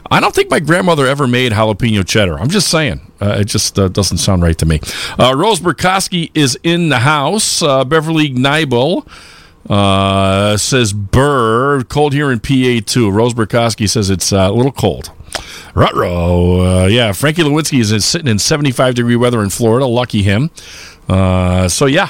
I 0.09 0.19
don't 0.19 0.33
think 0.33 0.49
my 0.49 0.59
grandmother 0.59 1.05
ever 1.05 1.27
made 1.27 1.51
jalapeno 1.51 2.07
cheddar. 2.07 2.39
I'm 2.39 2.49
just 2.49 2.69
saying. 2.69 3.01
Uh, 3.21 3.39
it 3.39 3.45
just 3.45 3.77
uh, 3.77 3.89
doesn't 3.89 4.19
sound 4.19 4.41
right 4.41 4.57
to 4.57 4.65
me. 4.65 4.79
Uh, 5.17 5.33
Rose 5.35 5.59
Burkowski 5.59 6.31
is 6.33 6.57
in 6.63 6.87
the 6.87 6.99
house. 6.99 7.61
Uh, 7.61 7.83
Beverly 7.83 8.29
Kneibel. 8.29 9.05
Uh, 9.67 10.57
says 10.57 10.93
Burr, 10.93 11.83
cold 11.83 12.13
here 12.13 12.31
in 12.31 12.39
PA 12.39 12.83
too. 12.85 13.09
Rose 13.09 13.33
Burkowski 13.33 13.89
says 13.89 14.09
it's 14.09 14.31
uh, 14.31 14.49
a 14.49 14.51
little 14.51 14.71
cold. 14.71 15.11
Rutro, 15.75 16.83
uh, 16.83 16.85
yeah. 16.87 17.11
Frankie 17.11 17.43
Lewinsky 17.43 17.79
is 17.79 18.05
sitting 18.05 18.27
in 18.27 18.39
75 18.39 18.95
degree 18.95 19.15
weather 19.15 19.41
in 19.43 19.49
Florida. 19.49 19.85
Lucky 19.85 20.23
him. 20.23 20.49
Uh, 21.07 21.67
so 21.67 21.85
yeah, 21.85 22.09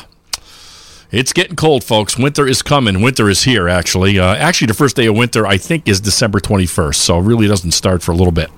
it's 1.11 1.33
getting 1.33 1.55
cold, 1.55 1.83
folks. 1.83 2.17
Winter 2.17 2.47
is 2.47 2.61
coming. 2.61 3.01
Winter 3.01 3.29
is 3.29 3.43
here. 3.43 3.67
Actually, 3.67 4.19
uh, 4.19 4.35
actually, 4.35 4.67
the 4.67 4.73
first 4.73 4.95
day 4.95 5.07
of 5.07 5.15
winter 5.15 5.45
I 5.45 5.57
think 5.57 5.87
is 5.87 5.99
December 5.99 6.39
21st. 6.39 6.95
So 6.95 7.19
it 7.19 7.23
really 7.23 7.47
doesn't 7.47 7.71
start 7.71 8.03
for 8.03 8.11
a 8.11 8.15
little 8.15 8.31
bit. 8.33 8.49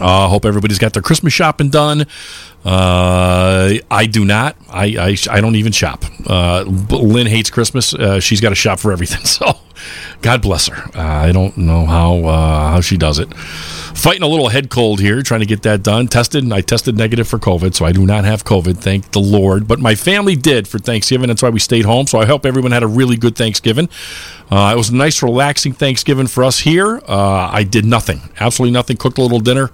Uh, 0.00 0.28
hope 0.28 0.44
everybody's 0.44 0.78
got 0.78 0.92
their 0.92 1.02
Christmas 1.02 1.32
shopping 1.32 1.70
done. 1.70 2.06
Uh, 2.64 3.74
I 3.90 4.06
do 4.06 4.24
not. 4.24 4.56
I, 4.68 4.84
I, 4.98 5.16
I 5.30 5.40
don't 5.40 5.56
even 5.56 5.72
shop. 5.72 6.04
Uh, 6.26 6.62
Lynn 6.62 7.26
hates 7.26 7.50
Christmas. 7.50 7.94
Uh, 7.94 8.20
she's 8.20 8.40
got 8.40 8.50
to 8.50 8.54
shop 8.54 8.80
for 8.80 8.92
everything. 8.92 9.20
So, 9.26 9.52
God 10.22 10.42
bless 10.42 10.68
her. 10.68 10.90
Uh, 10.94 11.02
I 11.02 11.32
don't 11.32 11.56
know 11.56 11.86
how 11.86 12.24
uh, 12.24 12.70
how 12.70 12.80
she 12.80 12.96
does 12.96 13.18
it. 13.18 13.32
Fighting 13.34 14.22
a 14.22 14.28
little 14.28 14.48
head 14.48 14.70
cold 14.70 15.00
here, 15.00 15.22
trying 15.22 15.40
to 15.40 15.46
get 15.46 15.62
that 15.62 15.82
done. 15.82 16.06
Tested. 16.06 16.44
And 16.44 16.52
I 16.52 16.60
tested 16.60 16.96
negative 16.96 17.26
for 17.26 17.38
COVID, 17.38 17.74
so 17.74 17.84
I 17.84 17.92
do 17.92 18.04
not 18.04 18.24
have 18.24 18.44
COVID. 18.44 18.78
Thank 18.78 19.12
the 19.12 19.20
Lord. 19.20 19.66
But 19.66 19.78
my 19.78 19.94
family 19.94 20.36
did 20.36 20.68
for 20.68 20.78
Thanksgiving. 20.78 21.28
That's 21.28 21.42
why 21.42 21.50
we 21.50 21.60
stayed 21.60 21.84
home. 21.84 22.06
So 22.06 22.18
I 22.18 22.26
hope 22.26 22.44
everyone 22.44 22.72
had 22.72 22.82
a 22.82 22.88
really 22.88 23.16
good 23.16 23.36
Thanksgiving. 23.36 23.88
Uh, 24.50 24.72
it 24.74 24.76
was 24.76 24.90
a 24.90 24.96
nice, 24.96 25.22
relaxing 25.22 25.72
Thanksgiving 25.72 26.26
for 26.26 26.44
us 26.44 26.60
here. 26.60 27.00
Uh, 27.08 27.50
I 27.52 27.64
did 27.64 27.84
nothing, 27.84 28.20
absolutely 28.38 28.72
nothing. 28.72 28.96
Cooked 28.96 29.18
a 29.18 29.22
little 29.22 29.40
dinner. 29.40 29.70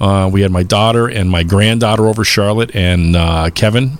Uh, 0.00 0.30
we 0.32 0.40
had 0.40 0.50
my 0.50 0.62
daughter 0.62 1.08
and 1.08 1.30
my 1.30 1.42
granddaughter 1.42 2.06
over, 2.06 2.24
Charlotte 2.24 2.74
and 2.74 3.14
uh, 3.14 3.50
Kevin. 3.50 3.98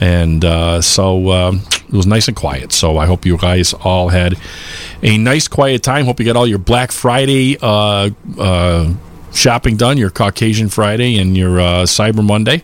And 0.00 0.44
uh, 0.44 0.80
so 0.80 1.30
um, 1.30 1.62
it 1.88 1.92
was 1.92 2.06
nice 2.06 2.28
and 2.28 2.36
quiet. 2.36 2.72
So 2.72 2.98
I 2.98 3.06
hope 3.06 3.26
you 3.26 3.36
guys 3.36 3.74
all 3.74 4.08
had 4.08 4.34
a 5.02 5.18
nice, 5.18 5.48
quiet 5.48 5.82
time. 5.82 6.04
Hope 6.04 6.20
you 6.20 6.26
got 6.26 6.36
all 6.36 6.46
your 6.46 6.58
Black 6.58 6.92
Friday 6.92 7.56
uh, 7.60 8.10
uh, 8.38 8.94
shopping 9.32 9.76
done, 9.76 9.98
your 9.98 10.10
Caucasian 10.10 10.68
Friday 10.68 11.18
and 11.18 11.36
your 11.36 11.60
uh, 11.60 11.82
Cyber 11.82 12.24
Monday. 12.24 12.62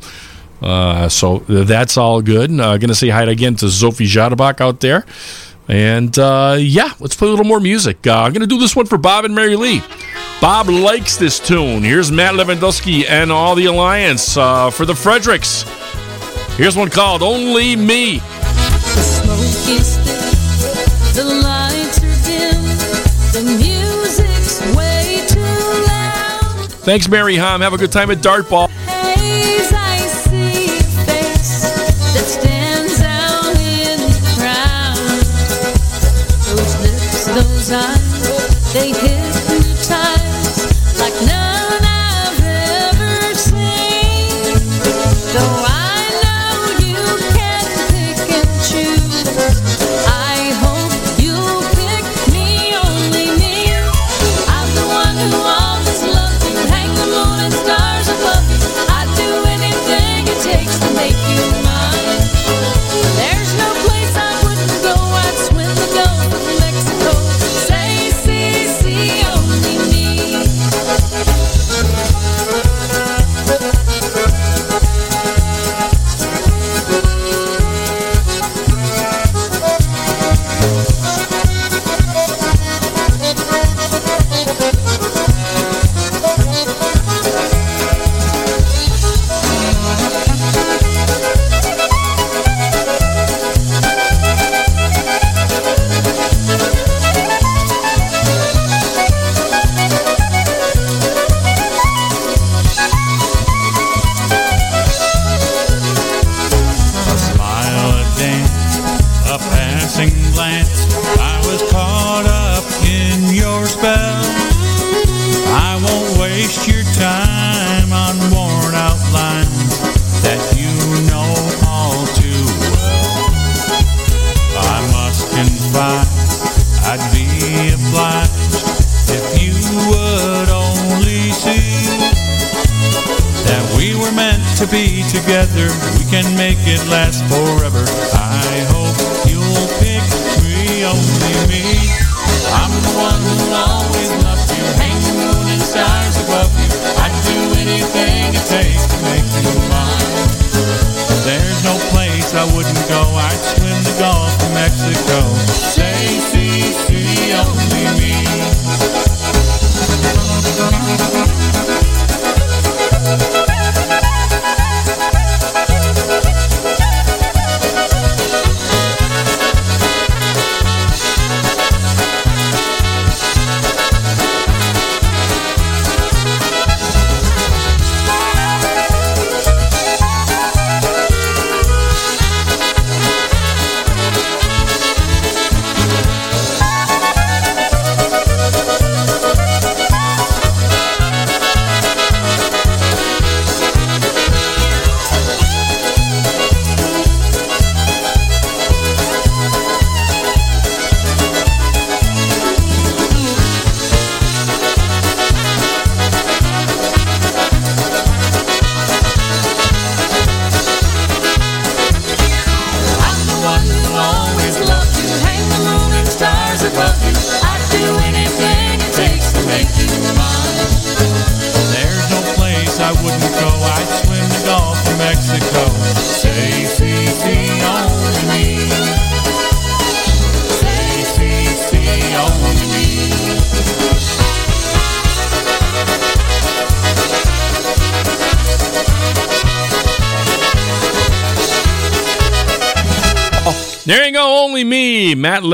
Uh, 0.62 1.08
so 1.08 1.38
that's 1.38 1.96
all 1.96 2.22
good. 2.22 2.50
Uh, 2.58 2.78
to 2.88 2.94
say 2.94 3.08
hi 3.08 3.24
again 3.24 3.54
to 3.56 3.68
Sophie 3.68 4.06
Jadabach 4.06 4.60
out 4.60 4.80
there. 4.80 5.04
And 5.66 6.16
uh, 6.18 6.56
yeah, 6.60 6.92
let's 7.00 7.16
play 7.16 7.28
a 7.28 7.30
little 7.30 7.46
more 7.46 7.60
music. 7.60 8.06
I'm 8.06 8.32
to 8.42 8.46
do 8.46 8.58
this 8.58 8.76
one 8.76 8.86
for 8.86 8.98
Bob 8.98 9.24
and 9.24 9.34
Mary 9.34 9.56
Lee. 9.56 9.82
Bob 10.40 10.68
likes 10.68 11.16
this 11.16 11.40
tune. 11.40 11.82
Here's 11.82 12.12
Matt 12.12 12.34
Lewandowski 12.34 13.06
and 13.08 13.32
all 13.32 13.54
the 13.54 13.64
Alliance 13.66 14.34
for 14.34 14.84
the 14.84 14.94
Fredericks. 14.94 15.64
Here's 16.56 16.76
one 16.76 16.88
called 16.88 17.20
Only 17.20 17.74
Me. 17.74 18.18
The 18.18 19.02
smoke 19.02 19.76
is 19.76 19.96
thick, 19.98 21.14
the 21.14 21.24
lights 21.24 21.98
are 21.98 22.18
dim, 22.24 22.62
the 23.32 23.42
music's 23.58 24.60
way 24.76 25.26
too 25.26 25.40
loud. 25.88 26.70
Thanks, 26.84 27.08
Mary 27.08 27.34
Hom. 27.34 27.60
Have 27.60 27.72
a 27.72 27.76
good 27.76 27.90
time 27.90 28.12
at 28.12 28.18
Dartball. 28.18 28.68
Haze, 28.68 29.74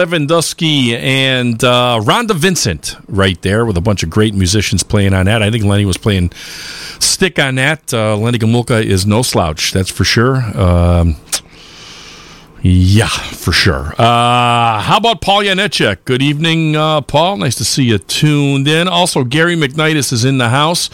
Lewandowski, 0.01 0.93
and 0.93 1.63
uh, 1.63 2.01
Rhonda 2.03 2.35
Vincent 2.35 2.97
right 3.09 3.41
there 3.43 3.67
with 3.67 3.77
a 3.77 3.81
bunch 3.81 4.03
of 4.03 4.11
great 4.11 4.35
musicians 4.35 4.83
playing 4.83 5.13
on 5.13 5.27
that. 5.27 5.43
I 5.43 5.51
think 5.51 5.65
Lenny 5.65 5.85
was 5.85 5.99
playing 5.99 6.33
stick 6.33 7.39
on 7.39 7.57
that. 7.57 7.93
Uh, 7.93 8.17
Lenny 8.17 8.39
Gomulka 8.39 8.83
is 8.83 9.07
no 9.07 9.23
slouch, 9.23 9.73
that's 9.73 9.91
for 9.91 10.05
sure. 10.05 10.37
Um, 10.59 11.17
yeah, 12.63 13.09
for 13.09 13.53
sure. 13.53 13.95
Uh, 13.99 14.81
how 14.81 14.99
about 14.99 15.23
Paul 15.23 15.43
Yanechek? 15.43 16.05
Good 16.05 16.21
evening, 16.21 16.77
uh, 16.77 17.01
Paul. 17.01 17.39
Nice 17.39 17.55
to 17.57 17.65
see 17.65 17.85
you 17.85 17.97
tuned 17.97 18.69
in. 18.69 18.87
Also, 18.87 19.25
Gary 19.25 19.57
McNitus 19.57 20.13
is 20.13 20.27
in 20.27 20.37
the 20.37 20.51
house. 20.51 20.91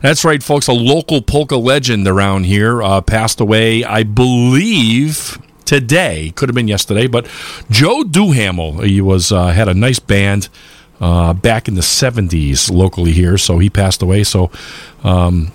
That's 0.00 0.24
right, 0.24 0.42
folks. 0.42 0.66
A 0.66 0.72
local 0.72 1.20
polka 1.20 1.56
legend 1.56 2.08
around 2.08 2.44
here 2.44 2.82
uh, 2.82 3.02
passed 3.02 3.38
away, 3.38 3.84
I 3.84 4.02
believe, 4.02 5.38
today. 5.70 6.32
Could 6.34 6.48
have 6.48 6.54
been 6.56 6.66
yesterday, 6.66 7.06
but 7.06 7.28
Joe 7.70 8.02
Duhamel. 8.02 8.80
He 8.80 9.00
was 9.00 9.30
uh, 9.30 9.48
had 9.48 9.68
a 9.68 9.74
nice 9.74 10.00
band 10.00 10.48
uh, 11.00 11.32
back 11.32 11.68
in 11.68 11.74
the 11.74 11.80
'70s 11.80 12.72
locally 12.72 13.12
here, 13.12 13.38
so 13.38 13.58
he 13.60 13.70
passed 13.70 14.02
away. 14.02 14.24
So. 14.24 14.50
Um, 15.04 15.52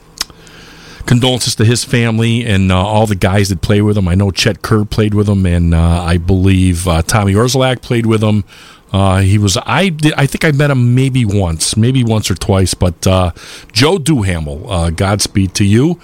condolences 1.06 1.54
to 1.54 1.64
his 1.64 1.84
family 1.84 2.44
and 2.44 2.72
uh, 2.72 2.84
all 2.84 3.06
the 3.06 3.16
guys 3.16 3.50
that 3.50 3.62
play 3.62 3.80
with 3.80 3.96
him. 3.96 4.08
I 4.08 4.16
know 4.16 4.32
Chet 4.32 4.64
Kerr 4.64 4.86
played 4.86 5.14
with 5.14 5.30
him, 5.30 5.46
and 5.46 5.76
uh, 5.76 6.02
I 6.02 6.18
believe 6.18 6.88
uh, 6.88 7.04
Tommy 7.04 7.34
Orzelak 7.36 7.84
played 7.84 8.08
with 8.08 8.24
him. 8.24 8.44
Uh, 8.92 9.20
he 9.20 9.38
was 9.38 9.56
I 9.68 9.90
did, 9.90 10.14
I 10.14 10.26
think 10.26 10.44
I 10.44 10.52
met 10.52 10.72
him 10.72 10.96
maybe 10.96 11.24
once, 11.24 11.78
maybe 11.78 12.04
once 12.04 12.32
or 12.32 12.34
twice. 12.34 12.74
But 12.74 13.06
uh, 13.06 13.34
Joe 13.72 14.00
Duhamel, 14.00 14.72
uh, 14.72 14.90
Godspeed 14.90 15.54
to 15.54 15.64
you. 15.64 16.00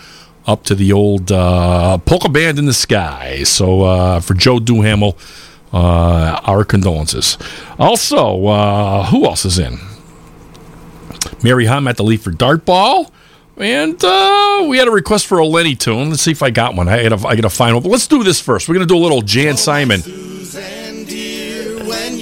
Up 0.47 0.63
to 0.63 0.75
the 0.75 0.91
old 0.91 1.31
uh, 1.31 1.99
polka 1.99 2.27
band 2.27 2.57
in 2.57 2.65
the 2.65 2.73
sky. 2.73 3.43
So 3.43 3.83
uh, 3.83 4.19
for 4.21 4.33
Joe 4.33 4.59
Duhamel, 4.59 5.17
uh, 5.71 6.41
our 6.43 6.65
condolences. 6.65 7.37
Also, 7.77 8.47
uh, 8.47 9.05
who 9.05 9.25
else 9.25 9.45
is 9.45 9.59
in? 9.59 9.77
Mary 11.43 11.65
Hum 11.65 11.87
at 11.87 11.97
the 11.97 12.03
Leaford 12.03 12.37
Dart 12.37 12.65
Ball. 12.65 13.11
And 13.57 14.03
uh, 14.03 14.65
we 14.67 14.77
had 14.79 14.87
a 14.87 14.91
request 14.91 15.27
for 15.27 15.37
a 15.37 15.45
Lenny 15.45 15.75
tune. 15.75 16.09
Let's 16.09 16.23
see 16.23 16.31
if 16.31 16.41
I 16.41 16.49
got 16.49 16.75
one. 16.75 16.89
I 16.89 17.07
gotta, 17.07 17.27
I 17.27 17.35
gotta 17.35 17.49
find 17.49 17.75
one. 17.75 17.83
But 17.83 17.89
let's 17.89 18.07
do 18.07 18.23
this 18.23 18.41
first. 18.41 18.67
We're 18.67 18.75
gonna 18.75 18.87
do 18.87 18.97
a 18.97 18.99
little 19.05 19.21
Jan 19.21 19.57
Simon. 19.57 20.01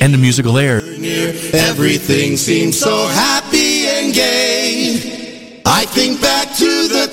And 0.02 0.14
the 0.14 0.18
musical 0.18 0.58
air. 0.58 0.78
Everything 0.78 2.38
seems 2.38 2.80
so 2.80 3.08
happy 3.08 3.88
and 3.88 4.14
gay. 4.14 5.62
I 5.66 5.86
think 5.86 6.22
back 6.22 6.56
to 6.56 6.69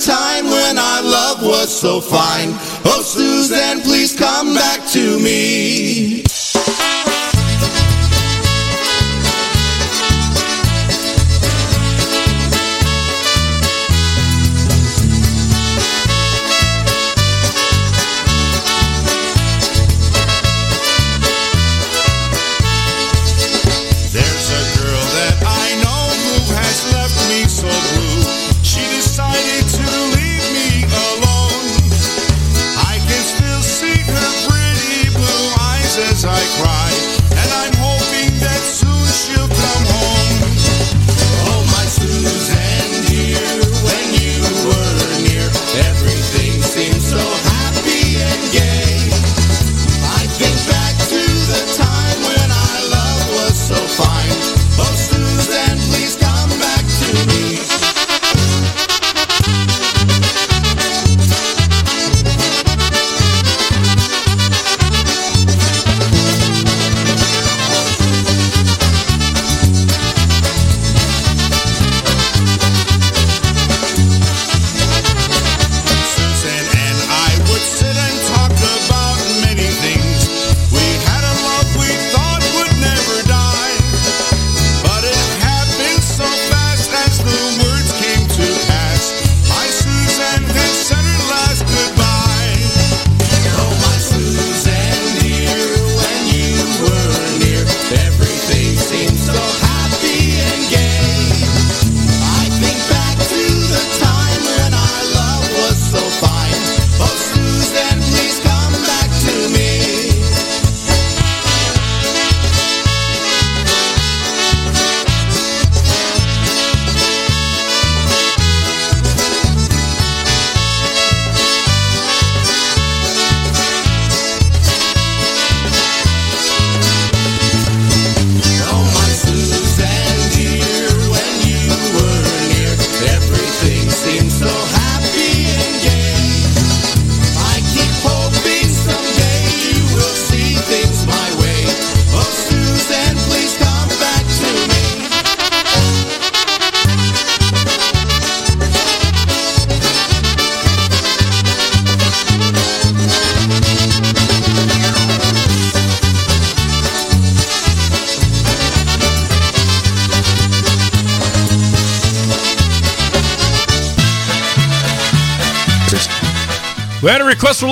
time 0.07 0.45
when 0.45 0.79
our 0.79 1.03
love 1.03 1.43
was 1.43 1.69
so 1.69 2.01
fine. 2.01 2.51
Oh, 2.85 3.03
Suzanne, 3.05 3.81
please 3.83 4.17
come 4.17 4.55
back 4.55 4.87
to 4.91 5.19
me. 5.19 6.26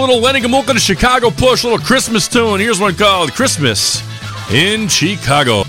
Little 0.04 0.20
Lenny 0.20 0.42
Gomulka 0.42 0.74
to 0.74 0.78
Chicago 0.78 1.30
Push, 1.30 1.64
a 1.64 1.68
little 1.68 1.82
Christmas 1.82 2.28
tune. 2.28 2.60
Here's 2.60 2.78
one 2.78 2.94
called 2.94 3.32
Christmas 3.32 4.02
in 4.52 4.86
Chicago. 4.86 5.62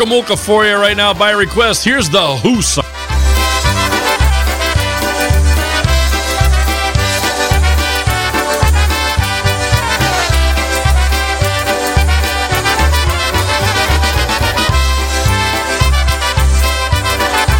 Go, 0.00 0.04
a 0.04 0.06
little 0.06 0.16
more 0.16 0.24
Gomulka 0.24 0.38
for 0.38 0.64
you 0.64 0.76
right 0.76 0.96
now 0.96 1.12
by 1.12 1.32
request. 1.32 1.84
Here's 1.84 2.08
the 2.08 2.36
Who 2.38 2.62
song. 2.62 2.84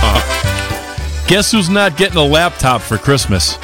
Uh, 0.02 1.26
Guess 1.28 1.52
who's 1.52 1.68
not 1.68 1.96
getting 1.98 2.16
a 2.16 2.24
laptop 2.24 2.80
for 2.80 2.96
Christmas? 2.96 3.58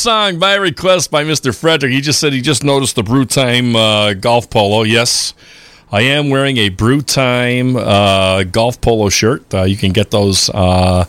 Song 0.00 0.38
by 0.38 0.54
request 0.54 1.10
by 1.10 1.24
Mr. 1.24 1.54
Frederick. 1.54 1.92
He 1.92 2.00
just 2.00 2.18
said 2.18 2.32
he 2.32 2.40
just 2.40 2.64
noticed 2.64 2.96
the 2.96 3.02
Brew 3.02 3.26
Time 3.26 3.76
uh, 3.76 4.14
golf 4.14 4.48
polo. 4.48 4.82
Yes, 4.82 5.34
I 5.92 6.00
am 6.02 6.30
wearing 6.30 6.56
a 6.56 6.70
Brew 6.70 7.02
Time 7.02 7.76
uh, 7.76 8.44
golf 8.44 8.80
polo 8.80 9.10
shirt. 9.10 9.52
Uh, 9.52 9.64
you 9.64 9.76
can 9.76 9.92
get 9.92 10.10
those 10.10 10.48
uh, 10.50 11.04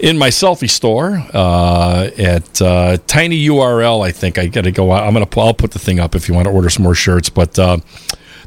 in 0.00 0.18
my 0.18 0.30
selfie 0.30 0.68
store 0.68 1.24
uh, 1.32 2.10
at 2.18 2.60
uh, 2.60 2.98
Tiny 3.06 3.46
URL. 3.46 4.04
I 4.04 4.10
think 4.10 4.36
I 4.36 4.48
got 4.48 4.64
to 4.64 4.72
go. 4.72 4.90
I'm 4.90 5.12
gonna. 5.12 5.28
I'll 5.36 5.54
put 5.54 5.70
the 5.70 5.78
thing 5.78 6.00
up 6.00 6.16
if 6.16 6.28
you 6.28 6.34
want 6.34 6.46
to 6.46 6.52
order 6.52 6.68
some 6.68 6.82
more 6.82 6.96
shirts. 6.96 7.30
But 7.30 7.56
uh, 7.56 7.78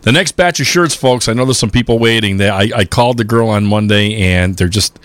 the 0.01 0.11
next 0.11 0.33
batch 0.33 0.59
of 0.59 0.67
shirts, 0.67 0.95
folks. 0.95 1.29
I 1.29 1.33
know 1.33 1.45
there's 1.45 1.57
some 1.59 1.71
people 1.71 1.97
waiting. 1.97 2.37
They, 2.37 2.49
I, 2.49 2.71
I 2.75 2.83
called 2.83 3.17
the 3.17 3.23
girl 3.23 3.47
on 3.47 3.65
Monday, 3.65 4.15
and 4.21 4.57
they're 4.57 4.67
just 4.67 4.99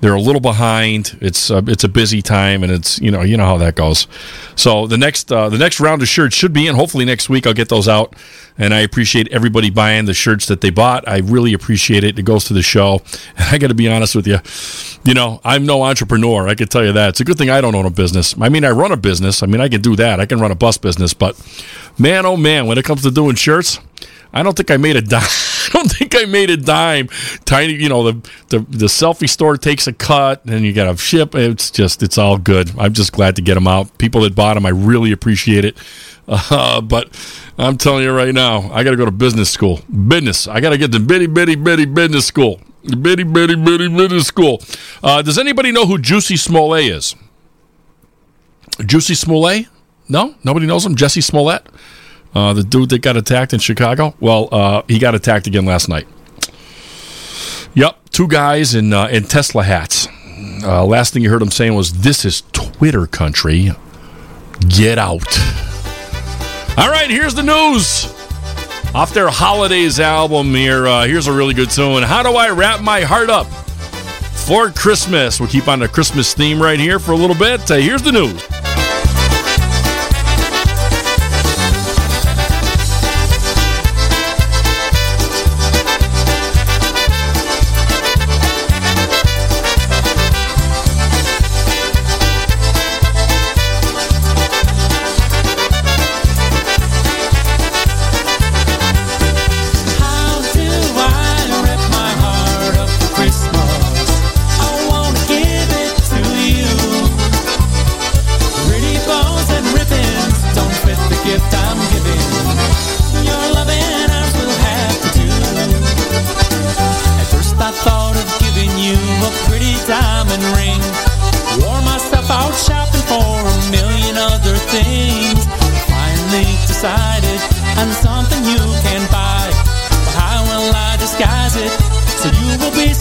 they're 0.00 0.14
a 0.14 0.20
little 0.20 0.40
behind. 0.40 1.18
It's 1.20 1.50
uh, 1.50 1.62
it's 1.66 1.82
a 1.82 1.88
busy 1.88 2.22
time, 2.22 2.62
and 2.62 2.70
it's 2.70 3.00
you 3.00 3.10
know 3.10 3.22
you 3.22 3.36
know 3.36 3.44
how 3.44 3.58
that 3.58 3.74
goes. 3.74 4.06
So 4.54 4.86
the 4.86 4.98
next 4.98 5.32
uh, 5.32 5.48
the 5.48 5.58
next 5.58 5.80
round 5.80 6.02
of 6.02 6.08
shirts 6.08 6.36
should 6.36 6.52
be 6.52 6.66
in. 6.66 6.76
Hopefully 6.76 7.04
next 7.04 7.28
week 7.28 7.46
I'll 7.46 7.54
get 7.54 7.68
those 7.68 7.88
out, 7.88 8.14
and 8.56 8.72
I 8.72 8.80
appreciate 8.80 9.28
everybody 9.28 9.70
buying 9.70 10.04
the 10.04 10.14
shirts 10.14 10.46
that 10.46 10.60
they 10.60 10.70
bought. 10.70 11.08
I 11.08 11.18
really 11.18 11.52
appreciate 11.52 12.04
it. 12.04 12.18
It 12.18 12.22
goes 12.22 12.44
to 12.44 12.54
the 12.54 12.62
show, 12.62 13.02
and 13.36 13.44
I 13.52 13.58
got 13.58 13.68
to 13.68 13.74
be 13.74 13.88
honest 13.88 14.14
with 14.14 14.26
you. 14.26 14.38
You 15.04 15.14
know 15.14 15.40
I'm 15.44 15.66
no 15.66 15.82
entrepreneur. 15.82 16.46
I 16.46 16.54
can 16.54 16.68
tell 16.68 16.84
you 16.84 16.92
that. 16.92 17.10
It's 17.10 17.20
a 17.20 17.24
good 17.24 17.38
thing 17.38 17.50
I 17.50 17.60
don't 17.60 17.74
own 17.74 17.86
a 17.86 17.90
business. 17.90 18.34
I 18.40 18.48
mean 18.48 18.64
I 18.64 18.70
run 18.70 18.92
a 18.92 18.96
business. 18.96 19.42
I 19.42 19.46
mean 19.46 19.60
I 19.60 19.68
can 19.68 19.80
do 19.80 19.96
that. 19.96 20.20
I 20.20 20.26
can 20.26 20.40
run 20.40 20.52
a 20.52 20.56
bus 20.56 20.78
business, 20.78 21.12
but 21.12 21.36
man 21.98 22.24
oh 22.24 22.36
man, 22.36 22.66
when 22.66 22.78
it 22.78 22.84
comes 22.84 23.02
to 23.02 23.10
doing 23.10 23.34
shirts. 23.34 23.80
I 24.32 24.42
don't 24.42 24.56
think 24.56 24.70
I 24.70 24.76
made 24.76 24.96
a 24.96 25.02
dime. 25.02 25.22
I 25.68 25.70
don't 25.72 25.90
think 25.90 26.14
I 26.16 26.24
made 26.24 26.50
a 26.50 26.56
dime. 26.56 27.08
Tiny, 27.44 27.74
you 27.74 27.88
know, 27.88 28.10
the, 28.10 28.30
the 28.48 28.58
the 28.60 28.86
selfie 28.86 29.28
store 29.28 29.56
takes 29.56 29.86
a 29.86 29.92
cut, 29.92 30.44
and 30.46 30.64
you 30.64 30.72
got 30.72 30.90
to 30.90 30.96
ship. 30.96 31.34
It's 31.34 31.70
just, 31.70 32.02
it's 32.02 32.16
all 32.16 32.38
good. 32.38 32.70
I'm 32.78 32.92
just 32.92 33.12
glad 33.12 33.36
to 33.36 33.42
get 33.42 33.54
them 33.54 33.66
out. 33.66 33.96
People 33.98 34.22
that 34.22 34.34
bought 34.34 34.54
them, 34.54 34.64
I 34.64 34.70
really 34.70 35.12
appreciate 35.12 35.64
it. 35.64 35.76
Uh, 36.30 36.82
but 36.82 37.08
I'm 37.56 37.78
telling 37.78 38.04
you 38.04 38.12
right 38.12 38.34
now, 38.34 38.70
I 38.70 38.84
got 38.84 38.90
to 38.90 38.98
go 38.98 39.06
to 39.06 39.10
business 39.10 39.48
school. 39.48 39.80
Business. 39.88 40.46
I 40.46 40.60
got 40.60 40.70
to 40.70 40.76
get 40.76 40.92
to 40.92 41.00
bitty 41.00 41.26
bitty 41.26 41.54
bitty 41.54 41.86
business 41.86 42.26
school. 42.26 42.60
Bitty 42.84 43.22
bitty 43.22 43.54
bitty 43.54 43.88
business 43.88 44.26
school. 44.26 44.60
Uh, 45.02 45.22
does 45.22 45.38
anybody 45.38 45.72
know 45.72 45.86
who 45.86 45.96
Juicy 45.96 46.36
Smollett 46.36 46.84
is? 46.84 47.16
Juicy 48.84 49.14
Smollett? 49.14 49.68
No, 50.08 50.34
nobody 50.44 50.66
knows 50.66 50.84
him. 50.84 50.96
Jesse 50.96 51.20
Smollett. 51.20 51.66
Uh, 52.34 52.52
the 52.52 52.62
dude 52.62 52.90
that 52.90 53.00
got 53.02 53.16
attacked 53.16 53.52
in 53.52 53.58
Chicago. 53.58 54.14
Well, 54.20 54.48
uh, 54.52 54.82
he 54.86 54.98
got 54.98 55.14
attacked 55.14 55.46
again 55.46 55.64
last 55.64 55.88
night. 55.88 56.06
Yep, 57.74 58.10
two 58.10 58.28
guys 58.28 58.74
in 58.74 58.92
uh, 58.92 59.06
in 59.06 59.24
Tesla 59.24 59.62
hats. 59.62 60.08
Uh, 60.62 60.84
last 60.84 61.12
thing 61.12 61.22
you 61.22 61.30
heard 61.30 61.42
him 61.42 61.50
saying 61.50 61.74
was, 61.74 62.00
"This 62.00 62.24
is 62.24 62.42
Twitter 62.52 63.06
country. 63.06 63.70
Get 64.68 64.98
out." 64.98 65.38
All 66.76 66.90
right, 66.90 67.08
here's 67.10 67.34
the 67.34 67.42
news. 67.42 68.06
Off 68.94 69.12
their 69.12 69.28
holidays 69.28 70.00
album 70.00 70.54
here, 70.54 70.86
uh, 70.86 71.06
here's 71.06 71.26
a 71.26 71.32
really 71.32 71.54
good 71.54 71.70
tune. 71.70 72.02
How 72.02 72.22
do 72.22 72.30
I 72.30 72.50
wrap 72.50 72.80
my 72.80 73.00
heart 73.02 73.28
up 73.30 73.46
for 74.46 74.70
Christmas? 74.70 75.40
We'll 75.40 75.48
keep 75.48 75.68
on 75.68 75.78
the 75.80 75.88
Christmas 75.88 76.34
theme 76.34 76.60
right 76.60 76.80
here 76.80 76.98
for 76.98 77.12
a 77.12 77.16
little 77.16 77.36
bit. 77.36 77.70
Uh, 77.70 77.76
here's 77.76 78.02
the 78.02 78.12
news. 78.12 78.42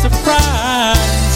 Will 0.09 1.26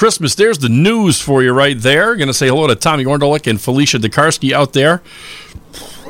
Christmas, 0.00 0.34
there's 0.34 0.60
the 0.60 0.70
news 0.70 1.20
for 1.20 1.42
you 1.42 1.52
right 1.52 1.78
there. 1.78 2.16
Going 2.16 2.28
to 2.28 2.32
say 2.32 2.48
hello 2.48 2.66
to 2.66 2.74
Tommy 2.74 3.04
Orndalik 3.04 3.46
and 3.46 3.60
Felicia 3.60 3.98
Dekarsky 3.98 4.50
out 4.50 4.72
there 4.72 5.02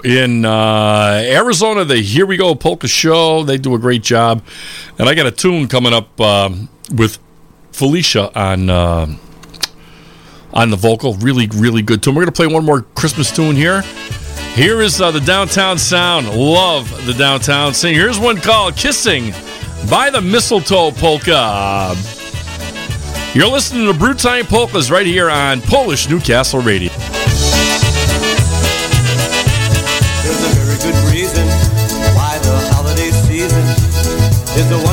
in 0.04 0.44
uh, 0.44 1.20
Arizona. 1.24 1.84
The 1.84 1.96
Here 1.96 2.24
We 2.24 2.36
Go 2.36 2.54
Polka 2.54 2.86
Show. 2.86 3.42
They 3.42 3.58
do 3.58 3.74
a 3.74 3.80
great 3.80 4.04
job. 4.04 4.44
And 4.96 5.08
I 5.08 5.16
got 5.16 5.26
a 5.26 5.32
tune 5.32 5.66
coming 5.66 5.92
up 5.92 6.20
um, 6.20 6.68
with 6.92 7.18
Felicia 7.72 8.30
on 8.38 8.70
uh, 8.70 9.08
on 10.54 10.70
the 10.70 10.76
vocal. 10.76 11.14
Really, 11.14 11.48
really 11.48 11.82
good 11.82 12.00
tune. 12.00 12.14
We're 12.14 12.26
to 12.26 12.30
play 12.30 12.46
one 12.46 12.64
more 12.64 12.82
Christmas 12.94 13.32
tune 13.34 13.56
here. 13.56 13.82
Here 14.54 14.80
is 14.80 15.00
uh, 15.00 15.10
the 15.10 15.18
Downtown 15.18 15.78
Sound. 15.78 16.28
Love 16.28 17.06
the 17.06 17.14
Downtown 17.14 17.74
Sing. 17.74 17.96
Here's 17.96 18.20
one 18.20 18.36
called 18.36 18.76
Kissing 18.76 19.32
by 19.90 20.10
the 20.10 20.20
Mistletoe 20.20 20.92
Polka. 20.92 22.19
You're 23.32 23.46
listening 23.46 23.86
to 23.86 23.94
Brew 23.96 24.14
Time 24.14 24.44
Polkas 24.44 24.90
right 24.90 25.06
here 25.06 25.30
on 25.30 25.60
Polish 25.62 26.08
Newcastle 26.08 26.60
Radio. 26.60 26.90
There's 26.90 27.06
a 30.42 30.50
very 30.58 30.74
good 30.82 30.98
reason 31.14 31.46
why 32.18 32.40
the 32.42 32.58
holiday 32.74 33.12
season 33.12 33.62
is 34.58 34.66
a 34.72 34.74
wonderful 34.82 34.89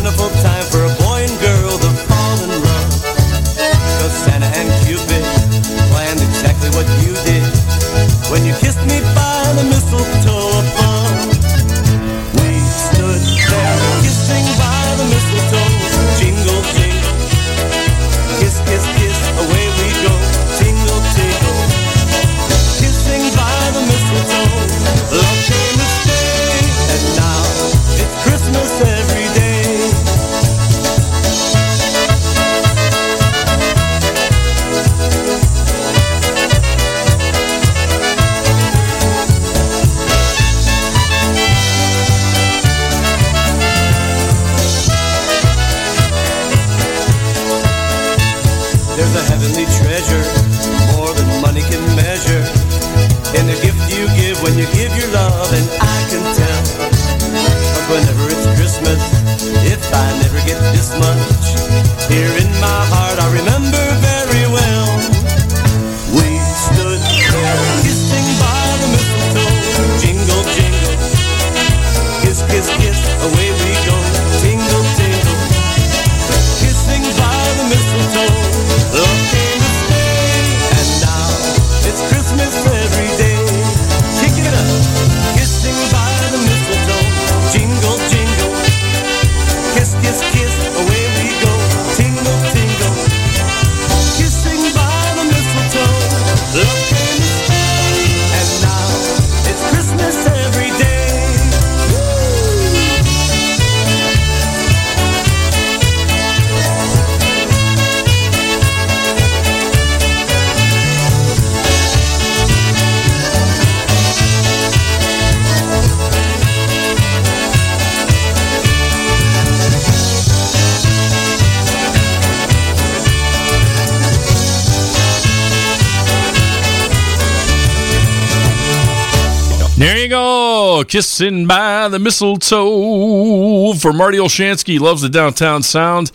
Kissing 130.83 131.47
by 131.47 131.87
the 131.87 131.99
mistletoe 131.99 133.73
for 133.73 133.93
Marty 133.93 134.17
Olshansky. 134.17 134.79
Loves 134.79 135.01
the 135.01 135.09
downtown 135.09 135.63
sound. 135.63 136.11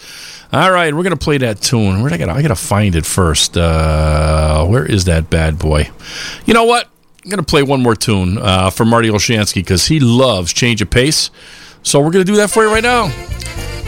All 0.52 0.70
right, 0.70 0.94
we're 0.94 1.02
gonna 1.02 1.16
play 1.16 1.39
that 1.39 1.60
tune. 1.60 2.02
Where 2.02 2.12
I 2.12 2.16
gotta, 2.16 2.32
I 2.32 2.43
gotta 2.43 2.55
find 2.55 2.94
it 2.94 3.06
first. 3.06 3.56
Uh, 3.56 4.64
where 4.66 4.84
is 4.84 5.06
that 5.06 5.30
bad 5.30 5.59
boy? 5.59 5.90
You 6.44 6.55
know 6.55 6.64
what? 6.64 6.89
I'm 7.24 7.30
gonna 7.30 7.43
play 7.43 7.62
one 7.62 7.82
more 7.82 7.94
tune 7.94 8.39
uh, 8.39 8.70
for 8.70 8.84
Marty 8.84 9.09
Olshansky 9.09 9.56
because 9.56 9.86
he 9.86 10.01
loves 10.01 10.52
change 10.52 10.82
of 10.82 10.90
pace. 10.90 11.30
So 11.82 12.01
we're 12.01 12.10
gonna 12.10 12.24
do 12.24 12.36
that 12.36 12.51
for 12.51 12.64
you 12.64 12.70
right 12.70 12.82
now. 12.82 13.10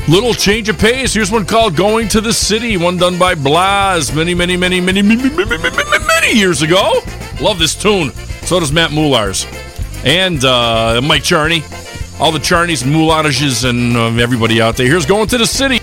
Little 0.08 0.34
change 0.34 0.68
of 0.68 0.78
pace. 0.78 1.14
Here's 1.14 1.30
one 1.30 1.46
called 1.46 1.76
Going 1.76 2.08
to 2.08 2.20
the 2.20 2.32
City, 2.32 2.76
one 2.76 2.98
done 2.98 3.18
by 3.18 3.34
Blas 3.34 4.14
many, 4.14 4.34
many, 4.34 4.56
many, 4.56 4.80
many, 4.80 5.00
many, 5.00 5.28
many, 5.30 5.58
many, 5.58 6.04
many 6.06 6.38
years 6.38 6.62
ago. 6.62 7.00
Love 7.40 7.58
this 7.58 7.74
tune. 7.74 8.10
So 8.44 8.60
does 8.60 8.70
Matt 8.70 8.90
Moulars 8.90 9.46
and 10.04 10.44
uh, 10.44 11.00
Mike 11.02 11.22
Charney, 11.22 11.62
all 12.20 12.30
the 12.30 12.38
Charneys 12.38 12.84
and 12.84 12.94
and 13.64 13.96
uh, 13.96 14.22
everybody 14.22 14.60
out 14.60 14.76
there. 14.76 14.86
Here's 14.86 15.06
"Going 15.06 15.26
to 15.28 15.38
the 15.38 15.46
City." 15.46 15.80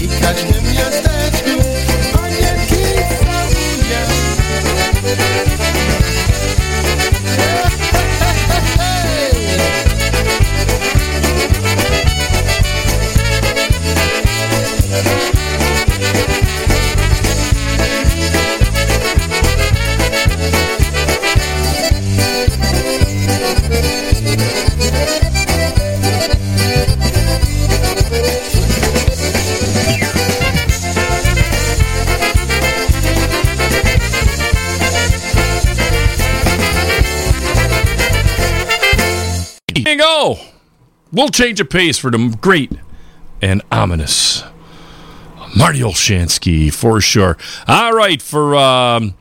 Birkaç 0.00 0.42
gün 0.42 0.74
We'll 41.18 41.30
change 41.30 41.58
of 41.58 41.68
pace 41.68 41.98
for 41.98 42.12
the 42.12 42.38
great 42.40 42.70
and 43.42 43.60
ominous 43.72 44.44
Marty 45.56 45.80
Olshansky 45.80 46.72
for 46.72 47.00
sure. 47.00 47.36
All 47.66 47.92
right, 47.92 48.22
for 48.22 48.54
um, 48.54 49.14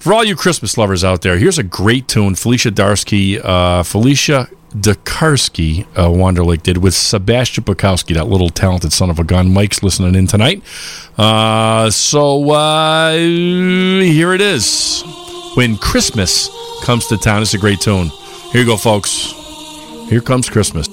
for 0.00 0.12
all 0.12 0.24
you 0.24 0.34
Christmas 0.34 0.76
lovers 0.76 1.04
out 1.04 1.22
there, 1.22 1.38
here's 1.38 1.56
a 1.56 1.62
great 1.62 2.08
tune. 2.08 2.34
Felicia 2.34 2.72
Darsky, 2.72 3.40
uh, 3.44 3.84
Felicia 3.84 4.48
Dakarski, 4.72 5.86
uh, 5.94 6.08
Wanderlake 6.08 6.64
did 6.64 6.78
with 6.78 6.94
Sebastian 6.94 7.62
Bukowski, 7.62 8.12
that 8.14 8.26
little 8.26 8.50
talented 8.50 8.92
son 8.92 9.10
of 9.10 9.20
a 9.20 9.24
gun. 9.24 9.52
Mike's 9.52 9.84
listening 9.84 10.16
in 10.16 10.26
tonight. 10.26 10.64
Uh, 11.16 11.90
so 11.90 12.50
uh, 12.50 13.12
here 13.14 14.34
it 14.34 14.40
is. 14.40 15.04
When 15.54 15.76
Christmas 15.76 16.50
comes 16.82 17.06
to 17.06 17.18
town, 17.18 17.40
it's 17.40 17.54
a 17.54 17.58
great 17.58 17.80
tune. 17.80 18.08
Here 18.50 18.62
you 18.62 18.66
go, 18.66 18.76
folks. 18.76 19.43
Here 20.14 20.20
comes 20.20 20.48
Christmas. 20.48 20.86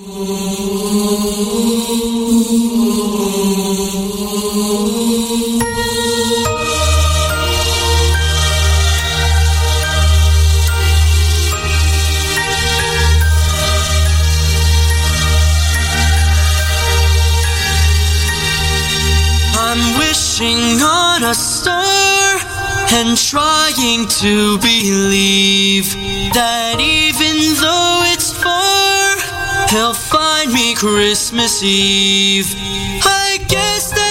I'm 19.55 19.99
wishing 19.99 20.81
on 20.81 21.23
a 21.25 21.35
star 21.35 22.39
and 22.93 23.15
trying 23.15 24.07
to 24.07 24.57
believe 24.57 25.93
that 26.33 26.77
even 26.79 27.53
though 27.61 28.01
it's 28.11 28.30
he'll 29.71 29.93
find 29.93 30.51
me 30.51 30.75
Christmas 30.75 31.63
Eve. 31.63 32.53
I 33.05 33.39
guess 33.47 33.91
that 33.91 34.10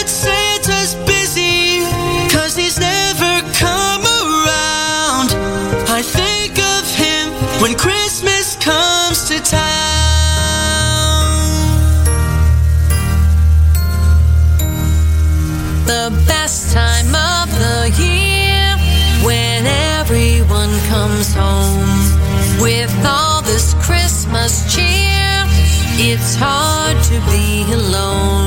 hard 26.40 26.96
to 27.04 27.20
be 27.28 27.70
alone. 27.70 28.39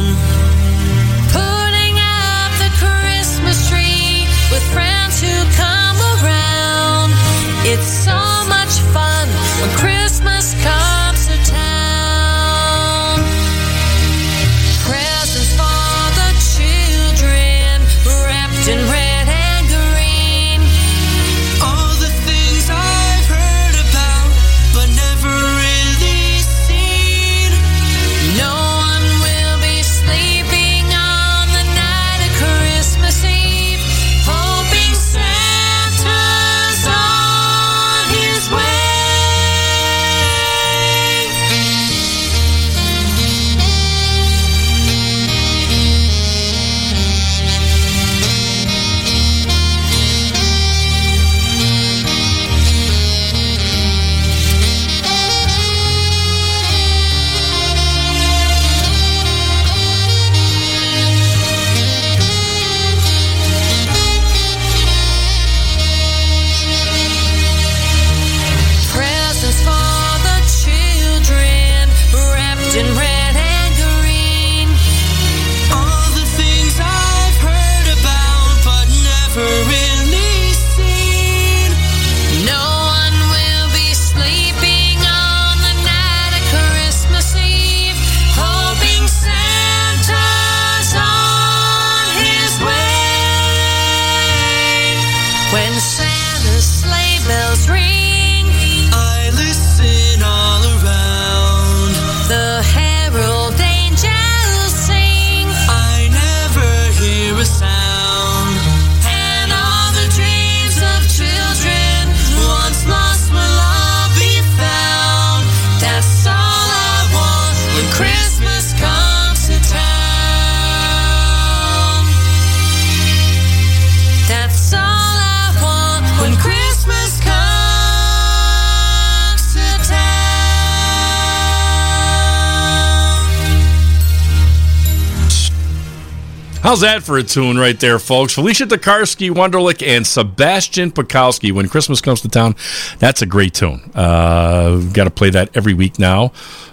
How's 136.73 136.81
that 136.81 137.03
for 137.03 137.19
a 137.19 137.23
tune 137.23 137.59
right 137.59 137.79
there, 137.79 137.99
folks? 137.99 138.33
Felicia 138.33 138.65
Tokarski, 138.65 139.29
Wunderlich, 139.29 139.85
and 139.85 140.07
Sebastian 140.07 140.91
Pikowski. 140.91 141.51
When 141.51 141.69
Christmas 141.69 142.01
comes 142.01 142.21
to 142.21 142.29
town, 142.29 142.55
that's 142.97 143.21
a 143.21 143.27
great 143.27 143.53
tune. 143.53 143.91
Uh, 143.93 144.77
got 144.91 145.03
to 145.03 145.11
play 145.11 145.29
that 145.29 145.55
every 145.55 145.75
week 145.75 145.99
now 145.99 146.31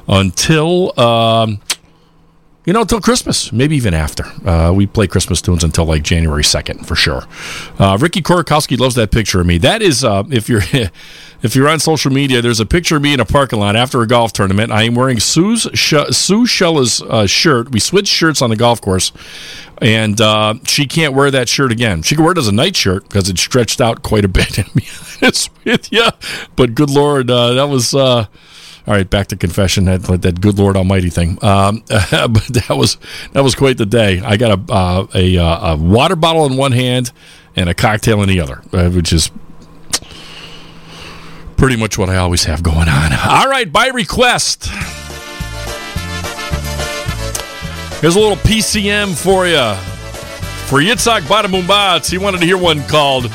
until. 0.09 0.99
Um, 0.99 1.61
you 2.71 2.75
know, 2.75 2.83
until 2.83 3.01
Christmas, 3.01 3.51
maybe 3.51 3.75
even 3.75 3.95
after. 3.95 4.23
Uh, 4.49 4.73
we 4.73 4.87
play 4.87 5.09
Christmas 5.09 5.43
tunes 5.43 5.65
until 5.65 5.87
like 5.87 6.05
January 6.05 6.45
second 6.45 6.87
for 6.87 6.95
sure. 6.95 7.25
Uh, 7.81 7.99
Ricky 8.01 8.23
Kordakowski 8.23 8.79
loves 8.79 8.95
that 8.95 9.11
picture 9.11 9.41
of 9.41 9.47
me. 9.49 9.59
That 9.59 9.83
is, 9.83 10.05
uh, 10.05 10.23
if 10.31 10.49
you're 10.49 10.63
if 11.43 11.57
you're 11.57 11.69
on 11.69 11.81
social 11.81 12.13
media, 12.13 12.41
there's 12.41 12.61
a 12.61 12.65
picture 12.67 12.95
of 12.95 13.03
me 13.03 13.13
in 13.13 13.19
a 13.19 13.25
parking 13.25 13.59
lot 13.59 13.75
after 13.75 14.01
a 14.03 14.07
golf 14.07 14.33
tournament. 14.33 14.71
I 14.71 14.85
am 14.85 14.95
wearing 14.95 15.19
Sue's 15.19 15.67
Sh- 15.75 16.13
Sue 16.13 16.47
Shella's 16.47 17.03
uh, 17.03 17.27
shirt. 17.27 17.73
We 17.73 17.81
switched 17.81 18.13
shirts 18.13 18.41
on 18.41 18.51
the 18.51 18.57
golf 18.57 18.81
course, 18.81 19.11
and 19.83 20.21
uh, 20.21 20.55
she 20.65 20.87
can't 20.87 21.13
wear 21.13 21.29
that 21.33 21.49
shirt 21.49 21.73
again. 21.73 22.03
She 22.03 22.15
can 22.15 22.23
wear 22.23 22.35
it 22.35 22.39
as 22.39 22.47
a 22.47 22.53
night 22.53 22.77
shirt 22.77 23.03
because 23.03 23.29
it's 23.29 23.41
stretched 23.41 23.81
out 23.81 24.05
quite 24.05 24.25
a 24.25 24.29
bit. 24.29 24.59
With 25.65 25.93
you, 25.93 26.07
but 26.55 26.77
good 26.77 26.91
lord, 26.91 27.33
uh, 27.33 27.55
that 27.55 27.69
was. 27.69 27.97
All 28.91 28.97
right, 28.97 29.09
back 29.09 29.29
to 29.29 29.37
confession. 29.37 29.85
That 29.85 30.03
that 30.23 30.41
good 30.41 30.59
Lord 30.59 30.77
Almighty 30.77 31.11
thing. 31.11 31.39
Um, 31.45 31.85
but 31.89 32.09
that 32.09 32.75
was 32.77 32.97
that 33.35 33.45
was 33.45 33.55
quite 33.55 33.79
the 33.79 33.87
day. 33.87 34.19
I 34.19 34.37
got 34.37 34.59
a 34.59 34.73
uh, 34.73 35.07
a, 35.15 35.39
uh, 35.39 35.75
a 35.75 35.77
water 35.77 36.17
bottle 36.17 36.45
in 36.47 36.57
one 36.57 36.73
hand 36.73 37.13
and 37.55 37.69
a 37.69 37.75
cocktail 37.75 38.21
in 38.21 38.29
the 38.29 38.41
other, 38.41 38.65
uh, 38.73 38.91
which 38.91 39.13
is 39.13 39.31
pretty 41.57 41.77
much 41.77 41.99
what 41.99 42.11
I 42.11 42.17
always 42.17 42.43
have 42.47 42.65
going 42.65 42.89
on. 42.89 43.13
All 43.13 43.49
right, 43.49 43.73
by 43.73 43.91
request. 43.95 44.67
Here's 48.01 48.17
a 48.17 48.21
little 48.21 48.39
PCM 48.39 49.17
for 49.17 49.47
you. 49.47 49.77
For 50.67 50.81
Yitzhak 50.81 51.21
Badamumbats, 51.29 52.11
he 52.11 52.19
wanted 52.19 52.41
to 52.41 52.45
hear 52.45 52.59
one 52.59 52.83
called 52.89 53.31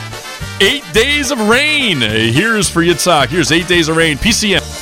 Eight 0.60 0.84
Days 0.91 1.32
of 1.32 1.40
Rain. 1.48 2.02
Here's 2.02 2.69
for 2.69 2.82
Yitzhak. 2.82 3.27
Here's 3.27 3.53
Eight 3.53 3.69
Days 3.69 3.88
of 3.88 3.95
Rain. 3.95 4.18
PCM. 4.18 4.74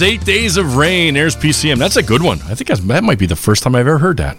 There's 0.00 0.12
Eight 0.12 0.24
Days 0.24 0.56
of 0.56 0.76
Rain. 0.76 1.12
There's 1.12 1.36
PCM. 1.36 1.76
That's 1.76 1.96
a 1.96 2.02
good 2.02 2.22
one. 2.22 2.40
I 2.46 2.54
think 2.54 2.68
that 2.68 3.04
might 3.04 3.18
be 3.18 3.26
the 3.26 3.36
first 3.36 3.62
time 3.62 3.74
I've 3.74 3.86
ever 3.86 3.98
heard 3.98 4.16
that. 4.16 4.38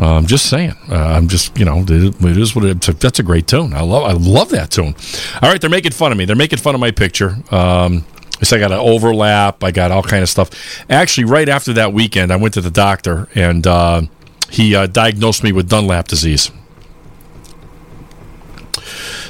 Uh, 0.00 0.14
I'm 0.14 0.26
just 0.26 0.46
saying. 0.46 0.76
Uh, 0.88 0.94
I'm 0.94 1.26
just, 1.26 1.58
you 1.58 1.64
know, 1.64 1.84
it 1.88 2.22
is 2.22 2.54
what 2.54 2.64
it, 2.64 2.80
that's 3.00 3.18
a 3.18 3.24
great 3.24 3.48
tune. 3.48 3.74
I 3.74 3.80
love, 3.80 4.04
I 4.04 4.12
love 4.12 4.50
that 4.50 4.70
tune. 4.70 4.94
All 5.42 5.50
right, 5.50 5.60
they're 5.60 5.68
making 5.68 5.90
fun 5.90 6.12
of 6.12 6.18
me. 6.18 6.24
They're 6.24 6.36
making 6.36 6.60
fun 6.60 6.76
of 6.76 6.80
my 6.80 6.92
picture. 6.92 7.36
Um, 7.50 8.04
so 8.44 8.56
I 8.56 8.60
got 8.60 8.70
an 8.70 8.78
overlap. 8.78 9.64
I 9.64 9.72
got 9.72 9.90
all 9.90 10.04
kind 10.04 10.22
of 10.22 10.28
stuff. 10.28 10.50
Actually, 10.88 11.24
right 11.24 11.48
after 11.48 11.72
that 11.72 11.92
weekend, 11.92 12.32
I 12.32 12.36
went 12.36 12.54
to 12.54 12.60
the 12.60 12.70
doctor 12.70 13.28
and 13.34 13.66
uh, 13.66 14.02
he 14.50 14.76
uh, 14.76 14.86
diagnosed 14.86 15.42
me 15.42 15.50
with 15.50 15.68
Dunlap 15.68 16.06
disease. 16.06 16.52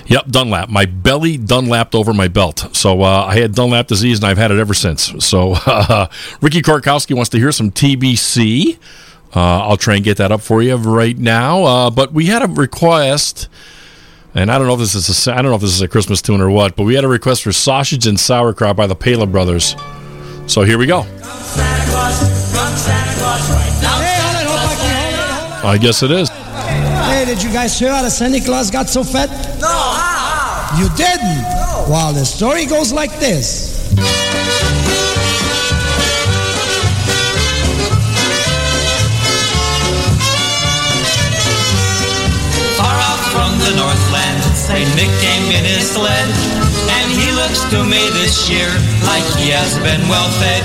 Yep, 0.07 0.27
Dunlap. 0.29 0.69
My 0.69 0.85
belly 0.85 1.39
Dunlapped 1.39 1.95
over 1.95 2.13
my 2.13 2.29
belt. 2.29 2.69
So 2.77 3.03
uh, 3.03 3.25
I 3.27 3.39
had 3.39 3.55
Dunlap 3.55 3.87
disease, 3.87 4.19
and 4.19 4.27
I've 4.27 4.39
had 4.39 4.51
it 4.51 4.59
ever 4.59 4.75
since. 4.75 5.13
So 5.25 5.55
uh, 5.67 6.09
Ricky 6.41 6.63
Kordakowski 6.63 7.15
wants 7.15 7.31
to 7.31 7.39
hear 7.39 7.53
some 7.53 7.71
TBC. 7.71 8.79
Uh, 9.35 9.41
I'll 9.41 9.77
try 9.77 9.97
and 9.97 10.05
get 10.05 10.19
that 10.19 10.31
up 10.31 10.41
for 10.43 10.63
you 10.63 10.77
right 10.77 11.17
now. 11.17 11.65
Uh, 11.65 11.91
but 11.91 12.13
we 12.13 12.27
had 12.27 12.43
a 12.43 12.47
request, 12.47 13.49
and 14.35 14.51
I 14.51 14.59
don't 14.59 14.67
know 14.67 14.75
if 14.75 14.81
this 14.81 14.95
is 14.95 15.27
a, 15.27 15.33
I 15.33 15.43
don't 15.43 15.51
know 15.51 15.57
if 15.57 15.63
this 15.63 15.73
is 15.75 15.81
a 15.81 15.89
Christmas 15.89 16.23
tune 16.23 16.41
or 16.41 16.51
what, 16.51 16.77
but 16.77 16.85
we 16.85 16.95
had 16.95 17.05
a 17.05 17.09
request 17.09 17.43
for 17.43 17.53
sausage 17.53 18.07
and 18.07 18.21
sauerkraut 18.21 18.77
by 18.77 18.87
the 18.87 18.95
Pala 18.95 19.27
Brothers. 19.27 19.75
So 20.47 20.63
here 20.63 20.77
we 20.79 20.87
go. 20.87 21.07
I 25.67 25.79
guess 25.81 26.03
it 26.03 26.11
is. 26.11 26.31
Hey, 27.07 27.25
did 27.25 27.43
you 27.43 27.53
guys 27.53 27.79
hear 27.79 27.93
how 27.93 28.03
the 28.03 28.11
Santa 28.11 28.41
Claus 28.41 28.71
got 28.71 28.89
so 28.89 29.05
fat? 29.05 29.29
No. 29.61 29.69
how? 29.69 30.79
You 30.79 30.89
didn't? 30.97 31.43
No. 31.43 31.87
Well, 31.89 32.13
the 32.13 32.25
story 32.25 32.67
goes 32.67 32.93
like 32.93 33.19
this. 33.21 33.75
Far 42.77 42.97
out 43.09 43.23
from 43.31 43.53
the 43.63 43.73
Northland, 43.79 44.43
Saint 44.57 44.89
Nick 44.97 45.13
came 45.23 45.47
in 45.55 45.65
his 45.65 45.93
sled. 45.93 46.29
And 46.99 47.07
he 47.13 47.31
looks 47.33 47.63
to 47.71 47.85
me 47.85 48.03
this 48.19 48.51
year 48.51 48.69
like 49.07 49.25
he 49.39 49.51
has 49.55 49.79
been 49.79 50.03
well 50.09 50.29
fed. 50.43 50.65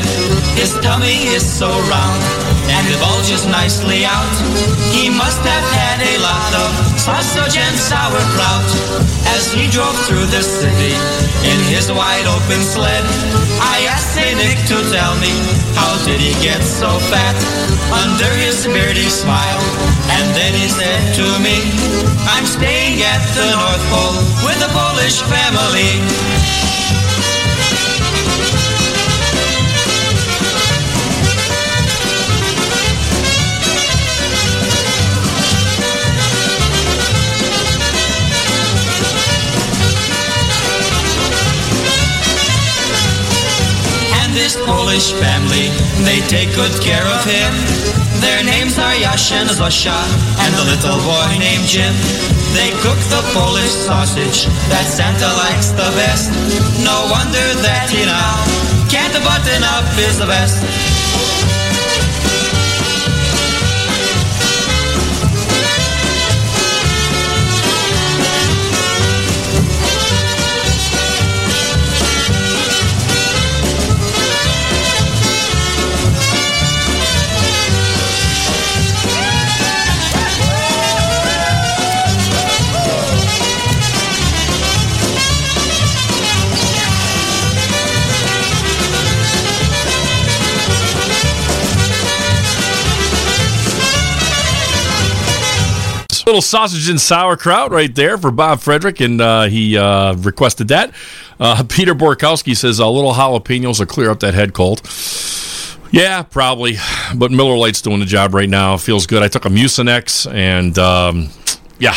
His 0.58 0.74
tummy 0.82 1.30
is 1.36 1.46
so 1.46 1.70
round 1.70 2.24
and 2.70 2.86
bulges 3.02 3.46
nicely 3.46 4.06
out. 4.06 4.36
He 4.94 5.10
must 5.10 5.42
have 5.42 5.68
had 5.74 6.00
a 6.06 6.16
lot 6.22 6.54
of 6.54 6.72
sausage 7.00 7.58
and 7.58 7.76
sauerkraut 7.76 8.70
as 9.34 9.52
he 9.52 9.68
drove 9.68 9.98
through 10.06 10.28
the 10.30 10.44
city 10.44 10.94
in 11.50 11.60
his 11.74 11.92
wide 11.92 12.28
open 12.30 12.62
sled. 12.62 13.04
I 13.62 13.88
asked 13.90 14.14
Saint 14.14 14.38
Nick 14.38 14.60
to 14.70 14.78
tell 14.94 15.16
me 15.18 15.34
how 15.74 15.98
did 16.06 16.22
he 16.22 16.34
get 16.44 16.62
so 16.62 16.90
fat 17.10 17.38
under 18.06 18.32
his 18.38 18.68
beard 18.68 18.98
he 18.98 19.10
smiled 19.10 19.66
and 20.16 20.26
then 20.36 20.54
he 20.54 20.68
said 20.68 21.02
to 21.16 21.26
me 21.42 21.58
I'm 22.30 22.46
staying 22.46 23.02
at 23.02 23.24
the 23.34 23.48
North 23.58 23.86
Pole 23.90 24.20
with 24.46 24.60
a 24.62 24.72
Polish 24.74 25.22
family 25.26 26.69
This 44.50 44.66
Polish 44.66 45.12
family, 45.14 45.70
they 46.02 46.26
take 46.26 46.50
good 46.56 46.74
care 46.82 47.06
of 47.06 47.22
him. 47.22 47.54
Their 48.18 48.44
names 48.44 48.80
are 48.80 48.96
Yash 48.98 49.32
and 49.32 49.48
Zosha, 49.48 49.94
and 50.42 50.52
the 50.58 50.66
little 50.74 50.98
boy 51.06 51.38
named 51.38 51.70
Jim. 51.70 51.94
They 52.58 52.74
cook 52.82 52.98
the 53.14 53.22
Polish 53.38 53.70
sausage 53.70 54.50
that 54.74 54.90
Santa 54.90 55.30
likes 55.46 55.70
the 55.70 55.94
best. 55.94 56.34
No 56.82 56.98
wonder 57.14 57.46
that 57.62 57.94
he 57.94 58.02
now 58.10 58.42
can't 58.90 59.14
button 59.22 59.62
up 59.70 59.86
his 59.94 60.18
vest. 60.18 61.69
Little 96.30 96.44
sausage 96.44 96.90
and 96.90 97.02
sauerkraut 97.02 97.72
right 97.72 97.96
there 97.96 98.16
for 98.16 98.30
Bob 98.30 98.60
Frederick, 98.60 99.00
and 99.00 99.20
uh, 99.20 99.46
he 99.46 99.76
uh, 99.76 100.14
requested 100.14 100.68
that. 100.68 100.94
Uh, 101.40 101.64
Peter 101.68 101.96
Borkowski 101.96 102.56
says 102.56 102.78
a 102.78 102.86
little 102.86 103.14
jalapenos 103.14 103.80
will 103.80 103.88
clear 103.88 104.12
up 104.12 104.20
that 104.20 104.36
head 104.36 104.54
cold. 104.54 104.88
Yeah, 105.92 106.22
probably, 106.22 106.78
but 107.16 107.32
Miller 107.32 107.58
Lite's 107.58 107.82
doing 107.82 108.00
the 108.00 108.06
job 108.06 108.36
right 108.36 108.48
now. 108.48 108.78
Feels 108.78 109.08
good. 109.08 109.24
I 109.24 109.28
took 109.28 109.46
a 109.46 109.50
Mucinex, 109.50 110.32
and 110.32 110.78
um, 110.78 111.30
yeah, 111.80 111.96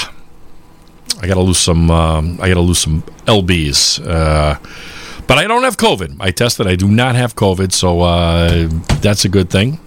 I 1.21 1.27
got 1.27 1.35
to 1.35 1.43
lose 1.43 1.59
some. 1.59 1.91
Um, 1.91 2.39
I 2.41 2.49
got 2.49 2.55
to 2.55 2.61
lose 2.61 2.79
some 2.79 3.03
lbs. 3.27 4.01
Uh, 4.03 4.59
but 5.27 5.37
I 5.37 5.47
don't 5.47 5.65
have 5.65 5.77
COVID. 5.77 6.17
I 6.21 6.31
tested. 6.31 6.67
I 6.67 6.77
do 6.77 6.89
not 6.89 7.17
have 7.17 7.37
COVID, 7.37 7.71
so 7.71 8.01
uh, 8.01 8.67
that's 9.03 9.27
a 9.27 9.29
good 9.29 9.51
thing. 9.51 9.79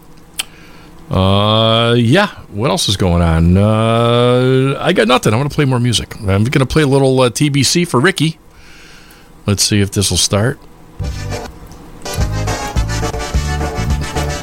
Uh, 1.10 1.94
yeah. 1.98 2.27
What 2.49 2.72
else 2.72 2.90
is 2.90 2.98
going 2.98 3.22
on? 3.22 3.57
Uh, 3.57 4.77
I 4.82 4.94
got 4.94 5.07
nothing. 5.07 5.34
I'm 5.34 5.40
going 5.40 5.49
to 5.49 5.56
play 5.56 5.65
more 5.65 5.80
music. 5.80 6.15
I'm 6.19 6.44
going 6.44 6.52
to 6.52 6.65
play 6.65 6.84
a 6.84 6.88
little 6.88 7.19
uh, 7.22 7.30
TBC 7.30 7.88
for 7.88 7.99
Ricky. 7.99 8.40
Let's 9.45 9.64
see 9.64 9.82
if 9.82 9.91
this 9.91 10.10
will 10.10 10.18
start. 10.18 10.60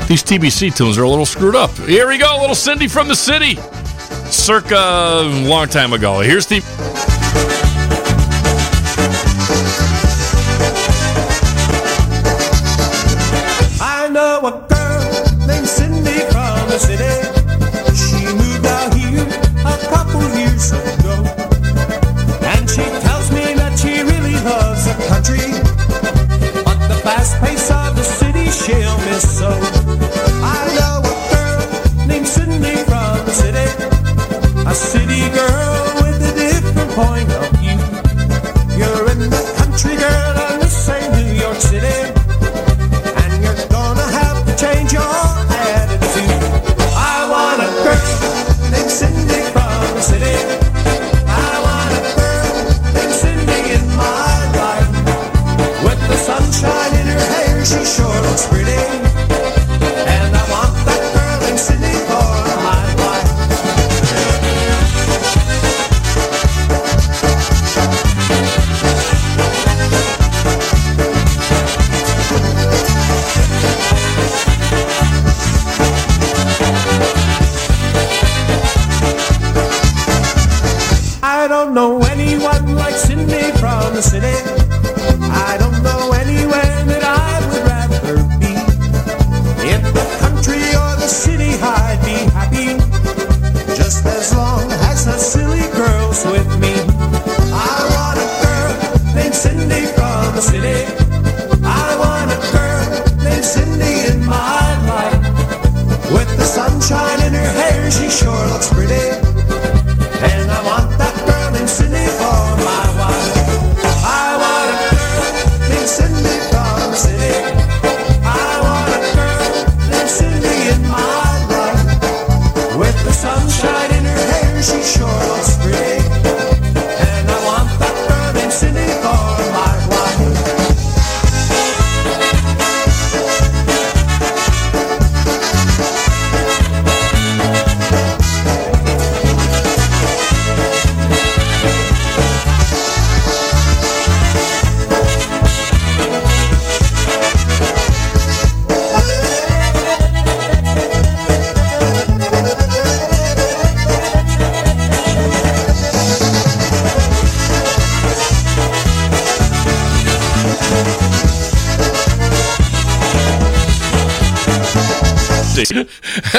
These 0.08 0.22
TBC 0.24 0.76
tunes 0.76 0.98
are 0.98 1.04
a 1.04 1.08
little 1.08 1.26
screwed 1.26 1.56
up. 1.56 1.70
Here 1.70 2.06
we 2.06 2.18
go. 2.18 2.38
Little 2.40 2.54
Cindy 2.54 2.86
from 2.86 3.08
the 3.08 3.16
city. 3.16 3.56
Circa 4.30 5.22
long 5.46 5.68
time 5.68 5.92
ago. 5.92 6.20
Here's 6.20 6.46
the. 6.46 6.60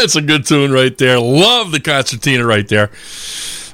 That's 0.03 0.17
a 0.17 0.21
good 0.21 0.45
tune 0.45 0.73
right 0.73 0.97
there. 0.97 1.17
Love 1.17 1.71
the 1.71 1.79
concertina 1.79 2.45
right 2.45 2.67
there. 2.67 2.87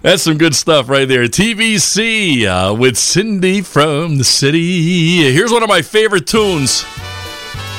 That's 0.03 0.21
some 0.21 0.37
good 0.37 0.53
stuff 0.53 0.87
right 0.87 1.07
there. 1.07 1.23
TBC 1.23 2.45
uh, 2.45 2.75
with 2.75 2.97
Cindy 2.97 3.61
from 3.61 4.19
the 4.19 4.23
city. 4.23 5.33
Here's 5.33 5.51
one 5.51 5.63
of 5.63 5.69
my 5.69 5.81
favorite 5.81 6.27
tunes 6.27 6.85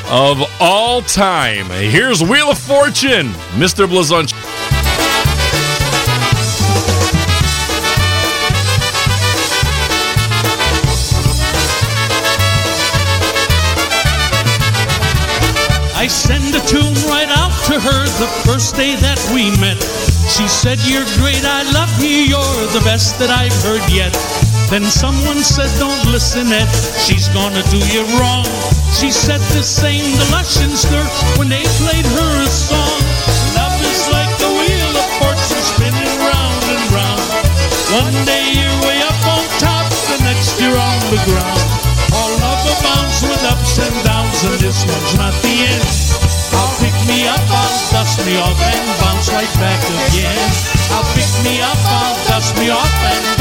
of 0.07 0.43
all 0.59 1.01
time. 1.01 1.67
Here's 1.67 2.25
Wheel 2.25 2.51
of 2.51 2.59
Fortune, 2.59 3.29
Mr. 3.55 3.87
Blazonczyk. 3.87 4.35
I 15.95 16.09
send 16.09 16.40
her 17.81 18.03
the 18.21 18.31
first 18.45 18.77
day 18.77 18.95
that 18.97 19.21
we 19.33 19.49
met. 19.57 19.81
She 20.29 20.47
said, 20.49 20.79
You're 20.85 21.07
great, 21.17 21.41
I 21.45 21.65
love 21.73 21.93
you, 22.03 22.37
you're 22.37 22.65
the 22.77 22.85
best 22.85 23.19
that 23.19 23.33
I've 23.33 23.55
heard 23.65 23.85
yet. 23.89 24.13
Then 24.69 24.85
someone 24.85 25.41
said, 25.41 25.71
Don't 25.81 26.01
listen, 26.13 26.53
Ed, 26.53 26.69
she's 27.01 27.29
gonna 27.33 27.65
do 27.73 27.81
you 27.89 28.05
wrong. 28.21 28.45
She 28.93 29.11
said 29.11 29.41
the 29.57 29.65
same 29.65 30.05
to 30.05 30.25
Lush 30.31 30.61
and 30.61 30.77
Stir 30.77 31.05
when 31.41 31.49
they 31.49 31.65
played 31.81 32.05
her 32.05 32.33
a 32.45 32.49
song. 32.49 33.01
Love 33.57 33.77
is 33.89 34.05
like 34.13 34.33
the 34.37 34.53
wheel 34.53 34.93
of 35.01 35.09
fortune 35.17 35.65
spinning 35.65 36.15
round 36.21 36.65
and 36.69 36.85
round. 36.93 37.25
One 37.97 38.19
day 38.29 38.45
you're 38.53 38.79
way 38.85 39.01
up 39.01 39.21
on 39.25 39.45
top, 39.57 39.89
the 40.13 40.19
next 40.29 40.61
you're 40.61 40.77
on 40.77 41.01
the 41.09 41.21
ground. 41.25 41.80
Me 52.59 52.71
off 52.71 53.05
and 53.05 53.40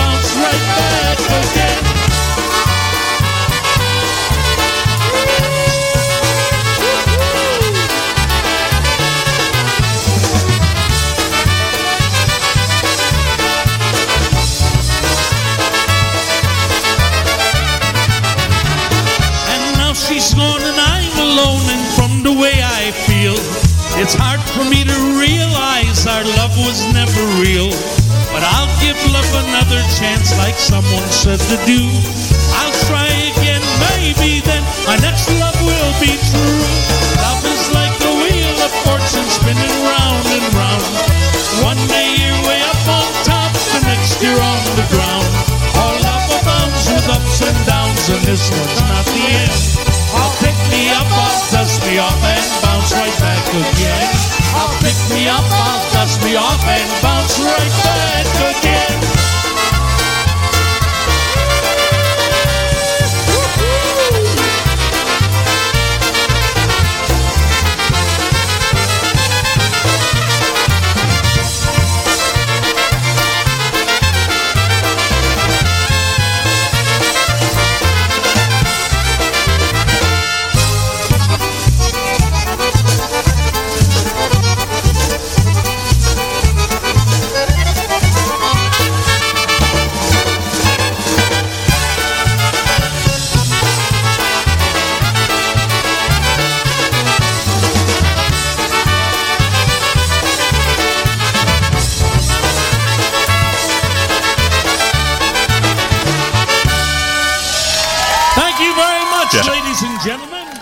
said 31.20 31.44
to 31.52 31.60
do 31.68 31.84
I'll 32.56 32.72
try 32.88 33.12
again, 33.36 33.60
maybe 33.92 34.40
then 34.40 34.64
my 34.88 34.96
next 35.04 35.28
love 35.36 35.60
will 35.68 35.92
be 36.00 36.16
true. 36.16 36.64
Love 37.20 37.44
is 37.44 37.68
like 37.76 37.92
the 38.00 38.14
wheel 38.24 38.56
of 38.64 38.72
fortune 38.88 39.28
spinning 39.28 39.78
round 39.84 40.26
and 40.32 40.48
round. 40.56 40.88
One 41.60 41.82
day 41.92 42.16
you're 42.24 42.40
way 42.48 42.64
up 42.64 42.84
on 42.88 43.04
top, 43.28 43.52
the 43.52 43.84
next 43.84 44.24
you're 44.24 44.32
on 44.32 44.64
the 44.80 44.88
ground. 44.96 45.28
All 45.76 45.92
love 46.08 46.24
abounds 46.40 46.88
with 46.88 47.12
ups 47.12 47.44
and 47.44 47.60
downs 47.68 48.06
and 48.16 48.24
this 48.24 48.48
one's 48.56 48.80
not 48.88 49.04
the 49.12 49.24
end. 49.44 49.60
I'll 50.16 50.36
pick 50.40 50.56
me 50.72 50.88
up, 50.96 51.04
I'll 51.04 51.44
dust 51.52 51.84
me 51.84 52.00
off 52.00 52.16
and 52.16 52.48
bounce 52.64 52.96
right 52.96 53.18
back 53.20 53.44
again. 53.44 54.08
I'll 54.56 54.72
pick 54.80 55.00
me 55.12 55.28
up, 55.28 55.44
I'll 55.44 55.84
dust 55.92 56.24
me 56.24 56.40
off 56.40 56.64
and 56.64 56.88
bounce 57.04 57.36
right 57.44 57.76
back 57.84 58.56
again. 58.56 58.89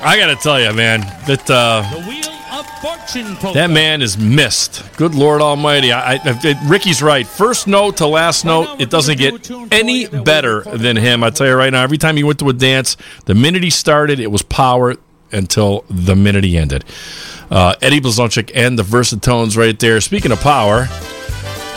I 0.07 0.17
got 0.17 0.27
to 0.27 0.35
tell 0.37 0.59
you, 0.61 0.71
man, 0.73 1.01
that 1.27 1.49
uh, 1.49 1.81
The 1.93 1.99
Wheel 2.07 2.29
of 2.59 2.65
Fortune 2.79 3.35
polka. 3.35 3.55
that 3.59 3.69
man 3.69 4.01
is 4.01 4.17
missed. 4.17 4.81
Good 4.95 5.13
Lord 5.13 5.41
Almighty. 5.41 5.91
I, 5.91 6.13
I, 6.13 6.19
I- 6.25 6.61
Ricky's 6.65 7.01
right. 7.01 7.27
First 7.27 7.67
note 7.67 7.97
to 7.97 8.07
last 8.07 8.45
note, 8.45 8.79
it 8.79 8.89
doesn't 8.89 9.17
get 9.17 9.51
any 9.71 10.07
better 10.07 10.61
than 10.61 10.95
him. 10.95 11.25
I 11.25 11.29
tell 11.29 11.45
you 11.47 11.55
right 11.55 11.71
now, 11.73 11.83
every 11.83 11.97
time 11.97 12.15
he 12.15 12.23
went 12.23 12.39
to 12.39 12.47
a 12.47 12.53
dance, 12.53 12.95
the 13.25 13.35
minute 13.35 13.63
he 13.63 13.69
started, 13.69 14.21
it 14.21 14.31
was 14.31 14.43
power 14.43 14.95
until 15.33 15.83
the 15.89 16.15
minute 16.15 16.45
he 16.45 16.57
ended. 16.57 16.85
Uh, 17.51 17.75
Eddie 17.81 17.99
Blazonczyk 17.99 18.49
and 18.55 18.79
the 18.79 18.83
Versatones 18.83 19.57
right 19.57 19.77
there. 19.77 19.99
Speaking 19.99 20.31
of 20.31 20.39
power, 20.39 20.87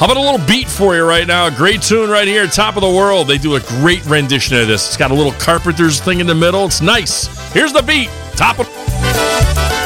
how 0.01 0.07
about 0.07 0.17
a 0.17 0.21
little 0.21 0.47
beat 0.47 0.67
for 0.67 0.97
you 0.97 1.05
right 1.05 1.27
now? 1.27 1.47
A 1.47 1.51
great 1.51 1.83
tune 1.83 2.09
right 2.09 2.27
here, 2.27 2.47
Top 2.47 2.77
of 2.77 2.81
the 2.81 2.89
World. 2.89 3.29
They 3.29 3.37
do 3.37 3.57
a 3.57 3.61
great 3.61 4.03
rendition 4.07 4.57
of 4.57 4.67
this. 4.67 4.87
It's 4.87 4.97
got 4.97 5.11
a 5.11 5.15
little 5.15 5.33
Carpenters 5.33 6.01
thing 6.01 6.21
in 6.21 6.27
the 6.27 6.35
middle. 6.35 6.65
It's 6.65 6.81
nice. 6.81 7.27
Here's 7.53 7.75
the 7.75 7.83
beat. 7.83 8.09
Top 8.35 8.59
of 8.59 9.80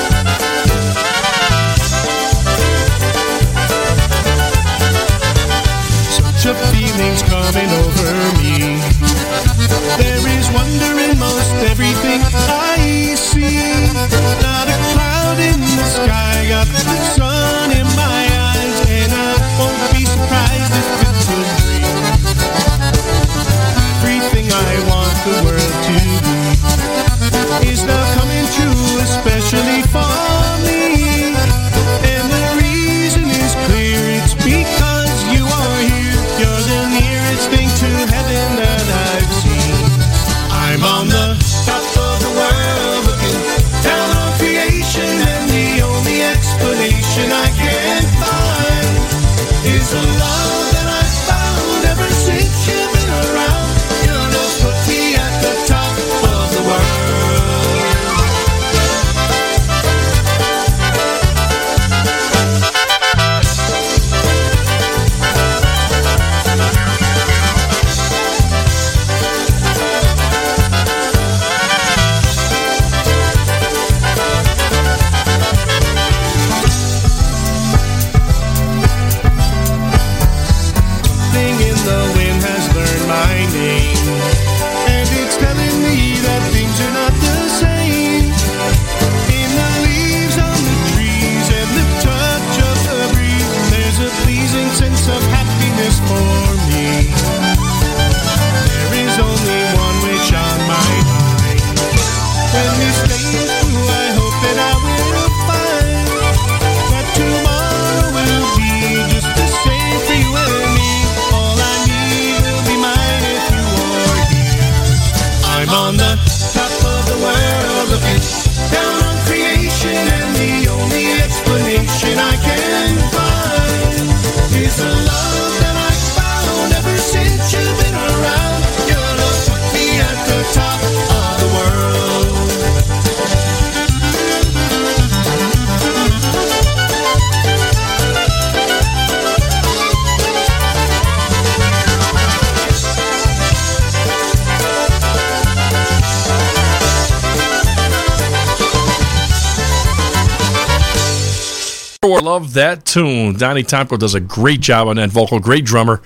love 152.34 152.54
that 152.54 152.84
tune. 152.84 153.34
Donnie 153.36 153.62
Tomko 153.62 153.96
does 153.96 154.14
a 154.16 154.20
great 154.20 154.60
job 154.60 154.88
on 154.88 154.96
that 154.96 155.10
vocal. 155.10 155.38
Great 155.38 155.64
drummer. 155.64 156.02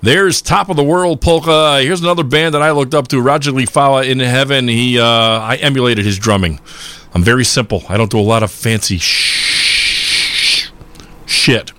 There's 0.00 0.42
Top 0.42 0.68
of 0.68 0.76
the 0.76 0.82
World 0.82 1.20
Polka. 1.20 1.80
Here's 1.80 2.00
another 2.00 2.24
band 2.24 2.54
that 2.54 2.62
I 2.62 2.72
looked 2.72 2.94
up 2.94 3.06
to, 3.08 3.20
Roger 3.20 3.52
Lee 3.52 3.64
Lifawa 3.64 4.10
in 4.10 4.18
Heaven. 4.18 4.66
He, 4.66 4.98
uh, 4.98 5.04
I 5.04 5.56
emulated 5.60 6.04
his 6.04 6.18
drumming. 6.18 6.58
I'm 7.14 7.22
very 7.22 7.44
simple. 7.44 7.84
I 7.88 7.96
don't 7.96 8.10
do 8.10 8.18
a 8.18 8.20
lot 8.20 8.42
of 8.42 8.50
fancy 8.50 8.98
sh- 8.98 10.72
shit. 11.26 11.70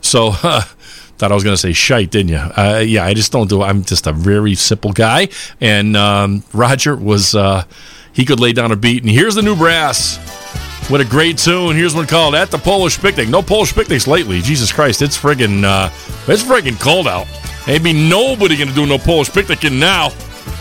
So, 0.00 0.28
uh, 0.44 0.60
thought 1.18 1.32
I 1.32 1.34
was 1.34 1.42
going 1.42 1.54
to 1.54 1.60
say 1.60 1.72
shite, 1.72 2.12
didn't 2.12 2.28
you? 2.28 2.36
Uh, 2.36 2.84
yeah, 2.86 3.04
I 3.04 3.14
just 3.14 3.32
don't 3.32 3.50
do. 3.50 3.62
I'm 3.62 3.82
just 3.82 4.06
a 4.06 4.12
very 4.12 4.54
simple 4.54 4.92
guy. 4.92 5.26
And 5.60 5.96
um, 5.96 6.44
Roger 6.52 6.94
was, 6.94 7.34
uh, 7.34 7.64
he 8.12 8.24
could 8.24 8.38
lay 8.38 8.52
down 8.52 8.70
a 8.70 8.76
beat. 8.76 9.02
And 9.02 9.10
here's 9.10 9.34
the 9.34 9.42
new 9.42 9.56
brass. 9.56 10.43
What 10.88 11.00
a 11.00 11.04
great 11.04 11.38
tune. 11.38 11.76
Here's 11.76 11.94
one 11.94 12.06
called 12.06 12.34
At 12.34 12.50
the 12.50 12.58
Polish 12.58 13.00
Picnic. 13.00 13.30
No 13.30 13.40
Polish 13.40 13.74
picnics 13.74 14.06
lately. 14.06 14.42
Jesus 14.42 14.70
Christ, 14.70 15.00
it's 15.00 15.16
friggin' 15.16 15.64
uh, 15.64 15.88
it's 16.30 16.42
friggin' 16.42 16.78
cold 16.78 17.08
out. 17.08 17.26
Ain't 17.66 17.82
be 17.82 17.94
nobody 17.94 18.54
gonna 18.54 18.74
do 18.74 18.84
no 18.84 18.98
Polish 18.98 19.30
picnicking 19.30 19.78
now. 19.78 20.10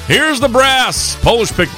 Here's 0.07 0.39
the 0.39 0.47
brass. 0.47 1.17
Polish 1.21 1.51
picnic. 1.51 1.77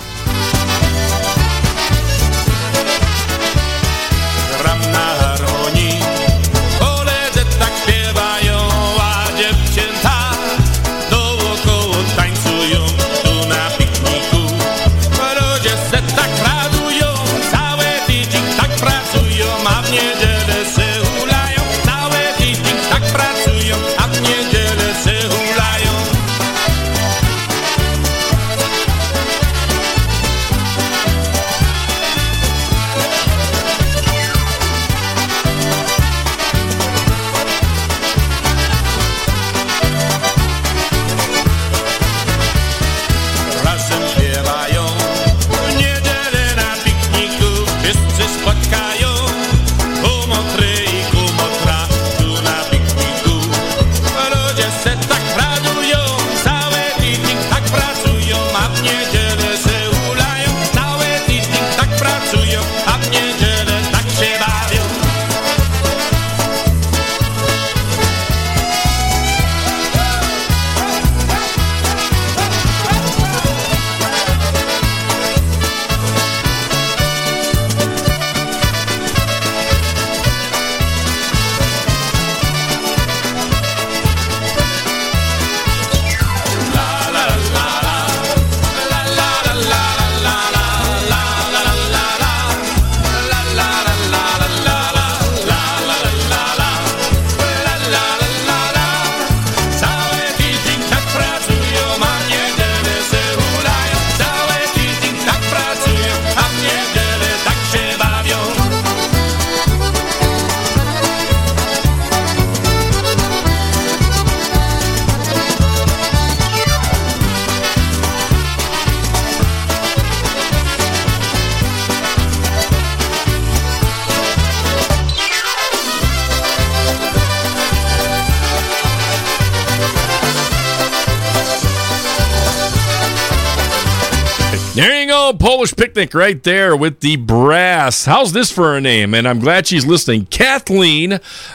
Polish 135.55 135.73
picnic 135.73 136.13
right 136.13 136.43
there 136.43 136.75
with 136.75 136.99
the 136.99 137.15
brass. 137.15 138.03
How's 138.03 138.33
this 138.33 138.51
for 138.51 138.75
a 138.75 138.81
name? 138.81 139.13
And 139.13 139.25
I'm 139.25 139.39
glad 139.39 139.67
she's 139.67 139.85
listening. 139.85 140.25
Kathleen 140.25 141.11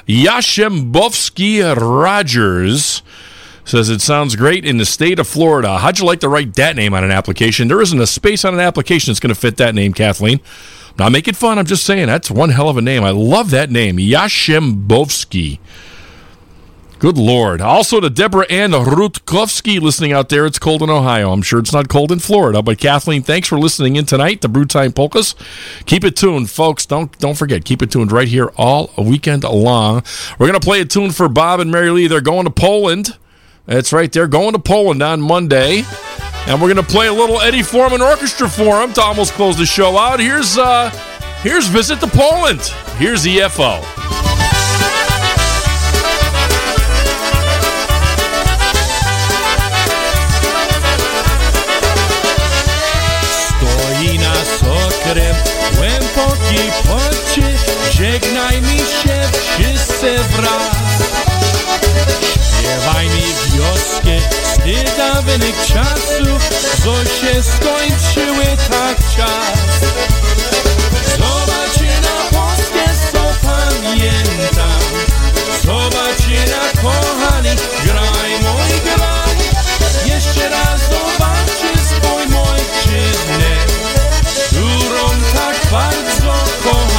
Yashembowski 0.08 1.76
Rogers 1.76 3.02
says 3.66 3.90
it 3.90 4.00
sounds 4.00 4.36
great 4.36 4.64
in 4.64 4.78
the 4.78 4.86
state 4.86 5.18
of 5.18 5.28
Florida. 5.28 5.76
How'd 5.76 5.98
you 5.98 6.06
like 6.06 6.20
to 6.20 6.30
write 6.30 6.54
that 6.54 6.76
name 6.76 6.94
on 6.94 7.04
an 7.04 7.10
application? 7.10 7.68
There 7.68 7.82
isn't 7.82 8.00
a 8.00 8.06
space 8.06 8.42
on 8.42 8.54
an 8.54 8.60
application 8.60 9.10
that's 9.10 9.20
going 9.20 9.34
to 9.34 9.38
fit 9.38 9.58
that 9.58 9.74
name, 9.74 9.92
Kathleen. 9.92 10.40
Not 10.98 11.12
making 11.12 11.34
fun. 11.34 11.58
I'm 11.58 11.66
just 11.66 11.84
saying 11.84 12.06
that's 12.06 12.30
one 12.30 12.48
hell 12.48 12.70
of 12.70 12.78
a 12.78 12.82
name. 12.82 13.04
I 13.04 13.10
love 13.10 13.50
that 13.50 13.70
name, 13.70 13.98
Yashembowski. 13.98 15.58
Good 17.00 17.16
Lord. 17.16 17.62
Also 17.62 17.98
to 17.98 18.10
Deborah 18.10 18.44
Ann 18.50 18.72
Rutkowski 18.72 19.80
listening 19.80 20.12
out 20.12 20.28
there. 20.28 20.44
It's 20.44 20.58
cold 20.58 20.82
in 20.82 20.90
Ohio. 20.90 21.32
I'm 21.32 21.40
sure 21.40 21.58
it's 21.58 21.72
not 21.72 21.88
cold 21.88 22.12
in 22.12 22.18
Florida. 22.18 22.60
But 22.60 22.76
Kathleen, 22.76 23.22
thanks 23.22 23.48
for 23.48 23.58
listening 23.58 23.96
in 23.96 24.04
tonight 24.04 24.42
to 24.42 24.48
Brew 24.50 24.66
Time 24.66 24.92
Polkas. 24.92 25.34
Keep 25.86 26.04
it 26.04 26.14
tuned, 26.14 26.50
folks. 26.50 26.84
Don't 26.84 27.18
don't 27.18 27.38
forget, 27.38 27.64
keep 27.64 27.80
it 27.80 27.90
tuned 27.90 28.12
right 28.12 28.28
here 28.28 28.52
all 28.58 28.90
weekend 28.98 29.44
long. 29.44 30.02
We're 30.38 30.46
gonna 30.46 30.60
play 30.60 30.82
a 30.82 30.84
tune 30.84 31.10
for 31.10 31.26
Bob 31.30 31.58
and 31.60 31.72
Mary 31.72 31.88
Lee. 31.88 32.06
They're 32.06 32.20
going 32.20 32.44
to 32.44 32.50
Poland. 32.50 33.16
That's 33.64 33.94
right, 33.94 34.12
they're 34.12 34.26
going 34.26 34.52
to 34.52 34.58
Poland 34.58 35.02
on 35.02 35.22
Monday. 35.22 35.84
And 36.48 36.60
we're 36.60 36.68
gonna 36.68 36.82
play 36.82 37.06
a 37.06 37.14
little 37.14 37.40
Eddie 37.40 37.62
Forman 37.62 38.02
orchestra 38.02 38.46
for 38.46 38.78
them 38.78 38.92
to 38.92 39.00
almost 39.00 39.32
close 39.32 39.56
the 39.56 39.64
show 39.64 39.96
out. 39.96 40.20
Here's 40.20 40.58
uh 40.58 40.90
here's 41.42 41.66
Visit 41.66 42.00
to 42.00 42.08
Poland. 42.08 42.60
Here's 42.98 43.24
EFO. 43.24 43.99
żegnajmy 58.22 58.76
się 58.78 59.28
wszyscy 59.32 60.18
wraz. 60.18 61.02
Śpiewaj 62.48 63.06
mi 63.06 63.22
wioskę 63.54 64.36
z 64.54 64.64
niedawnych 64.64 65.56
czasów, 65.66 66.48
co 66.84 67.04
się 67.04 67.42
skończyły 67.42 68.44
tak 68.70 68.96
czas. 69.16 69.80
Zobaczy 71.18 71.86
na 72.02 72.38
Polskę, 72.38 72.84
co 73.12 73.48
pamiętam, 73.48 74.80
zobaczy 75.64 76.50
na 76.50 76.82
kochani, 76.82 77.56
graj 77.84 78.30
mój 78.30 78.80
graj. 78.84 79.36
Jeszcze 80.06 80.48
raz 80.48 80.80
zobaczy 80.80 81.78
swój 81.84 82.26
mojczyznę, 82.26 83.56
którą 84.46 85.08
tak 85.34 85.70
bardzo 85.72 86.32
kocham. 86.64 86.89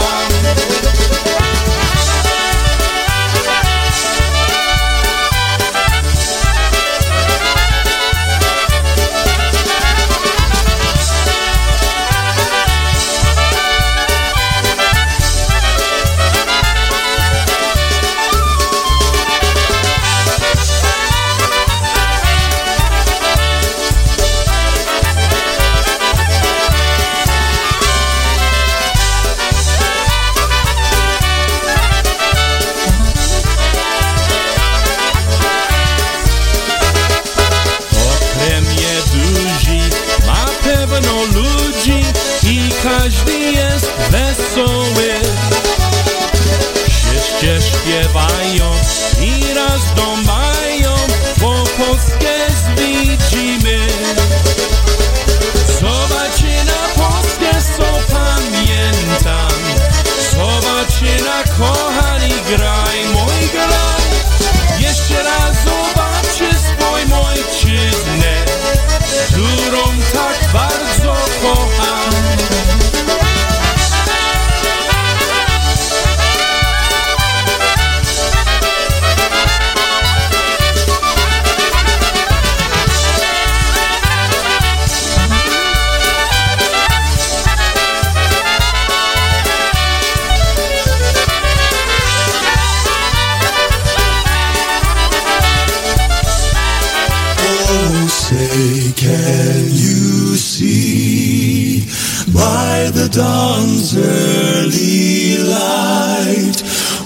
By 102.41 102.89
the 102.93 103.07
dawn's 103.09 103.95
early 103.95 105.37
light 105.37 106.57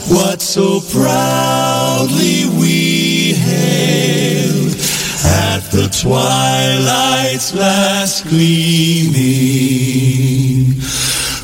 what 0.07 0.41
so 0.41 0.79
proudly 0.91 2.45
we 2.59 3.33
hailed 3.33 4.75
at 5.25 5.61
the 5.71 5.87
twilight's 6.01 7.53
last 7.55 8.27
gleaming? 8.27 9.15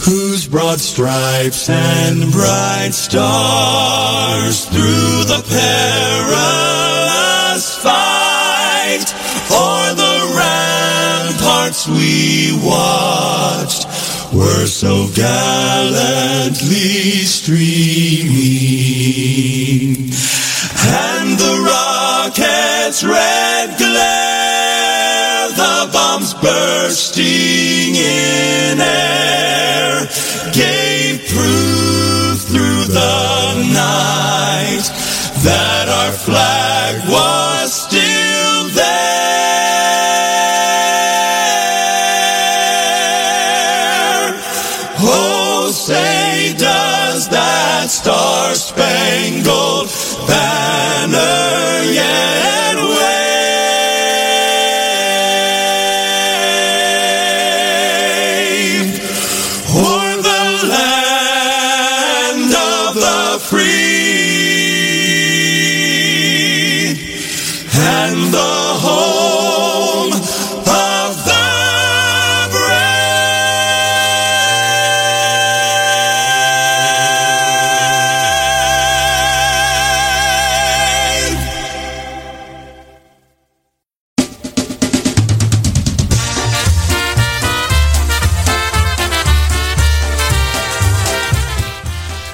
Whose 0.05 0.47
broad 0.47 0.79
stripes 0.79 1.69
and 1.69 2.31
bright 2.31 2.93
stars 2.93 4.65
through 4.65 5.25
the 5.25 5.43
perilous 5.49 6.55
fight 7.83 9.13
o'er 9.51 9.95
the 9.95 10.17
ramparts 10.37 11.87
we 11.87 12.51
watched 12.63 13.80
were 14.33 14.65
so 14.65 15.07
gallantly 15.13 16.61
streaming. 17.25 18.31
And 20.83 21.37
the 21.37 21.55
rocket's 21.67 23.03
red 23.03 23.77
glare 23.77 25.49
the 25.49 25.89
bombs 25.91 26.33
bursting 26.35 27.95
in 27.95 28.79
air. 28.79 30.07
Gave 30.53 31.27
proof 31.27 32.41
through 32.51 32.85
the 32.85 33.53
night 33.73 34.85
that 35.43 35.87
our 35.89 36.11
flag 36.11 37.09
was 37.09 37.80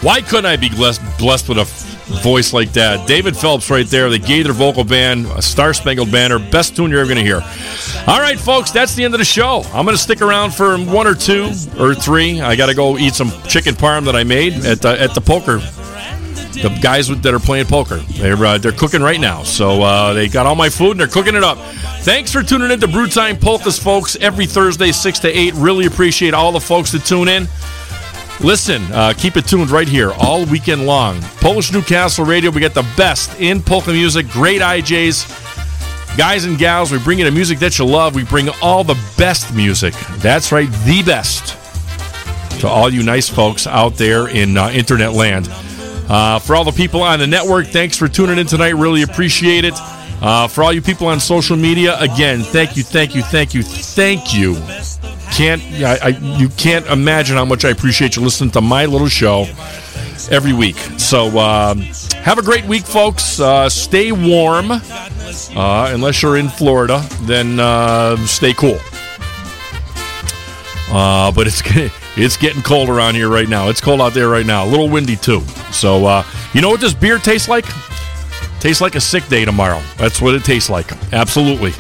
Why 0.07 0.21
couldn't 0.21 0.45
I 0.45 0.55
be 0.55 0.69
blessed, 0.69 1.01
blessed 1.19 1.49
with 1.49 1.57
a 1.57 1.65
voice 2.23 2.53
like 2.53 2.71
that? 2.71 3.09
David 3.09 3.35
Phelps 3.35 3.69
right 3.69 3.85
there, 3.85 4.09
the 4.09 4.17
Gaither 4.17 4.53
Vocal 4.53 4.85
Band, 4.85 5.25
a 5.25 5.41
Star 5.41 5.73
Spangled 5.73 6.13
Banner, 6.13 6.39
best 6.39 6.77
tune 6.77 6.91
you're 6.91 7.01
ever 7.01 7.13
going 7.13 7.17
to 7.17 7.25
hear. 7.25 7.41
All 8.07 8.21
right, 8.21 8.39
folks, 8.39 8.71
that's 8.71 8.95
the 8.95 9.03
end 9.03 9.13
of 9.13 9.17
the 9.17 9.25
show. 9.25 9.63
I'm 9.73 9.83
going 9.83 9.97
to 9.97 10.01
stick 10.01 10.21
around 10.21 10.53
for 10.53 10.77
one 10.77 11.07
or 11.07 11.13
two 11.13 11.51
or 11.77 11.93
three. 11.93 12.39
I 12.39 12.55
got 12.55 12.67
to 12.67 12.73
go 12.73 12.97
eat 12.97 13.15
some 13.15 13.31
chicken 13.49 13.75
parm 13.75 14.05
that 14.05 14.15
I 14.15 14.23
made 14.23 14.53
at 14.65 14.81
the, 14.81 14.97
at 14.97 15.13
the 15.13 15.19
poker. 15.19 15.57
The 15.57 16.79
guys 16.81 17.09
that 17.09 17.33
are 17.33 17.39
playing 17.39 17.65
poker, 17.65 17.97
they're 17.97 18.45
uh, 18.45 18.57
they're 18.59 18.71
cooking 18.71 19.01
right 19.01 19.19
now. 19.19 19.43
So 19.43 19.81
uh, 19.81 20.13
they 20.13 20.29
got 20.29 20.45
all 20.45 20.55
my 20.55 20.69
food 20.69 20.91
and 20.91 21.01
they're 21.01 21.07
cooking 21.07 21.35
it 21.35 21.43
up. 21.43 21.57
Thanks 22.03 22.31
for 22.31 22.41
tuning 22.41 22.71
in 22.71 22.79
to 22.79 22.87
Brew 22.87 23.07
Time 23.07 23.37
Polkas, 23.37 23.77
folks. 23.77 24.15
Every 24.15 24.45
Thursday, 24.45 24.93
six 24.93 25.19
to 25.19 25.27
eight. 25.27 25.53
Really 25.55 25.85
appreciate 25.85 26.33
all 26.33 26.53
the 26.53 26.61
folks 26.61 26.93
that 26.93 27.05
tune 27.05 27.27
in. 27.27 27.47
Listen, 28.39 28.83
uh, 28.91 29.13
keep 29.17 29.35
it 29.35 29.47
tuned 29.47 29.71
right 29.71 29.87
here 29.87 30.11
all 30.13 30.45
weekend 30.45 30.85
long. 30.85 31.19
Polish 31.41 31.71
Newcastle 31.71 32.23
Radio, 32.23 32.51
we 32.51 32.61
get 32.61 32.75
the 32.75 32.87
best 32.95 33.39
in 33.39 33.61
polka 33.61 33.91
music, 33.91 34.29
great 34.29 34.61
DJs, 34.61 36.17
guys 36.17 36.45
and 36.45 36.57
gals. 36.57 36.91
We 36.91 36.99
bring 36.99 37.17
you 37.17 37.25
the 37.25 37.31
music 37.31 37.57
that 37.59 37.79
you 37.79 37.85
love. 37.85 38.13
We 38.13 38.23
bring 38.25 38.49
all 38.61 38.83
the 38.83 38.97
best 39.17 39.55
music. 39.55 39.95
That's 40.17 40.51
right, 40.51 40.69
the 40.85 41.01
best 41.03 41.57
to 42.61 42.67
all 42.67 42.91
you 42.91 43.03
nice 43.03 43.27
folks 43.27 43.65
out 43.65 43.95
there 43.95 44.27
in 44.27 44.55
uh, 44.57 44.69
internet 44.69 45.13
land. 45.13 45.47
Uh, 46.09 46.39
for 46.39 46.55
all 46.55 46.63
the 46.63 46.71
people 46.71 47.01
on 47.01 47.19
the 47.19 47.27
network, 47.27 47.67
thanks 47.67 47.97
for 47.97 48.07
tuning 48.07 48.37
in 48.37 48.47
tonight. 48.47 48.75
Really 48.75 49.01
appreciate 49.01 49.65
it. 49.65 49.73
Uh, 50.21 50.47
for 50.47 50.63
all 50.63 50.73
you 50.73 50.81
people 50.81 51.07
on 51.07 51.19
social 51.19 51.57
media, 51.57 51.99
again, 51.99 52.41
thank 52.41 52.77
you, 52.77 52.83
thank 52.83 53.13
you, 53.13 53.21
thank 53.23 53.53
you, 53.53 53.61
thank 53.61 54.33
you. 54.33 54.55
Can't 55.33 55.61
I, 55.83 55.97
I 56.01 56.07
you 56.39 56.49
can't 56.49 56.85
imagine 56.87 57.35
how 57.35 57.45
much 57.45 57.65
I 57.65 57.69
appreciate 57.69 58.15
you 58.15 58.23
listening 58.23 58.51
to 58.51 58.61
my 58.61 58.85
little 58.85 59.07
show 59.07 59.45
every 60.31 60.53
week. 60.53 60.77
So 60.97 61.37
um, 61.37 61.79
have 62.23 62.37
a 62.37 62.41
great 62.41 62.65
week, 62.65 62.83
folks. 62.83 63.39
Uh, 63.39 63.69
stay 63.69 64.11
warm. 64.11 64.71
Uh, 64.71 65.91
unless 65.93 66.21
you're 66.21 66.37
in 66.37 66.49
Florida, 66.49 67.05
then 67.21 67.59
uh, 67.59 68.17
stay 68.25 68.53
cool. 68.53 68.79
Uh, 70.89 71.31
but 71.31 71.47
it's 71.47 71.61
it's 72.17 72.37
getting 72.37 72.61
cold 72.61 72.89
around 72.89 73.15
here 73.15 73.29
right 73.29 73.49
now. 73.49 73.69
It's 73.69 73.81
cold 73.81 74.01
out 74.01 74.13
there 74.13 74.29
right 74.29 74.45
now. 74.45 74.65
A 74.65 74.69
little 74.69 74.89
windy 74.89 75.15
too. 75.15 75.41
So 75.71 76.05
uh, 76.05 76.23
you 76.53 76.61
know 76.61 76.69
what 76.69 76.81
this 76.81 76.93
beer 76.93 77.17
tastes 77.19 77.47
like? 77.47 77.65
Tastes 78.59 78.81
like 78.81 78.95
a 78.95 79.01
sick 79.01 79.27
day 79.27 79.45
tomorrow. 79.45 79.81
That's 79.97 80.21
what 80.21 80.33
it 80.33 80.43
tastes 80.43 80.69
like. 80.69 80.91
Absolutely. 81.13 81.73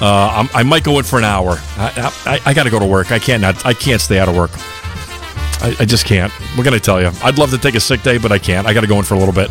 Uh, 0.00 0.46
I'm, 0.54 0.66
might 0.66 0.84
go 0.84 0.98
in 0.98 1.04
for 1.04 1.18
an 1.18 1.24
hour. 1.24 1.56
I, 1.76 2.12
I, 2.26 2.40
I 2.50 2.54
got 2.54 2.64
to 2.64 2.70
go 2.70 2.78
to 2.78 2.86
work. 2.86 3.10
I 3.10 3.18
can't. 3.18 3.42
Not, 3.42 3.66
I 3.66 3.74
can't 3.74 4.00
stay 4.00 4.18
out 4.18 4.28
of 4.28 4.36
work. 4.36 4.50
I, 5.60 5.74
I 5.80 5.84
just 5.84 6.06
can't. 6.06 6.32
What 6.56 6.64
can 6.64 6.74
I 6.74 6.78
tell 6.78 7.00
you? 7.00 7.10
I'd 7.22 7.36
love 7.36 7.50
to 7.50 7.58
take 7.58 7.74
a 7.74 7.80
sick 7.80 8.02
day, 8.02 8.18
but 8.18 8.30
I 8.30 8.38
can't. 8.38 8.66
I 8.66 8.72
got 8.72 8.82
to 8.82 8.86
go 8.86 8.96
in 8.98 9.04
for 9.04 9.14
a 9.14 9.18
little 9.18 9.34
bit. 9.34 9.50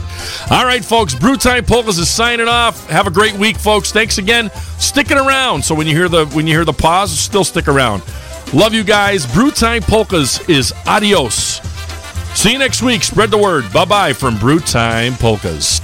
All 0.49 0.63
right, 0.63 0.83
folks. 0.83 1.13
Brew 1.13 1.35
Time 1.35 1.65
Polkas 1.65 1.97
is 1.97 2.09
signing 2.09 2.47
off. 2.47 2.89
Have 2.89 3.07
a 3.07 3.11
great 3.11 3.33
week, 3.33 3.57
folks. 3.57 3.91
Thanks 3.91 4.17
again. 4.17 4.49
Sticking 4.79 5.17
around. 5.17 5.63
So 5.63 5.75
when 5.75 5.87
you 5.87 5.95
hear 5.95 6.07
the 6.07 6.25
when 6.27 6.47
you 6.47 6.53
hear 6.53 6.65
the 6.65 6.73
pause, 6.73 7.17
still 7.17 7.43
stick 7.43 7.67
around. 7.67 8.03
Love 8.53 8.73
you 8.73 8.83
guys. 8.83 9.25
Brew 9.25 9.51
Time 9.51 9.81
Polkas 9.81 10.47
is 10.47 10.73
adios. 10.85 11.59
See 12.33 12.53
you 12.53 12.59
next 12.59 12.81
week. 12.81 13.03
Spread 13.03 13.31
the 13.31 13.37
word. 13.37 13.71
Bye 13.73 13.85
bye 13.85 14.13
from 14.13 14.37
Brew 14.37 14.59
Time 14.59 15.13
Polkas. 15.15 15.81